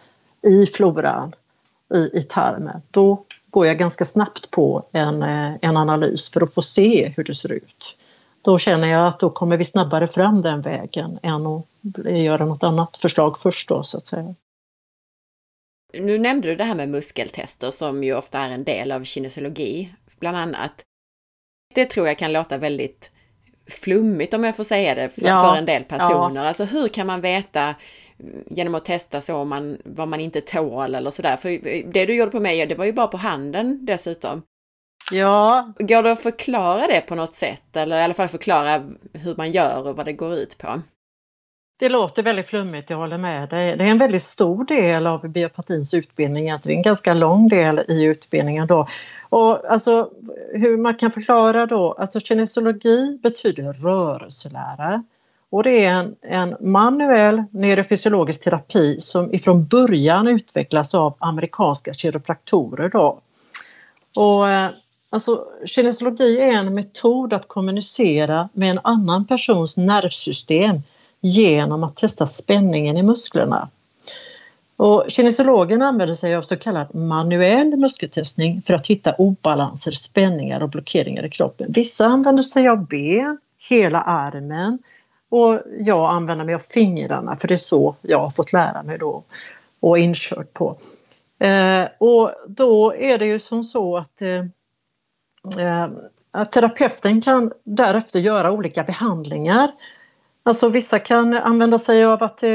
i 0.41 0.65
floran, 0.65 1.35
i, 1.93 2.17
i 2.17 2.21
tarmen, 2.21 2.81
då 2.91 3.23
går 3.49 3.67
jag 3.67 3.77
ganska 3.77 4.05
snabbt 4.05 4.51
på 4.51 4.83
en, 4.91 5.23
eh, 5.23 5.51
en 5.61 5.77
analys 5.77 6.29
för 6.29 6.41
att 6.41 6.53
få 6.53 6.61
se 6.61 7.13
hur 7.17 7.23
det 7.23 7.35
ser 7.35 7.51
ut 7.51 7.95
då 8.41 8.57
känner 8.57 8.87
jag 8.87 9.07
att 9.07 9.19
då 9.19 9.29
kommer 9.29 9.57
vi 9.57 9.65
snabbare 9.65 10.07
fram 10.07 10.41
den 10.41 10.61
vägen 10.61 11.19
än 11.23 11.47
att 11.47 11.65
göra 12.05 12.45
något 12.45 12.63
annat 12.63 12.97
förslag 12.97 13.37
först 13.37 13.69
då 13.69 13.83
så 13.83 13.97
att 13.97 14.07
säga. 14.07 14.35
Nu 15.93 16.19
nämnde 16.19 16.47
du 16.47 16.55
det 16.55 16.63
här 16.63 16.75
med 16.75 16.89
muskeltester 16.89 17.71
som 17.71 18.03
ju 18.03 18.15
ofta 18.15 18.39
är 18.39 18.49
en 18.49 18.63
del 18.63 18.91
av 18.91 19.03
kinesiologi, 19.03 19.93
bland 20.19 20.37
annat. 20.37 20.85
Det 21.73 21.85
tror 21.85 22.07
jag 22.07 22.17
kan 22.17 22.33
låta 22.33 22.57
väldigt 22.57 23.11
flummigt 23.67 24.33
om 24.33 24.43
jag 24.43 24.55
får 24.55 24.63
säga 24.63 24.95
det 24.95 25.09
för, 25.09 25.25
ja, 25.25 25.43
för 25.43 25.57
en 25.57 25.65
del 25.65 25.83
personer. 25.83 26.41
Ja. 26.41 26.47
Alltså 26.47 26.63
hur 26.63 26.87
kan 26.87 27.07
man 27.07 27.21
veta 27.21 27.75
genom 28.49 28.75
att 28.75 28.85
testa 28.85 29.21
så 29.21 29.45
man, 29.45 29.77
vad 29.85 30.07
man 30.07 30.19
inte 30.19 30.41
tål 30.41 30.95
eller 30.95 31.11
sådär. 31.11 31.37
För 31.37 31.49
det 31.91 32.05
du 32.05 32.15
gjorde 32.15 32.31
på 32.31 32.39
mig, 32.39 32.65
det 32.65 32.75
var 32.75 32.85
ju 32.85 32.93
bara 32.93 33.07
på 33.07 33.17
handen 33.17 33.85
dessutom. 33.85 34.41
Ja. 35.11 35.73
Går 35.79 36.03
det 36.03 36.11
att 36.11 36.21
förklara 36.21 36.87
det 36.87 37.01
på 37.01 37.15
något 37.15 37.33
sätt 37.33 37.75
eller 37.75 37.99
i 37.99 38.03
alla 38.03 38.13
fall 38.13 38.27
förklara 38.27 38.83
hur 39.13 39.35
man 39.35 39.51
gör 39.51 39.87
och 39.87 39.95
vad 39.95 40.05
det 40.05 40.13
går 40.13 40.33
ut 40.33 40.57
på? 40.57 40.81
det 41.81 41.89
låter 41.89 42.23
väldigt 42.23 42.47
flummigt, 42.47 42.89
jag 42.89 42.97
håller 42.97 43.17
med 43.17 43.49
dig. 43.49 43.77
Det 43.77 43.83
är 43.83 43.91
en 43.91 43.97
väldigt 43.97 44.21
stor 44.21 44.65
del 44.65 45.07
av 45.07 45.27
biopatins 45.27 45.93
utbildning, 45.93 46.43
egentligen 46.43 46.77
en 46.79 46.83
ganska 46.83 47.13
lång 47.13 47.47
del 47.47 47.81
i 47.87 48.03
utbildningen 48.03 48.67
då. 48.67 48.87
Och 49.29 49.71
alltså 49.71 50.09
hur 50.53 50.77
man 50.77 50.95
kan 50.95 51.11
förklara 51.11 51.65
då, 51.65 51.91
alltså 51.91 52.19
kinesiologi 52.19 53.19
betyder 53.23 53.73
rörelselära. 53.73 55.03
Och 55.49 55.63
det 55.63 55.85
är 55.85 55.93
en, 55.93 56.15
en 56.21 56.71
manuell 56.71 57.43
neurofysiologisk 57.51 58.43
terapi 58.43 58.99
som 58.99 59.33
ifrån 59.33 59.65
början 59.65 60.27
utvecklas 60.27 60.95
av 60.95 61.15
amerikanska 61.19 61.93
kiropraktorer 61.93 62.89
då. 62.89 63.21
Och 64.15 64.49
eh, 64.49 64.69
Alltså, 65.13 65.45
kinesiologi 65.65 66.39
är 66.39 66.53
en 66.53 66.73
metod 66.73 67.33
att 67.33 67.47
kommunicera 67.47 68.49
med 68.53 68.71
en 68.71 68.79
annan 68.83 69.27
persons 69.27 69.77
nervsystem 69.77 70.81
genom 71.21 71.83
att 71.83 71.95
testa 71.95 72.25
spänningen 72.25 72.97
i 72.97 73.03
musklerna. 73.03 73.69
Och 74.75 75.05
kinesiologen 75.07 75.81
använder 75.81 76.15
sig 76.15 76.35
av 76.35 76.41
så 76.41 76.57
kallad 76.57 76.95
manuell 76.95 77.77
muskeltestning 77.77 78.61
för 78.65 78.73
att 78.73 78.87
hitta 78.87 79.13
obalanser, 79.13 79.91
spänningar 79.91 80.63
och 80.63 80.69
blockeringar 80.69 81.25
i 81.25 81.29
kroppen. 81.29 81.71
Vissa 81.71 82.05
använder 82.05 82.43
sig 82.43 82.67
av 82.67 82.87
ben, 82.87 83.37
hela 83.69 84.01
armen 84.01 84.79
och 85.29 85.61
jag 85.79 86.09
använder 86.09 86.45
mig 86.45 86.55
av 86.55 86.59
fingrarna 86.59 87.35
för 87.35 87.47
det 87.47 87.53
är 87.53 87.57
så 87.57 87.95
jag 88.01 88.19
har 88.19 88.31
fått 88.31 88.53
lära 88.53 88.83
mig 88.83 88.97
då 88.97 89.23
och 89.79 89.99
inkört 89.99 90.53
på. 90.53 90.77
Eh, 91.39 91.87
och 91.97 92.31
då 92.47 92.95
är 92.95 93.17
det 93.17 93.25
ju 93.25 93.39
som 93.39 93.63
så 93.63 93.97
att 93.97 94.21
eh 94.21 94.45
Eh, 95.59 95.89
att 96.31 96.51
terapeuten 96.51 97.21
kan 97.21 97.51
därefter 97.63 98.19
göra 98.19 98.51
olika 98.51 98.83
behandlingar 98.83 99.71
Alltså 100.43 100.69
vissa 100.69 100.99
kan 100.99 101.33
använda 101.33 101.79
sig 101.79 102.05
av 102.05 102.23
att 102.23 102.43
eh, 102.43 102.49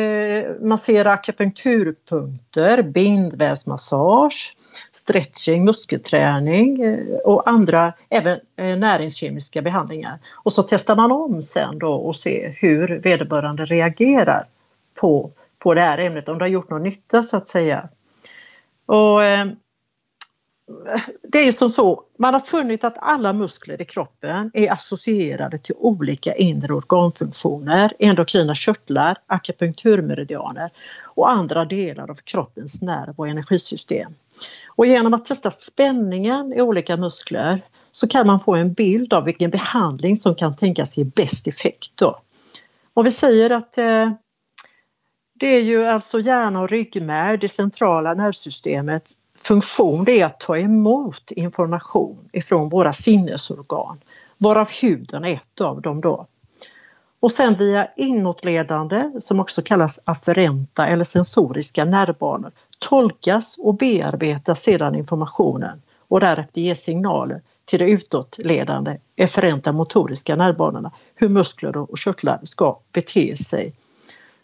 massera 0.61 1.13
akupunkturpunkter, 1.13 2.83
bindvävsmassage, 2.83 4.57
stretching, 4.93 5.65
muskelträning 5.65 6.83
eh, 6.83 7.17
och 7.25 7.49
andra 7.49 7.93
även 8.09 8.41
eh, 8.57 8.77
näringskemiska 8.77 9.63
behandlingar. 9.63 10.19
Och 10.33 10.53
så 10.53 10.63
testar 10.63 10.97
man 10.97 11.13
om 11.13 11.43
sen 11.43 11.79
då 11.79 11.93
och 11.93 12.17
ser 12.17 12.57
hur 12.61 12.99
vederbörande 12.99 13.65
reagerar 13.65 14.47
på, 15.01 15.31
på 15.59 15.75
det 15.75 15.81
här 15.81 15.99
ämnet, 15.99 16.29
om 16.29 16.39
det 16.39 16.45
har 16.45 16.51
gjort 16.51 16.71
någon 16.71 16.83
nytta 16.83 17.23
så 17.23 17.37
att 17.37 17.49
säga. 17.49 17.89
Och, 18.87 19.25
eh, 19.25 19.47
det 21.23 21.39
är 21.39 21.53
som 21.53 21.71
så, 21.71 22.03
man 22.19 22.35
har 22.35 22.41
funnit 22.41 22.85
att 22.85 22.99
alla 22.99 23.33
muskler 23.33 23.83
i 23.83 23.85
kroppen 23.85 24.51
är 24.55 24.73
associerade 24.73 25.59
till 25.59 25.75
olika 25.79 26.35
inre 26.35 26.75
organfunktioner, 26.75 27.93
endokrina 27.99 28.55
körtlar, 28.55 29.19
akupunkturmeridianer 29.27 30.71
och 31.05 31.31
andra 31.31 31.65
delar 31.65 32.11
av 32.11 32.15
kroppens 32.15 32.81
nerv 32.81 33.15
och 33.17 33.29
energisystem. 33.29 34.15
Och 34.77 34.87
genom 34.87 35.15
att 35.15 35.25
testa 35.25 35.51
spänningen 35.51 36.53
i 36.53 36.61
olika 36.61 36.97
muskler 36.97 37.61
så 37.93 38.09
kan 38.09 38.27
man 38.27 38.41
få 38.41 38.55
en 38.55 38.73
bild 38.73 39.13
av 39.15 39.25
vilken 39.25 39.51
behandling 39.51 40.17
som 40.17 40.35
kan 40.35 40.55
tänkas 40.55 40.97
ge 40.97 41.05
bäst 41.05 41.47
effekt. 41.47 41.91
Då. 41.95 42.21
Om 42.95 43.05
vi 43.05 43.11
säger 43.11 43.51
att 43.51 43.79
eh, 43.79 44.11
det 45.39 45.47
är 45.47 45.63
ju 45.63 45.87
alltså 45.87 46.21
hjärna 46.21 46.61
och 46.61 46.69
ryggmärg, 46.69 47.39
det 47.39 47.49
centrala 47.49 48.15
nervsystemet 48.15 49.13
funktion 49.39 50.05
det 50.05 50.21
är 50.21 50.27
att 50.27 50.41
ta 50.41 50.59
emot 50.59 51.31
information 51.31 52.29
ifrån 52.33 52.69
våra 52.69 52.93
sinnesorgan, 52.93 54.01
varav 54.39 54.69
huden 54.71 55.25
är 55.25 55.35
ett 55.35 55.61
av 55.61 55.81
dem 55.81 56.01
då. 56.01 56.27
Och 57.21 57.33
sen 57.33 57.55
via 57.55 57.89
inåtledande, 57.97 59.11
som 59.19 59.41
också 59.41 59.63
kallas 59.63 60.01
afferenta 60.05 60.87
eller 60.87 61.05
sensoriska 61.05 61.85
nervbanor, 61.85 62.53
tolkas 62.79 63.57
och 63.59 63.75
bearbetas 63.75 64.63
sedan 64.63 64.95
informationen 64.95 65.83
och 66.09 66.21
därefter 66.21 66.61
ges 66.61 66.83
signaler 66.83 67.43
till 67.65 67.79
de 67.79 67.85
utåtledande 67.85 68.99
efferenta 69.17 69.73
motoriska 69.73 70.37
nervbanorna 70.37 70.93
hur 71.15 71.29
muskler 71.29 71.77
och 71.77 71.99
körtlar 71.99 72.41
ska 72.43 72.79
bete 72.93 73.37
sig 73.37 73.75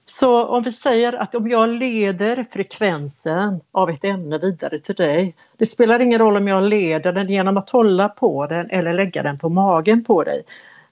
så 0.05 0.47
om 0.47 0.63
vi 0.63 0.73
säger 0.73 1.13
att 1.13 1.35
om 1.35 1.49
jag 1.49 1.69
leder 1.69 2.45
frekvensen 2.51 3.61
av 3.73 3.91
ett 3.91 4.05
ämne 4.05 4.39
vidare 4.39 4.79
till 4.79 4.95
dig. 4.95 5.35
Det 5.57 5.67
spelar 5.67 6.03
ingen 6.03 6.19
roll 6.19 6.37
om 6.37 6.49
jag 6.49 6.63
leder 6.63 7.13
den 7.13 7.29
genom 7.29 7.57
att 7.57 7.71
hålla 7.71 8.09
på 8.09 8.47
den 8.47 8.71
eller 8.71 8.93
lägga 8.93 9.23
den 9.23 9.39
på 9.39 9.49
magen 9.49 10.05
på 10.05 10.25
dig. 10.25 10.43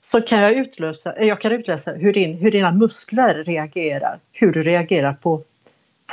Så 0.01 0.21
kan 0.21 0.43
jag 0.43 0.53
utlösa, 0.53 1.23
jag 1.23 1.41
kan 1.41 1.53
utläsa 1.53 1.93
hur, 1.93 2.13
din, 2.13 2.39
hur 2.39 2.51
dina 2.51 2.73
muskler 2.73 3.45
reagerar, 3.45 4.19
hur 4.33 4.53
du 4.53 4.63
reagerar 4.63 5.13
på, 5.13 5.43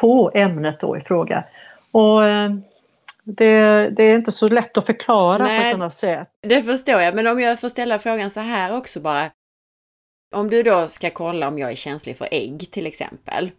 på 0.02 0.32
ämnet 0.34 0.80
då 0.80 0.98
i 0.98 1.02
fråga. 1.02 1.44
Och, 1.92 2.26
eh, 2.26 2.52
det, 3.24 3.90
det, 3.90 4.04
är 4.04 4.16
inte 4.16 4.32
så 4.32 4.48
lätt 4.48 4.78
att 4.78 4.86
förklara 4.86 5.44
Nej, 5.44 5.62
på 5.62 5.68
ett 5.68 5.74
annat 5.76 5.94
sätt. 5.94 6.28
Det 6.42 6.62
förstår 6.62 7.02
jag, 7.02 7.16
men 7.16 7.28
om 7.28 7.40
jag 7.40 7.60
får 7.60 7.70
ställa 7.70 8.00
frågan 8.00 8.30
så 8.30 8.40
här 8.40 8.78
också 8.78 9.00
bara. 9.00 9.30
Om 10.36 10.50
du 10.50 10.64
då 10.64 10.88
ska 10.88 11.10
kolla 11.10 11.48
om 11.48 11.60
jag 11.60 11.72
är 11.72 11.76
känslig 11.76 12.18
för 12.18 12.28
ägg 12.32 12.72
till 12.72 12.88
exempel. 12.88 13.52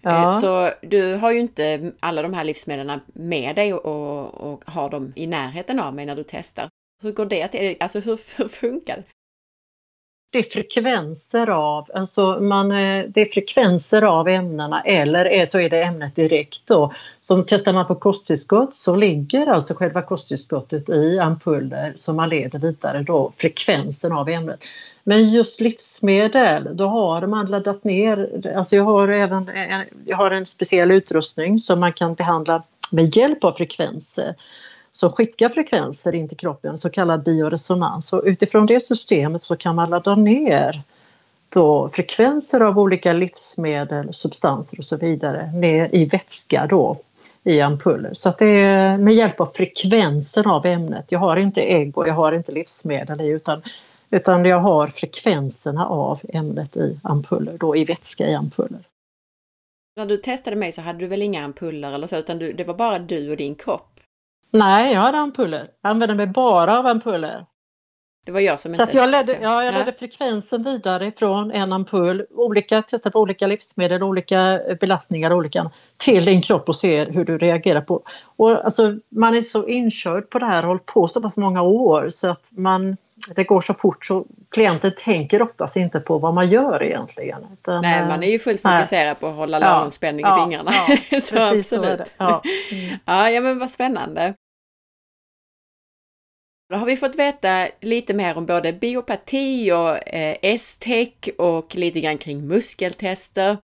Ja. 0.00 0.24
Eh, 0.24 0.38
så 0.38 0.70
du 0.82 1.14
har 1.14 1.32
ju 1.32 1.40
inte 1.40 1.92
alla 2.00 2.22
de 2.22 2.34
här 2.34 2.44
livsmedlen 2.44 3.00
med 3.06 3.56
dig 3.56 3.74
och, 3.74 4.34
och, 4.34 4.62
har 4.66 4.90
dem 4.90 5.12
i 5.16 5.26
närheten 5.26 5.80
av 5.80 5.94
mig 5.94 6.06
när 6.06 6.16
du 6.16 6.24
testar. 6.28 6.68
Hur 7.02 7.12
går 7.12 7.26
det 7.26 7.48
till? 7.48 7.76
Alltså 7.80 8.00
hur, 8.00 8.20
hur 8.36 8.48
funkar 8.48 8.96
det? 8.96 9.02
Det 10.32 10.38
är 10.38 10.42
frekvenser 10.42 11.46
av, 11.46 11.90
alltså 11.94 12.40
man, 12.40 12.72
eh, 12.72 13.04
det 13.08 13.20
är 13.20 13.32
frekvenser 13.32 14.02
av 14.02 14.28
ämnena 14.28 14.82
eller 14.82 15.24
är, 15.24 15.44
så 15.44 15.60
är 15.60 15.70
det 15.70 15.82
ämnet 15.82 16.16
direkt 16.16 16.66
då. 16.66 16.92
Så 17.20 17.42
testar 17.42 17.72
man 17.72 17.86
på 17.86 17.94
kosttillskott 17.94 18.74
så 18.74 18.96
ligger 18.96 19.46
alltså 19.46 19.74
själva 19.74 20.02
kosttillskottet 20.02 20.88
i 20.88 21.18
ampuller 21.18 21.92
som 21.96 22.16
man 22.16 22.28
leder 22.28 22.58
vidare 22.58 23.02
då 23.02 23.32
frekvensen 23.36 24.12
av 24.12 24.28
ämnet. 24.28 24.64
Men 25.04 25.24
just 25.24 25.60
livsmedel, 25.60 26.76
då 26.76 26.86
har 26.86 27.26
man 27.26 27.46
laddat 27.46 27.84
ner, 27.84 28.46
alltså 28.56 28.76
jag 28.76 28.84
har 28.84 29.08
även 29.08 29.48
en, 29.48 29.84
jag 30.04 30.16
har 30.16 30.30
en 30.30 30.46
speciell 30.46 30.90
utrustning 30.90 31.58
som 31.58 31.80
man 31.80 31.92
kan 31.92 32.14
behandla 32.14 32.62
med 32.90 33.16
hjälp 33.16 33.44
av 33.44 33.52
frekvenser 33.52 34.34
som 34.90 35.10
skickar 35.10 35.48
frekvenser 35.48 36.14
in 36.14 36.28
till 36.28 36.36
kroppen, 36.36 36.78
så 36.78 36.90
kallad 36.90 37.22
bioresonans. 37.22 38.12
Och 38.12 38.22
utifrån 38.24 38.66
det 38.66 38.80
systemet 38.80 39.42
så 39.42 39.56
kan 39.56 39.74
man 39.74 39.90
ladda 39.90 40.14
ner 40.14 40.82
då 41.48 41.88
frekvenser 41.88 42.60
av 42.60 42.78
olika 42.78 43.12
livsmedel, 43.12 44.12
substanser 44.12 44.78
och 44.78 44.84
så 44.84 44.96
vidare 44.96 45.52
ner 45.52 45.94
i 45.94 46.04
vätska 46.04 46.66
då 46.66 46.96
i 47.44 47.60
ampuller. 47.60 48.10
Så 48.14 48.28
att 48.28 48.38
det 48.38 48.46
är 48.46 48.98
med 48.98 49.14
hjälp 49.14 49.40
av 49.40 49.50
frekvensen 49.54 50.46
av 50.46 50.66
ämnet. 50.66 51.12
Jag 51.12 51.18
har 51.18 51.36
inte 51.36 51.60
ägg 51.60 51.98
och 51.98 52.08
jag 52.08 52.14
har 52.14 52.32
inte 52.32 52.52
livsmedel 52.52 53.20
i 53.20 53.28
utan 53.28 53.62
utan 54.10 54.44
jag 54.44 54.58
har 54.58 54.86
frekvenserna 54.86 55.86
av 55.86 56.20
ämnet 56.28 56.76
i 56.76 57.00
ampuller, 57.02 57.58
då 57.58 57.76
i 57.76 57.84
vätska 57.84 58.28
i 58.28 58.34
ampuller. 58.34 58.80
När 59.96 60.06
du 60.06 60.16
testade 60.16 60.56
mig 60.56 60.72
så 60.72 60.80
hade 60.80 60.98
du 60.98 61.06
väl 61.06 61.22
inga 61.22 61.44
ampuller 61.44 61.92
eller 61.92 62.06
så, 62.06 62.16
utan 62.16 62.38
du, 62.38 62.52
det 62.52 62.64
var 62.64 62.74
bara 62.74 62.98
du 62.98 63.30
och 63.30 63.36
din 63.36 63.54
kropp? 63.54 64.00
Nej, 64.50 64.92
jag 64.92 65.00
hade 65.00 65.18
ampuller. 65.18 65.66
Jag 65.82 65.90
använde 65.90 66.14
mig 66.14 66.26
bara 66.26 66.78
av 66.78 66.86
ampuller. 66.86 67.46
Det 68.26 68.32
var 68.32 68.40
jag 68.40 68.60
som 68.60 68.74
så 68.74 68.82
inte... 68.82 68.96
jag 68.96 69.10
ledde, 69.10 69.38
ja, 69.42 69.64
jag 69.64 69.74
ledde 69.74 69.92
frekvensen 69.92 70.62
vidare 70.62 71.12
från 71.16 71.50
en 71.50 71.72
ampull, 71.72 72.26
olika, 72.30 72.82
testade 72.82 73.12
på 73.12 73.20
olika 73.20 73.46
livsmedel, 73.46 74.02
olika 74.02 74.60
belastningar, 74.80 75.32
olika, 75.32 75.70
till 75.96 76.24
din 76.24 76.42
kropp 76.42 76.68
och 76.68 76.76
ser 76.76 77.10
hur 77.10 77.24
du 77.24 77.38
reagerar 77.38 77.80
på. 77.80 78.02
Och 78.36 78.64
alltså, 78.64 78.98
man 79.08 79.34
är 79.34 79.40
så 79.40 79.68
inkörd 79.68 80.30
på 80.30 80.38
det 80.38 80.46
här 80.46 80.62
och 80.62 80.68
hållit 80.68 80.86
på 80.86 81.08
så 81.08 81.22
pass 81.22 81.36
många 81.36 81.62
år 81.62 82.08
så 82.08 82.28
att 82.28 82.48
man 82.50 82.96
det 83.28 83.44
går 83.44 83.60
så 83.60 83.74
fort 83.74 84.06
så 84.06 84.26
klienten 84.50 84.92
tänker 84.96 85.42
oftast 85.42 85.76
inte 85.76 86.00
på 86.00 86.18
vad 86.18 86.34
man 86.34 86.48
gör 86.48 86.82
egentligen. 86.82 87.46
Utan, 87.52 87.82
nej, 87.82 88.06
man 88.06 88.22
är 88.22 88.30
ju 88.30 88.38
fullt 88.38 88.62
fokuserad 88.62 89.20
på 89.20 89.26
att 89.26 89.36
hålla 89.36 89.58
lagom 89.58 89.90
spänning 89.90 90.26
ja, 90.26 90.38
i 90.38 90.42
fingrarna. 90.42 90.72
Ja, 91.10 91.20
så 91.22 91.38
absolut. 91.38 92.06
Så 92.06 92.12
ja. 92.16 92.42
Mm. 92.72 92.98
ja, 93.04 93.30
ja, 93.30 93.40
men 93.40 93.58
vad 93.58 93.70
spännande. 93.70 94.34
Då 96.70 96.76
har 96.76 96.86
vi 96.86 96.96
fått 96.96 97.18
veta 97.18 97.68
lite 97.80 98.14
mer 98.14 98.36
om 98.36 98.46
både 98.46 98.72
biopati 98.72 99.72
och 99.72 100.08
eh, 100.08 100.36
S-tech 100.42 101.28
och 101.38 101.74
lite 101.74 102.00
grann 102.00 102.18
kring 102.18 102.46
muskeltester. 102.46 103.58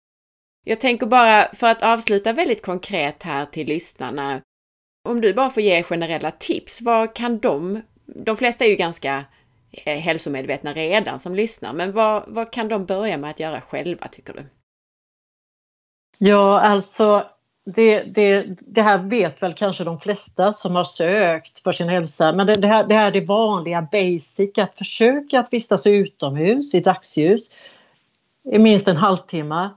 Jag 0.65 0.79
tänker 0.79 1.05
bara 1.05 1.55
för 1.55 1.67
att 1.67 1.83
avsluta 1.83 2.33
väldigt 2.33 2.65
konkret 2.65 3.23
här 3.23 3.45
till 3.45 3.67
lyssnarna. 3.67 4.41
Om 5.07 5.21
du 5.21 5.33
bara 5.33 5.49
får 5.49 5.63
ge 5.63 5.83
generella 5.83 6.31
tips, 6.31 6.81
vad 6.81 7.15
kan 7.15 7.39
de, 7.39 7.81
de 8.05 8.37
flesta 8.37 8.65
är 8.65 8.69
ju 8.69 8.75
ganska 8.75 9.17
eh, 9.17 9.25
Eh, 9.84 9.97
hälsomedvetna 9.97 10.73
redan 10.73 11.19
som 11.19 11.36
lyssnar, 11.36 11.73
men 11.73 11.91
vad, 11.91 12.23
vad 12.28 12.51
kan 12.51 12.67
de 12.67 12.86
börja 12.86 13.17
med 13.17 13.30
att 13.30 13.39
göra 13.39 13.61
själva 13.61 14.07
tycker 14.07 14.34
du? 14.34 14.45
Ja, 16.17 16.61
alltså 16.61 17.26
det, 17.65 18.03
det, 18.03 18.45
det, 18.59 18.82
här 18.82 18.97
vet 18.97 19.43
väl 19.43 19.53
kanske 19.53 19.84
de 19.84 19.99
flesta 19.99 20.53
som 20.53 20.76
har 20.76 20.84
sökt 20.84 21.59
för 21.59 21.71
sin 21.71 21.89
hälsa 21.89 22.34
men 22.34 22.47
det, 22.47 22.53
det, 22.53 22.67
här, 22.67 22.84
det 22.84 22.95
här 22.95 23.07
är 23.07 23.11
det 23.11 23.26
vanliga 23.26 23.88
basic 23.91 24.57
att 24.57 24.78
försöka 24.78 25.39
att 25.39 25.53
vistas 25.53 25.88
utomhus 25.88 26.76
i 26.76 26.80
dagsljus 26.80 27.49
i 28.51 28.59
minst 28.59 28.88
en 28.88 28.97
halvtimme 28.97 29.69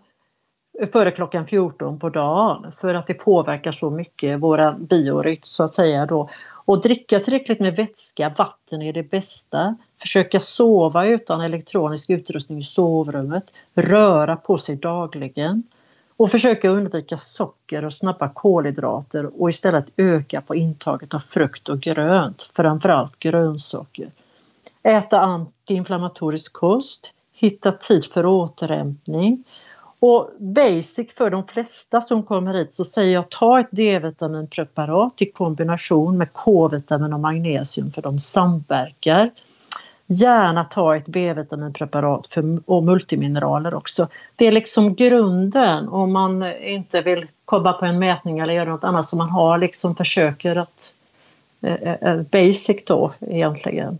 före 0.92 1.10
klockan 1.10 1.46
14 1.46 1.98
på 1.98 2.08
dagen 2.08 2.72
för 2.72 2.94
att 2.94 3.06
det 3.06 3.14
påverkar 3.14 3.72
så 3.72 3.90
mycket 3.90 4.40
våra 4.40 4.72
biorytm 4.72 5.42
så 5.42 5.64
att 5.64 5.74
säga 5.74 6.06
då. 6.06 6.28
Och 6.68 6.80
dricka 6.80 7.20
tillräckligt 7.20 7.60
med 7.60 7.76
vätska, 7.76 8.34
vatten 8.38 8.82
är 8.82 8.92
det 8.92 9.02
bästa. 9.02 9.76
Försöka 10.00 10.40
sova 10.40 11.06
utan 11.06 11.40
elektronisk 11.40 12.10
utrustning 12.10 12.58
i 12.58 12.62
sovrummet. 12.62 13.52
Röra 13.74 14.36
på 14.36 14.58
sig 14.58 14.76
dagligen. 14.76 15.62
Och 16.16 16.30
försöka 16.30 16.68
undvika 16.68 17.18
socker 17.18 17.84
och 17.84 17.92
snabba 17.92 18.28
kolhydrater 18.28 19.42
och 19.42 19.48
istället 19.48 19.92
öka 19.96 20.40
på 20.40 20.54
intaget 20.54 21.14
av 21.14 21.18
frukt 21.18 21.68
och 21.68 21.80
grönt, 21.80 22.42
framförallt 22.54 23.18
grönsaker. 23.18 24.10
Äta 24.82 25.20
antiinflammatorisk 25.20 26.52
kost, 26.52 27.14
hitta 27.32 27.72
tid 27.72 28.04
för 28.04 28.26
återhämtning. 28.26 29.44
Och 30.00 30.30
basic 30.38 31.14
för 31.14 31.30
de 31.30 31.46
flesta 31.46 32.00
som 32.00 32.22
kommer 32.22 32.54
hit 32.54 32.74
så 32.74 32.84
säger 32.84 33.12
jag 33.12 33.30
ta 33.30 33.60
ett 33.60 33.68
D-vitaminpreparat 33.70 35.22
i 35.22 35.30
kombination 35.30 36.18
med 36.18 36.32
K-vitamin 36.32 37.12
och 37.12 37.20
magnesium 37.20 37.92
för 37.92 38.02
de 38.02 38.18
samverkar. 38.18 39.30
Gärna 40.06 40.64
ta 40.64 40.96
ett 40.96 41.06
B-vitaminpreparat 41.06 42.36
och 42.66 42.82
multimineraler 42.82 43.74
också. 43.74 44.08
Det 44.36 44.46
är 44.46 44.52
liksom 44.52 44.94
grunden 44.94 45.88
om 45.88 46.12
man 46.12 46.56
inte 46.56 47.00
vill 47.00 47.26
komma 47.44 47.72
på 47.72 47.84
en 47.84 47.98
mätning 47.98 48.38
eller 48.38 48.54
göra 48.54 48.70
något 48.70 48.84
annat 48.84 49.06
som 49.06 49.18
man 49.18 49.30
har 49.30 49.58
liksom 49.58 49.96
försöker 49.96 50.56
att 50.56 50.92
eh, 51.62 51.74
eh, 51.74 51.94
eh 52.02 52.22
basic 52.22 52.84
då 52.86 53.12
egentligen. 53.20 53.98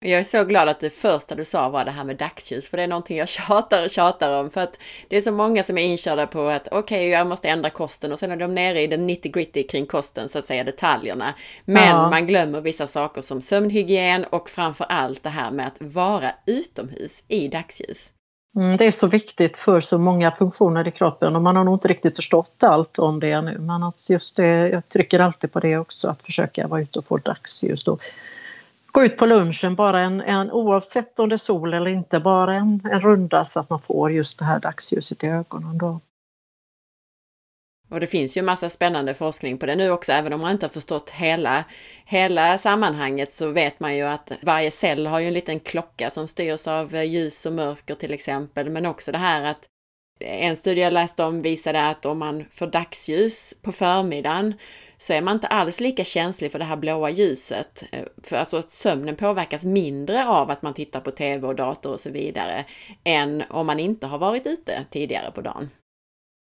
Jag 0.00 0.20
är 0.20 0.24
så 0.24 0.44
glad 0.44 0.68
att 0.68 0.80
det 0.80 0.90
första 0.90 1.34
du 1.34 1.44
sa 1.44 1.68
var 1.68 1.84
det 1.84 1.90
här 1.90 2.04
med 2.04 2.16
dagsljus, 2.16 2.68
för 2.68 2.76
det 2.76 2.82
är 2.82 2.88
någonting 2.88 3.16
jag 3.16 3.28
tjatar 3.48 3.84
och 3.84 3.90
tjatar 3.90 4.40
om. 4.40 4.50
För 4.50 4.60
att 4.60 4.78
det 5.08 5.16
är 5.16 5.20
så 5.20 5.32
många 5.32 5.62
som 5.62 5.78
är 5.78 5.82
inkörda 5.82 6.26
på 6.26 6.48
att 6.48 6.68
okej, 6.70 6.78
okay, 6.78 7.06
jag 7.06 7.26
måste 7.26 7.48
ändra 7.48 7.70
kosten 7.70 8.12
och 8.12 8.18
sen 8.18 8.30
är 8.30 8.36
de 8.36 8.54
nere 8.54 8.80
i 8.80 8.86
den 8.86 9.06
90 9.06 9.32
gritty 9.32 9.62
kring 9.62 9.86
kosten, 9.86 10.28
så 10.28 10.38
att 10.38 10.44
säga 10.44 10.64
detaljerna. 10.64 11.34
Men 11.64 11.88
ja. 11.88 12.10
man 12.10 12.26
glömmer 12.26 12.60
vissa 12.60 12.86
saker 12.86 13.20
som 13.20 13.40
sömnhygien 13.40 14.24
och 14.24 14.48
framför 14.48 14.84
allt 14.84 15.22
det 15.22 15.30
här 15.30 15.50
med 15.50 15.66
att 15.66 15.76
vara 15.80 16.32
utomhus 16.46 17.24
i 17.28 17.48
dagsljus. 17.48 18.12
Mm, 18.56 18.76
det 18.76 18.84
är 18.84 18.90
så 18.90 19.06
viktigt 19.06 19.56
för 19.56 19.80
så 19.80 19.98
många 19.98 20.30
funktioner 20.30 20.88
i 20.88 20.90
kroppen 20.90 21.36
och 21.36 21.42
man 21.42 21.56
har 21.56 21.64
nog 21.64 21.74
inte 21.74 21.88
riktigt 21.88 22.16
förstått 22.16 22.62
allt 22.62 22.98
om 22.98 23.20
det 23.20 23.40
nu. 23.40 23.58
Men 23.58 23.82
att 23.82 24.10
just 24.10 24.36
det, 24.36 24.68
jag 24.68 24.88
trycker 24.88 25.20
alltid 25.20 25.52
på 25.52 25.60
det 25.60 25.78
också, 25.78 26.08
att 26.08 26.22
försöka 26.22 26.66
vara 26.66 26.80
ute 26.80 26.98
och 26.98 27.04
få 27.04 27.16
dagsljus. 27.16 27.84
Då 27.84 27.98
gå 28.92 29.04
ut 29.04 29.16
på 29.16 29.26
lunchen, 29.26 29.74
bara 29.74 30.00
en, 30.00 30.20
en, 30.20 30.50
oavsett 30.50 31.18
om 31.18 31.28
det 31.28 31.34
är 31.34 31.36
sol 31.36 31.74
eller 31.74 31.90
inte, 31.90 32.20
bara 32.20 32.54
en, 32.54 32.80
en 32.92 33.00
runda 33.00 33.44
så 33.44 33.60
att 33.60 33.70
man 33.70 33.80
får 33.80 34.12
just 34.12 34.38
det 34.38 34.44
här 34.44 34.60
dagsljuset 34.60 35.24
i 35.24 35.26
ögonen. 35.26 35.78
Då. 35.78 36.00
Och 37.90 38.00
det 38.00 38.06
finns 38.06 38.36
ju 38.36 38.42
massa 38.42 38.68
spännande 38.68 39.14
forskning 39.14 39.58
på 39.58 39.66
det 39.66 39.76
nu 39.76 39.90
också, 39.90 40.12
även 40.12 40.32
om 40.32 40.40
man 40.40 40.52
inte 40.52 40.66
har 40.66 40.70
förstått 40.70 41.10
hela, 41.10 41.64
hela 42.04 42.58
sammanhanget 42.58 43.32
så 43.32 43.50
vet 43.50 43.80
man 43.80 43.96
ju 43.96 44.02
att 44.02 44.32
varje 44.42 44.70
cell 44.70 45.06
har 45.06 45.20
ju 45.20 45.26
en 45.26 45.34
liten 45.34 45.60
klocka 45.60 46.10
som 46.10 46.28
styrs 46.28 46.66
av 46.66 46.94
ljus 46.94 47.46
och 47.46 47.52
mörker 47.52 47.94
till 47.94 48.12
exempel, 48.12 48.70
men 48.70 48.86
också 48.86 49.12
det 49.12 49.18
här 49.18 49.44
att 49.44 49.68
en 50.20 50.56
studie 50.56 50.80
jag 50.80 50.92
läste 50.92 51.24
om 51.24 51.40
visade 51.40 51.88
att 51.88 52.04
om 52.04 52.18
man 52.18 52.44
får 52.50 52.66
dagsljus 52.66 53.54
på 53.62 53.72
förmiddagen 53.72 54.54
så 54.96 55.12
är 55.12 55.20
man 55.20 55.34
inte 55.34 55.46
alls 55.46 55.80
lika 55.80 56.04
känslig 56.04 56.52
för 56.52 56.58
det 56.58 56.64
här 56.64 56.76
blåa 56.76 57.10
ljuset. 57.10 57.84
Eh, 57.92 58.04
för 58.22 58.36
alltså 58.36 58.56
att 58.56 58.70
sömnen 58.70 59.16
påverkas 59.16 59.64
mindre 59.64 60.26
av 60.26 60.50
att 60.50 60.62
man 60.62 60.74
tittar 60.74 61.00
på 61.00 61.10
TV 61.10 61.46
och 61.46 61.56
dator 61.56 61.92
och 61.92 62.00
så 62.00 62.10
vidare 62.10 62.64
än 63.04 63.42
om 63.50 63.66
man 63.66 63.80
inte 63.80 64.06
har 64.06 64.18
varit 64.18 64.46
ute 64.46 64.84
tidigare 64.90 65.30
på 65.30 65.40
dagen. 65.40 65.70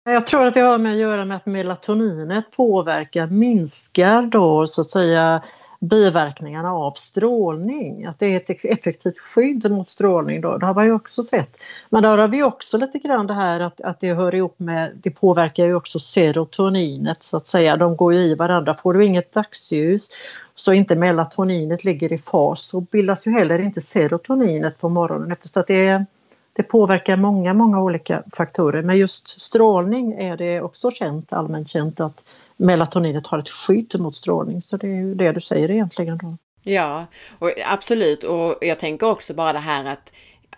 Jag 0.06 0.26
tror 0.26 0.46
att 0.46 0.54
det 0.54 0.62
har 0.62 0.78
med 0.78 0.92
att 0.92 0.98
göra 0.98 1.26
med 1.26 1.38
att 1.38 1.46
melatoninet 1.46 2.52
påverkar, 2.52 3.28
minskar 3.28 4.22
då 4.22 4.68
så 4.68 4.82
att 4.82 4.90
säga 4.90 5.42
biverkningarna 5.90 6.74
av 6.74 6.92
strålning, 6.92 8.06
att 8.06 8.20
det 8.20 8.26
är 8.26 8.38
ett 8.38 8.66
effektivt 8.66 9.20
skydd 9.20 9.72
mot 9.72 9.90
strålning 9.90 10.42
då, 10.42 10.58
det 10.58 10.66
har 10.66 10.74
man 10.74 10.86
ju 10.86 10.94
också 10.94 11.24
sett. 11.24 11.58
Men 11.90 12.04
där 12.04 12.18
har 12.18 12.28
vi 12.28 12.44
också 12.44 12.78
lite 12.78 13.00
grann 13.00 13.28
det 13.28 13.34
här 13.34 13.60
att, 13.60 13.82
att 13.82 14.00
det 14.00 14.14
hör 14.14 14.36
ihop 14.36 14.60
med, 14.60 14.92
det 15.04 15.12
påverkar 15.12 15.66
ju 15.66 15.76
också 15.76 16.00
serotoninet 16.00 17.24
så 17.24 17.38
att 17.38 17.48
säga, 17.48 17.78
de 17.78 17.96
går 17.98 18.14
ju 18.14 18.20
i 18.20 18.36
varandra. 18.36 18.74
Får 18.74 18.94
du 18.94 19.06
inget 19.06 19.32
dagsljus 19.32 20.10
så 20.56 20.74
inte 20.74 20.96
melatoninet 20.96 21.84
ligger 21.84 22.14
i 22.14 22.18
fas 22.18 22.62
så 22.62 22.82
bildas 22.82 23.28
ju 23.28 23.32
heller 23.32 23.62
inte 23.62 23.82
serotoninet 23.82 24.80
på 24.80 24.90
morgonen 24.90 25.32
eftersom 25.32 25.60
att 25.60 25.68
det 25.68 25.88
är 25.88 26.06
det 26.54 26.64
påverkar 26.64 27.18
många, 27.18 27.54
många 27.54 27.82
olika 27.82 28.24
faktorer. 28.34 28.82
Men 28.82 28.98
just 28.98 29.42
strålning 29.42 30.14
är 30.14 30.38
det 30.38 30.62
också 30.62 30.92
känt, 30.92 31.34
allmänt 31.34 31.70
känt 31.70 32.00
att 32.00 32.24
melatoninet 32.58 33.28
har 33.28 33.40
ett 33.40 33.50
skydd 33.50 34.00
mot 34.00 34.16
strålning. 34.16 34.62
Så 34.62 34.78
det 34.78 34.88
är 34.88 34.96
ju 34.96 35.16
det 35.16 35.32
du 35.32 35.42
säger 35.42 35.72
egentligen. 35.72 36.18
Då. 36.18 36.38
Ja, 36.64 37.06
och 37.40 37.52
absolut. 37.66 38.24
Och 38.24 38.56
jag 38.62 38.80
tänker 38.80 39.08
också 39.08 39.34
bara 39.34 39.54
det 39.54 39.60
här 39.60 39.86
att 39.86 40.14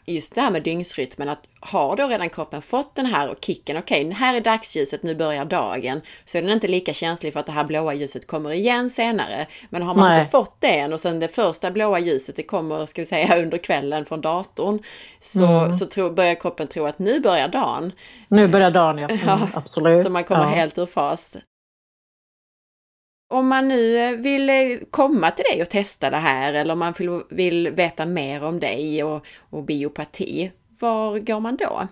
just 0.06 0.36
det 0.36 0.41
här 0.41 0.51
med 0.51 0.64
dygnsrytmen, 0.64 1.30
att 1.30 1.39
har 1.60 1.95
då 1.95 2.08
redan 2.08 2.30
kroppen 2.30 2.62
fått 2.62 2.95
den 2.95 3.06
här 3.06 3.36
kicken, 3.41 3.78
okej, 3.78 4.06
okay, 4.06 4.14
här 4.14 4.36
är 4.36 4.41
dagsljuset, 4.41 5.03
nu 5.03 5.16
börjar 5.16 5.45
dagen, 5.45 6.01
så 6.26 6.38
är 6.38 6.41
den 6.41 6.51
inte 6.51 6.68
lika 6.68 6.93
känslig 6.93 7.34
för 7.34 7.39
att 7.39 7.45
det 7.45 7.51
här 7.51 7.64
blåa 7.64 7.93
ljuset 7.93 8.28
kommer 8.28 8.51
igen 8.51 8.89
senare. 8.89 9.47
Men 9.70 9.82
har 9.82 9.95
man 9.95 10.10
Nej. 10.10 10.20
inte 10.20 10.32
fått 10.32 10.56
det 10.60 10.80
än 10.80 10.93
och 10.93 10.99
sen 10.99 11.20
det 11.20 11.28
första 11.28 11.72
blåa 11.72 11.99
ljuset, 11.99 12.36
det 12.36 12.43
kommer, 12.43 12.86
ska 12.86 13.01
vi 13.01 13.06
säga, 13.06 13.38
under 13.41 13.58
kvällen 13.58 14.06
från 14.06 14.22
datorn, 14.22 14.80
så, 15.20 15.45
mm. 15.45 15.74
så 15.74 15.86
tro, 15.86 16.10
börjar 16.10 16.36
kroppen 16.36 16.68
tro 16.68 16.86
att 16.86 16.99
nu 16.99 17.20
börjar 17.20 17.47
dagen. 17.47 17.91
Nu 18.28 18.47
börjar 18.47 18.72
dagen, 18.72 18.97
ja. 18.97 19.10
Mm, 19.10 19.20
ja 19.28 19.49
absolut. 19.53 20.03
Så 20.03 20.10
man 20.10 20.24
kommer 20.24 20.43
ja. 20.43 20.49
helt 20.49 20.78
ur 20.78 20.86
fas. 20.86 21.38
Om 23.28 23.48
man 23.48 23.68
nu 23.68 24.16
vill 24.18 24.50
eh, 24.50 24.56
komma 24.92 25.32
till 25.32 25.46
dig 25.52 25.62
och 25.62 25.70
testa 25.70 26.10
det 26.10 26.18
här 26.18 26.54
eller 26.54 26.74
om 26.74 26.80
man 26.80 26.94
vill, 26.98 27.22
vill 27.30 27.70
veta 27.70 28.06
mer 28.06 28.44
om 28.44 28.60
dig 28.60 29.04
och, 29.04 29.26
och 29.50 29.64
biopati, 29.64 30.52
var 30.80 31.20
går 31.20 31.40
man 31.40 31.56
då? 31.56 31.88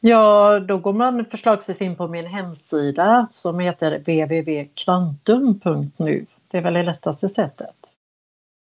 Ja, 0.00 0.60
då 0.60 0.78
går 0.78 0.92
man 0.92 1.24
förslagsvis 1.24 1.82
in 1.82 1.96
på 1.96 2.08
min 2.08 2.26
hemsida 2.26 3.26
som 3.30 3.58
heter 3.58 3.98
www.kvantum.nu. 3.98 6.26
Det 6.48 6.58
är 6.58 6.62
väl 6.62 6.74
det 6.74 6.82
lättaste 6.82 7.28
sättet. 7.28 7.76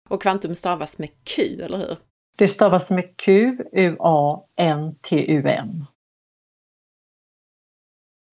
Och 0.10 0.22
kvantum 0.22 0.56
stavas 0.56 0.98
med 0.98 1.10
Q, 1.24 1.62
eller 1.64 1.78
hur? 1.78 1.98
Det 2.38 2.48
stavas 2.48 2.92
med 2.92 3.18
Q, 3.18 3.58
U-A-N-T-U-M. 3.72 5.86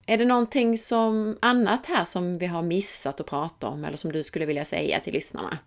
Är 0.08 0.18
det 0.18 0.24
någonting 0.24 0.78
som 0.78 1.36
annat 1.40 1.86
här 1.86 2.04
som 2.04 2.38
vi 2.38 2.46
har 2.46 2.62
missat 2.62 3.20
att 3.20 3.26
prata 3.26 3.68
om 3.68 3.84
eller 3.84 3.96
som 3.96 4.12
du 4.12 4.24
skulle 4.24 4.46
vilja 4.46 4.64
säga 4.64 5.00
till 5.00 5.12
lyssnarna? 5.12 5.58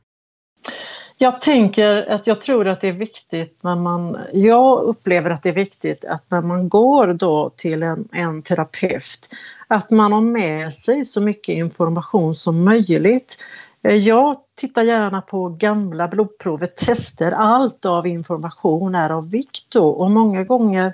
Jag 1.18 1.42
tänker 1.42 2.12
att 2.12 2.28
jag 2.28 2.42
tror 2.42 2.68
att 2.68 2.82
det 2.82 2.88
är 2.88 2.94
viktigt 2.94 3.64
när 3.64 3.76
man, 3.76 4.18
jag 4.34 4.82
upplever 4.82 5.30
att 5.30 5.44
det 5.44 5.50
är 5.50 5.54
viktigt 5.54 6.06
att 6.06 6.32
när 6.32 6.42
man 6.42 6.70
går 6.70 7.08
då 7.08 7.52
till 7.56 7.84
en, 7.84 8.08
en 8.12 8.42
terapeut 8.42 9.30
att 9.68 9.90
man 9.90 10.14
har 10.14 10.22
med 10.22 10.74
sig 10.74 11.06
så 11.06 11.22
mycket 11.22 11.56
information 11.56 12.34
som 12.34 12.64
möjligt. 12.64 13.44
Eh, 13.84 13.96
jag 13.96 14.36
tittar 14.58 14.84
gärna 14.84 15.22
på 15.22 15.50
gamla 15.50 16.08
blodprover, 16.08 16.68
tester, 16.68 17.32
allt 17.32 17.86
av 17.86 18.08
information 18.08 18.96
är 18.96 19.10
av 19.10 19.30
vikt 19.30 19.72
då 19.72 19.90
och 19.90 20.12
många 20.12 20.44
gånger 20.44 20.94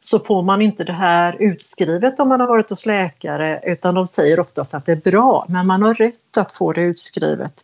så 0.00 0.18
får 0.18 0.42
man 0.42 0.62
inte 0.62 0.84
det 0.84 0.92
här 0.92 1.36
utskrivet 1.40 2.20
om 2.20 2.28
man 2.28 2.40
har 2.40 2.46
varit 2.46 2.70
hos 2.70 2.86
läkare 2.86 3.60
utan 3.64 3.94
de 3.94 4.06
säger 4.06 4.40
oftast 4.40 4.74
att 4.74 4.86
det 4.86 4.92
är 4.92 5.10
bra 5.10 5.46
men 5.48 5.66
man 5.66 5.82
har 5.82 5.94
rätt 5.94 6.36
att 6.36 6.52
få 6.52 6.72
det 6.72 6.80
utskrivet. 6.80 7.62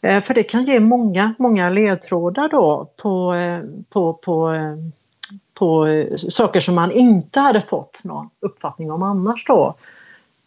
Eh, 0.00 0.20
för 0.20 0.34
det 0.34 0.42
kan 0.42 0.64
ge 0.64 0.80
många, 0.80 1.34
många 1.38 1.70
ledtrådar 1.70 2.48
då 2.48 2.90
på, 3.02 3.34
eh, 3.34 3.60
på, 3.90 4.12
på, 4.14 4.52
eh, 4.54 4.76
på 5.58 5.86
saker 6.16 6.60
som 6.60 6.74
man 6.74 6.92
inte 6.92 7.40
hade 7.40 7.60
fått 7.60 8.00
någon 8.04 8.30
uppfattning 8.40 8.90
om 8.92 9.02
annars 9.02 9.44
då. 9.46 9.74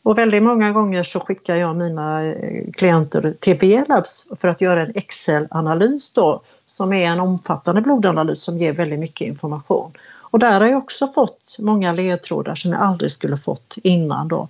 Och 0.04 0.18
väldigt 0.18 0.44
många 0.44 0.72
gånger 0.72 1.04
så 1.04 1.20
skickar 1.20 1.56
jag 1.56 1.76
mina 1.76 2.34
klienter 2.78 3.34
till 3.40 3.58
V-labs 3.58 4.28
för 4.40 4.48
att 4.48 4.62
göra 4.62 4.82
en 4.82 4.96
Excel-analys 4.96 6.14
då 6.14 6.42
som 6.66 6.94
är 6.94 7.12
en 7.12 7.20
omfattande 7.20 7.82
blodanalys 7.82 8.44
som 8.44 8.58
ger 8.58 8.72
väldigt 8.72 9.00
mycket 9.00 9.28
information. 9.28 9.92
Och 10.32 10.40
där 10.40 10.62
har 10.62 10.68
jag 10.68 10.78
också 10.78 11.08
fått 11.08 11.58
många 11.60 11.94
ledtrådar 11.94 12.56
som 12.56 12.72
jag 12.72 12.82
aldrig 12.82 13.12
skulle 13.12 13.38
fått 13.38 13.78
innan 13.84 14.28
då. 14.28 14.48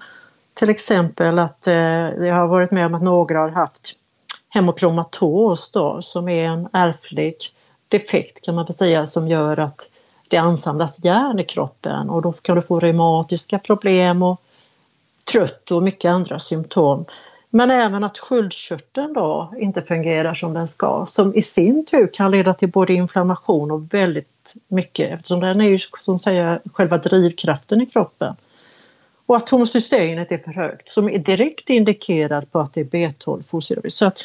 Till 0.53 0.69
exempel 0.69 1.39
att 1.39 1.67
eh, 1.67 1.75
jag 1.75 2.35
har 2.35 2.47
varit 2.47 2.71
med 2.71 2.85
om 2.85 2.95
att 2.95 3.01
några 3.01 3.39
har 3.39 3.49
haft 3.49 3.95
hemokromatos 4.49 5.71
då 5.71 6.01
som 6.01 6.29
är 6.29 6.45
en 6.45 6.67
ärftlig 6.73 7.35
defekt 7.87 8.45
kan 8.45 8.55
man 8.55 8.65
väl 8.65 8.73
säga 8.73 9.05
som 9.05 9.27
gör 9.27 9.59
att 9.59 9.89
det 10.27 10.37
ansamlas 10.37 11.03
järn 11.03 11.39
i 11.39 11.43
kroppen 11.43 12.09
och 12.09 12.21
då 12.21 12.31
kan 12.31 12.55
du 12.55 12.61
få 12.61 12.79
reumatiska 12.79 13.59
problem 13.59 14.23
och 14.23 14.41
trött 15.31 15.71
och 15.71 15.83
mycket 15.83 16.09
andra 16.09 16.39
symptom. 16.39 17.05
Men 17.53 17.71
även 17.71 18.03
att 18.03 18.17
sköldkörteln 18.17 19.13
då 19.13 19.53
inte 19.57 19.81
fungerar 19.81 20.33
som 20.33 20.53
den 20.53 20.67
ska 20.67 21.05
som 21.09 21.35
i 21.35 21.41
sin 21.41 21.85
tur 21.85 22.09
kan 22.13 22.31
leda 22.31 22.53
till 22.53 22.69
både 22.71 22.93
inflammation 22.93 23.71
och 23.71 23.93
väldigt 23.93 24.53
mycket 24.67 25.11
eftersom 25.11 25.39
den 25.39 25.61
är 25.61 25.69
ju 25.69 25.79
som 25.99 26.19
säger 26.19 26.61
själva 26.73 26.97
drivkraften 26.97 27.81
i 27.81 27.85
kroppen. 27.85 28.35
Och 29.25 29.37
att 29.37 29.49
homocysteinet 29.49 30.31
är 30.31 30.37
för 30.37 30.51
högt 30.51 30.89
som 30.89 31.09
är 31.09 31.19
direkt 31.19 31.69
indikerat 31.69 32.51
på 32.51 32.59
att 32.59 32.73
det 32.73 32.81
är 32.81 32.85
B12 32.85 33.41
fostervirus. 33.41 33.95
Så 33.95 34.05
att 34.05 34.17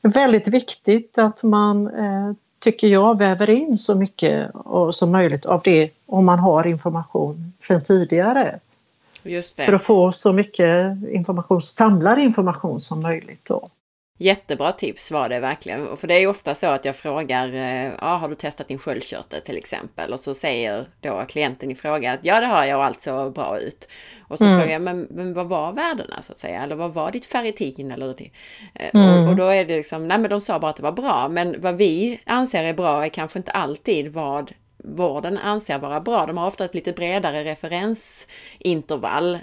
det 0.00 0.08
är 0.08 0.12
väldigt 0.12 0.48
viktigt 0.48 1.18
att 1.18 1.42
man 1.42 1.86
eh, 1.86 2.32
tycker 2.58 2.88
jag 2.88 3.18
väver 3.18 3.50
in 3.50 3.76
så 3.76 3.94
mycket 3.94 4.50
som 4.92 5.12
möjligt 5.12 5.46
av 5.46 5.60
det 5.64 5.90
om 6.06 6.24
man 6.24 6.38
har 6.38 6.66
information 6.66 7.52
sedan 7.58 7.80
tidigare. 7.80 8.60
För 9.66 9.72
att 9.72 9.82
få 9.82 10.12
så 10.12 10.32
mycket 10.32 10.96
information, 11.12 11.62
samlad 11.62 12.18
information 12.18 12.80
som 12.80 13.02
möjligt. 13.02 13.44
Då. 13.44 13.70
Jättebra 14.18 14.72
tips 14.72 15.12
var 15.12 15.28
det 15.28 15.40
verkligen. 15.40 15.96
För 15.96 16.08
det 16.08 16.14
är 16.14 16.26
ofta 16.26 16.54
så 16.54 16.66
att 16.66 16.84
jag 16.84 16.96
frågar, 16.96 17.48
ja, 17.48 17.92
ah, 17.98 18.16
har 18.16 18.28
du 18.28 18.34
testat 18.34 18.68
din 18.68 18.78
sköldkörtel 18.78 19.40
till 19.40 19.56
exempel? 19.56 20.12
Och 20.12 20.20
så 20.20 20.34
säger 20.34 20.88
då 21.00 21.24
klienten 21.28 21.70
i 21.70 21.74
fråga 21.74 22.12
att 22.12 22.24
ja, 22.24 22.40
det 22.40 22.46
har 22.46 22.64
jag 22.64 22.78
och 22.78 22.84
allt 22.84 23.02
så 23.02 23.30
bra 23.30 23.58
ut. 23.58 23.88
Och 24.28 24.38
så 24.38 24.44
mm. 24.44 24.60
frågar 24.60 24.72
jag, 24.72 24.82
men, 24.82 25.06
men 25.10 25.34
vad 25.34 25.48
var 25.48 25.72
värdena 25.72 26.22
så 26.22 26.32
att 26.32 26.38
säga? 26.38 26.62
Eller 26.62 26.76
vad 26.76 26.94
var 26.94 27.10
ditt 27.10 27.26
ferritin? 27.26 27.90
Eller 27.90 28.14
det? 28.18 28.30
Eh, 28.74 28.90
mm. 29.02 29.24
Och, 29.24 29.30
och, 29.30 29.36
då 29.36 29.44
är 29.44 29.64
det 29.64 29.76
liksom, 29.76 30.08
nej 30.08 30.18
men 30.18 30.30
de 30.30 30.40
sa 30.40 30.58
bara 30.58 30.70
att 30.70 30.76
det 30.76 30.82
var 30.82 30.92
bra. 30.92 31.28
Men 31.28 31.60
vad 31.60 31.76
vi 31.76 32.20
anser 32.26 32.64
är 32.64 32.74
bra 32.74 33.04
är 33.04 33.08
kanske 33.08 33.38
inte 33.38 33.52
alltid 33.52 34.12
vad 34.12 34.52
vården 34.84 35.38
anser 35.38 35.78
vara 35.78 36.00
bra. 36.00 36.26
De 36.26 36.38
har 36.38 36.46
ofta 36.46 36.64
ett 36.64 36.74
lite 36.74 36.92
bredare 36.92 37.44
referensintervall. 37.44 39.38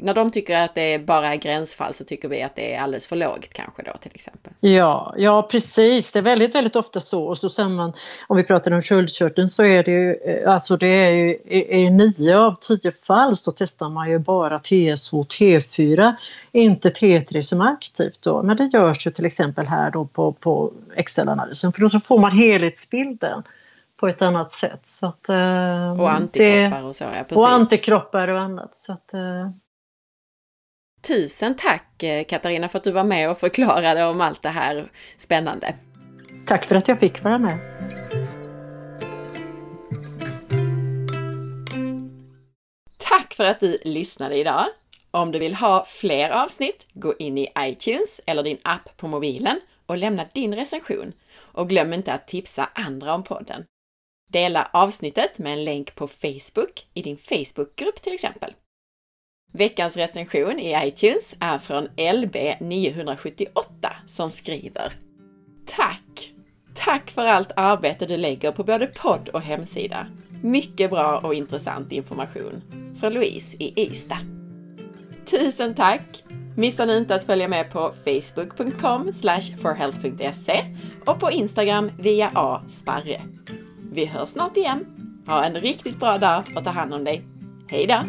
När 0.00 0.14
de 0.14 0.30
tycker 0.30 0.64
att 0.64 0.74
det 0.74 1.06
bara 1.06 1.34
är 1.34 1.36
gränsfall 1.36 1.94
så 1.94 2.04
tycker 2.04 2.28
vi 2.28 2.42
att 2.42 2.56
det 2.56 2.74
är 2.74 2.80
alldeles 2.80 3.06
för 3.06 3.16
lågt 3.16 3.54
kanske 3.54 3.82
då 3.82 3.92
till 4.00 4.10
exempel. 4.14 4.52
Ja, 4.60 5.14
ja 5.18 5.48
precis. 5.50 6.12
Det 6.12 6.18
är 6.18 6.22
väldigt, 6.22 6.54
väldigt 6.54 6.76
ofta 6.76 7.00
så. 7.00 7.24
Och 7.24 7.38
så 7.38 7.48
sen 7.48 7.74
man, 7.74 7.92
om 8.26 8.36
vi 8.36 8.44
pratar 8.44 8.72
om 8.72 8.82
sköldkörteln 8.82 9.48
så 9.48 9.64
är 9.64 9.82
det 9.82 9.90
ju, 9.90 10.14
eh, 10.14 10.52
alltså 10.52 10.76
det 10.76 10.86
är 10.86 11.10
ju 11.10 11.38
i 11.50 11.90
nio 11.90 12.38
av 12.38 12.54
tio 12.54 12.92
fall 12.92 13.36
så 13.36 13.52
testar 13.52 13.88
man 13.88 14.10
ju 14.10 14.18
bara 14.18 14.58
TSH 14.58 15.12
T4, 15.12 16.14
inte 16.52 16.88
T3 16.88 17.40
som 17.40 17.60
är 17.60 17.72
aktivt 17.72 18.22
då. 18.22 18.42
Men 18.42 18.56
det 18.56 18.64
görs 18.64 19.06
ju 19.06 19.10
till 19.10 19.26
exempel 19.26 19.66
här 19.66 19.90
då 19.90 20.04
på, 20.04 20.32
på 20.32 20.72
Excel-analysen 20.96 21.72
för 21.72 21.80
då 21.80 21.88
så 21.88 22.00
får 22.00 22.18
man 22.18 22.38
helhetsbilden 22.38 23.42
på 24.00 24.08
ett 24.08 24.22
annat 24.22 24.52
sätt. 24.52 24.80
Så 24.84 25.06
att, 25.06 25.28
eh, 25.28 26.00
och 26.00 26.12
antikroppar 26.12 26.80
det, 26.80 26.88
och 26.88 26.96
så, 26.96 27.04
ja, 27.04 27.10
precis. 27.10 27.38
Och 27.38 27.50
antikroppar 27.50 28.28
och 28.28 28.40
annat. 28.40 28.76
Så 28.76 28.92
att, 28.92 29.14
eh. 29.14 29.50
Tusen 31.08 31.56
tack 31.56 32.02
eh, 32.02 32.24
Katarina 32.24 32.68
för 32.68 32.78
att 32.78 32.84
du 32.84 32.92
var 32.92 33.04
med 33.04 33.30
och 33.30 33.38
förklarade 33.38 34.04
om 34.04 34.20
allt 34.20 34.42
det 34.42 34.48
här 34.48 34.90
spännande. 35.16 35.74
Tack 36.46 36.64
för 36.64 36.76
att 36.76 36.88
jag 36.88 37.00
fick 37.00 37.24
vara 37.24 37.38
med. 37.38 37.58
Tack 42.98 43.34
för 43.34 43.44
att 43.44 43.60
du 43.60 43.78
lyssnade 43.84 44.36
idag. 44.36 44.66
Om 45.10 45.32
du 45.32 45.38
vill 45.38 45.54
ha 45.54 45.84
fler 45.88 46.30
avsnitt, 46.30 46.86
gå 46.92 47.14
in 47.18 47.38
i 47.38 47.48
iTunes 47.58 48.20
eller 48.26 48.42
din 48.42 48.58
app 48.64 48.96
på 48.96 49.08
mobilen 49.08 49.60
och 49.86 49.96
lämna 49.96 50.24
din 50.34 50.54
recension. 50.54 51.12
Och 51.38 51.68
glöm 51.68 51.92
inte 51.92 52.12
att 52.12 52.28
tipsa 52.28 52.68
andra 52.74 53.14
om 53.14 53.22
podden. 53.22 53.64
Dela 54.28 54.70
avsnittet 54.72 55.38
med 55.38 55.52
en 55.52 55.64
länk 55.64 55.94
på 55.94 56.08
Facebook, 56.08 56.86
i 56.94 57.02
din 57.02 57.16
Facebookgrupp 57.16 58.02
till 58.02 58.12
exempel. 58.12 58.54
Veckans 59.52 59.96
recension 59.96 60.58
i 60.58 60.88
iTunes 60.88 61.34
är 61.40 61.58
från 61.58 61.88
LB978 61.88 63.52
som 64.06 64.30
skriver 64.30 64.92
Tack! 65.66 66.32
Tack 66.74 67.10
för 67.10 67.26
allt 67.26 67.52
arbete 67.56 68.06
du 68.06 68.16
lägger 68.16 68.52
på 68.52 68.64
både 68.64 68.86
podd 68.86 69.28
och 69.28 69.40
hemsida. 69.40 70.06
Mycket 70.42 70.90
bra 70.90 71.18
och 71.18 71.34
intressant 71.34 71.92
information. 71.92 72.62
Från 73.00 73.12
Louise 73.12 73.56
i 73.58 73.86
Ystad. 73.86 74.26
Tusen 75.26 75.74
tack! 75.74 76.24
Missa 76.56 76.84
nu 76.84 76.96
inte 76.96 77.14
att 77.14 77.24
följa 77.24 77.48
med 77.48 77.70
på 77.70 77.92
facebook.com 78.04 79.12
forhealth.se 79.62 80.64
och 81.06 81.20
på 81.20 81.30
Instagram 81.30 81.90
via 81.98 82.30
asparre. 82.34 83.22
Vi 83.92 84.06
hörs 84.06 84.28
snart 84.28 84.56
igen. 84.56 84.86
Ha 85.26 85.44
en 85.44 85.54
riktigt 85.54 86.00
bra 86.00 86.18
dag 86.18 86.42
och 86.56 86.64
ta 86.64 86.70
hand 86.70 86.94
om 86.94 87.04
dig. 87.04 87.22
Hej 87.70 87.86
då! 87.86 88.04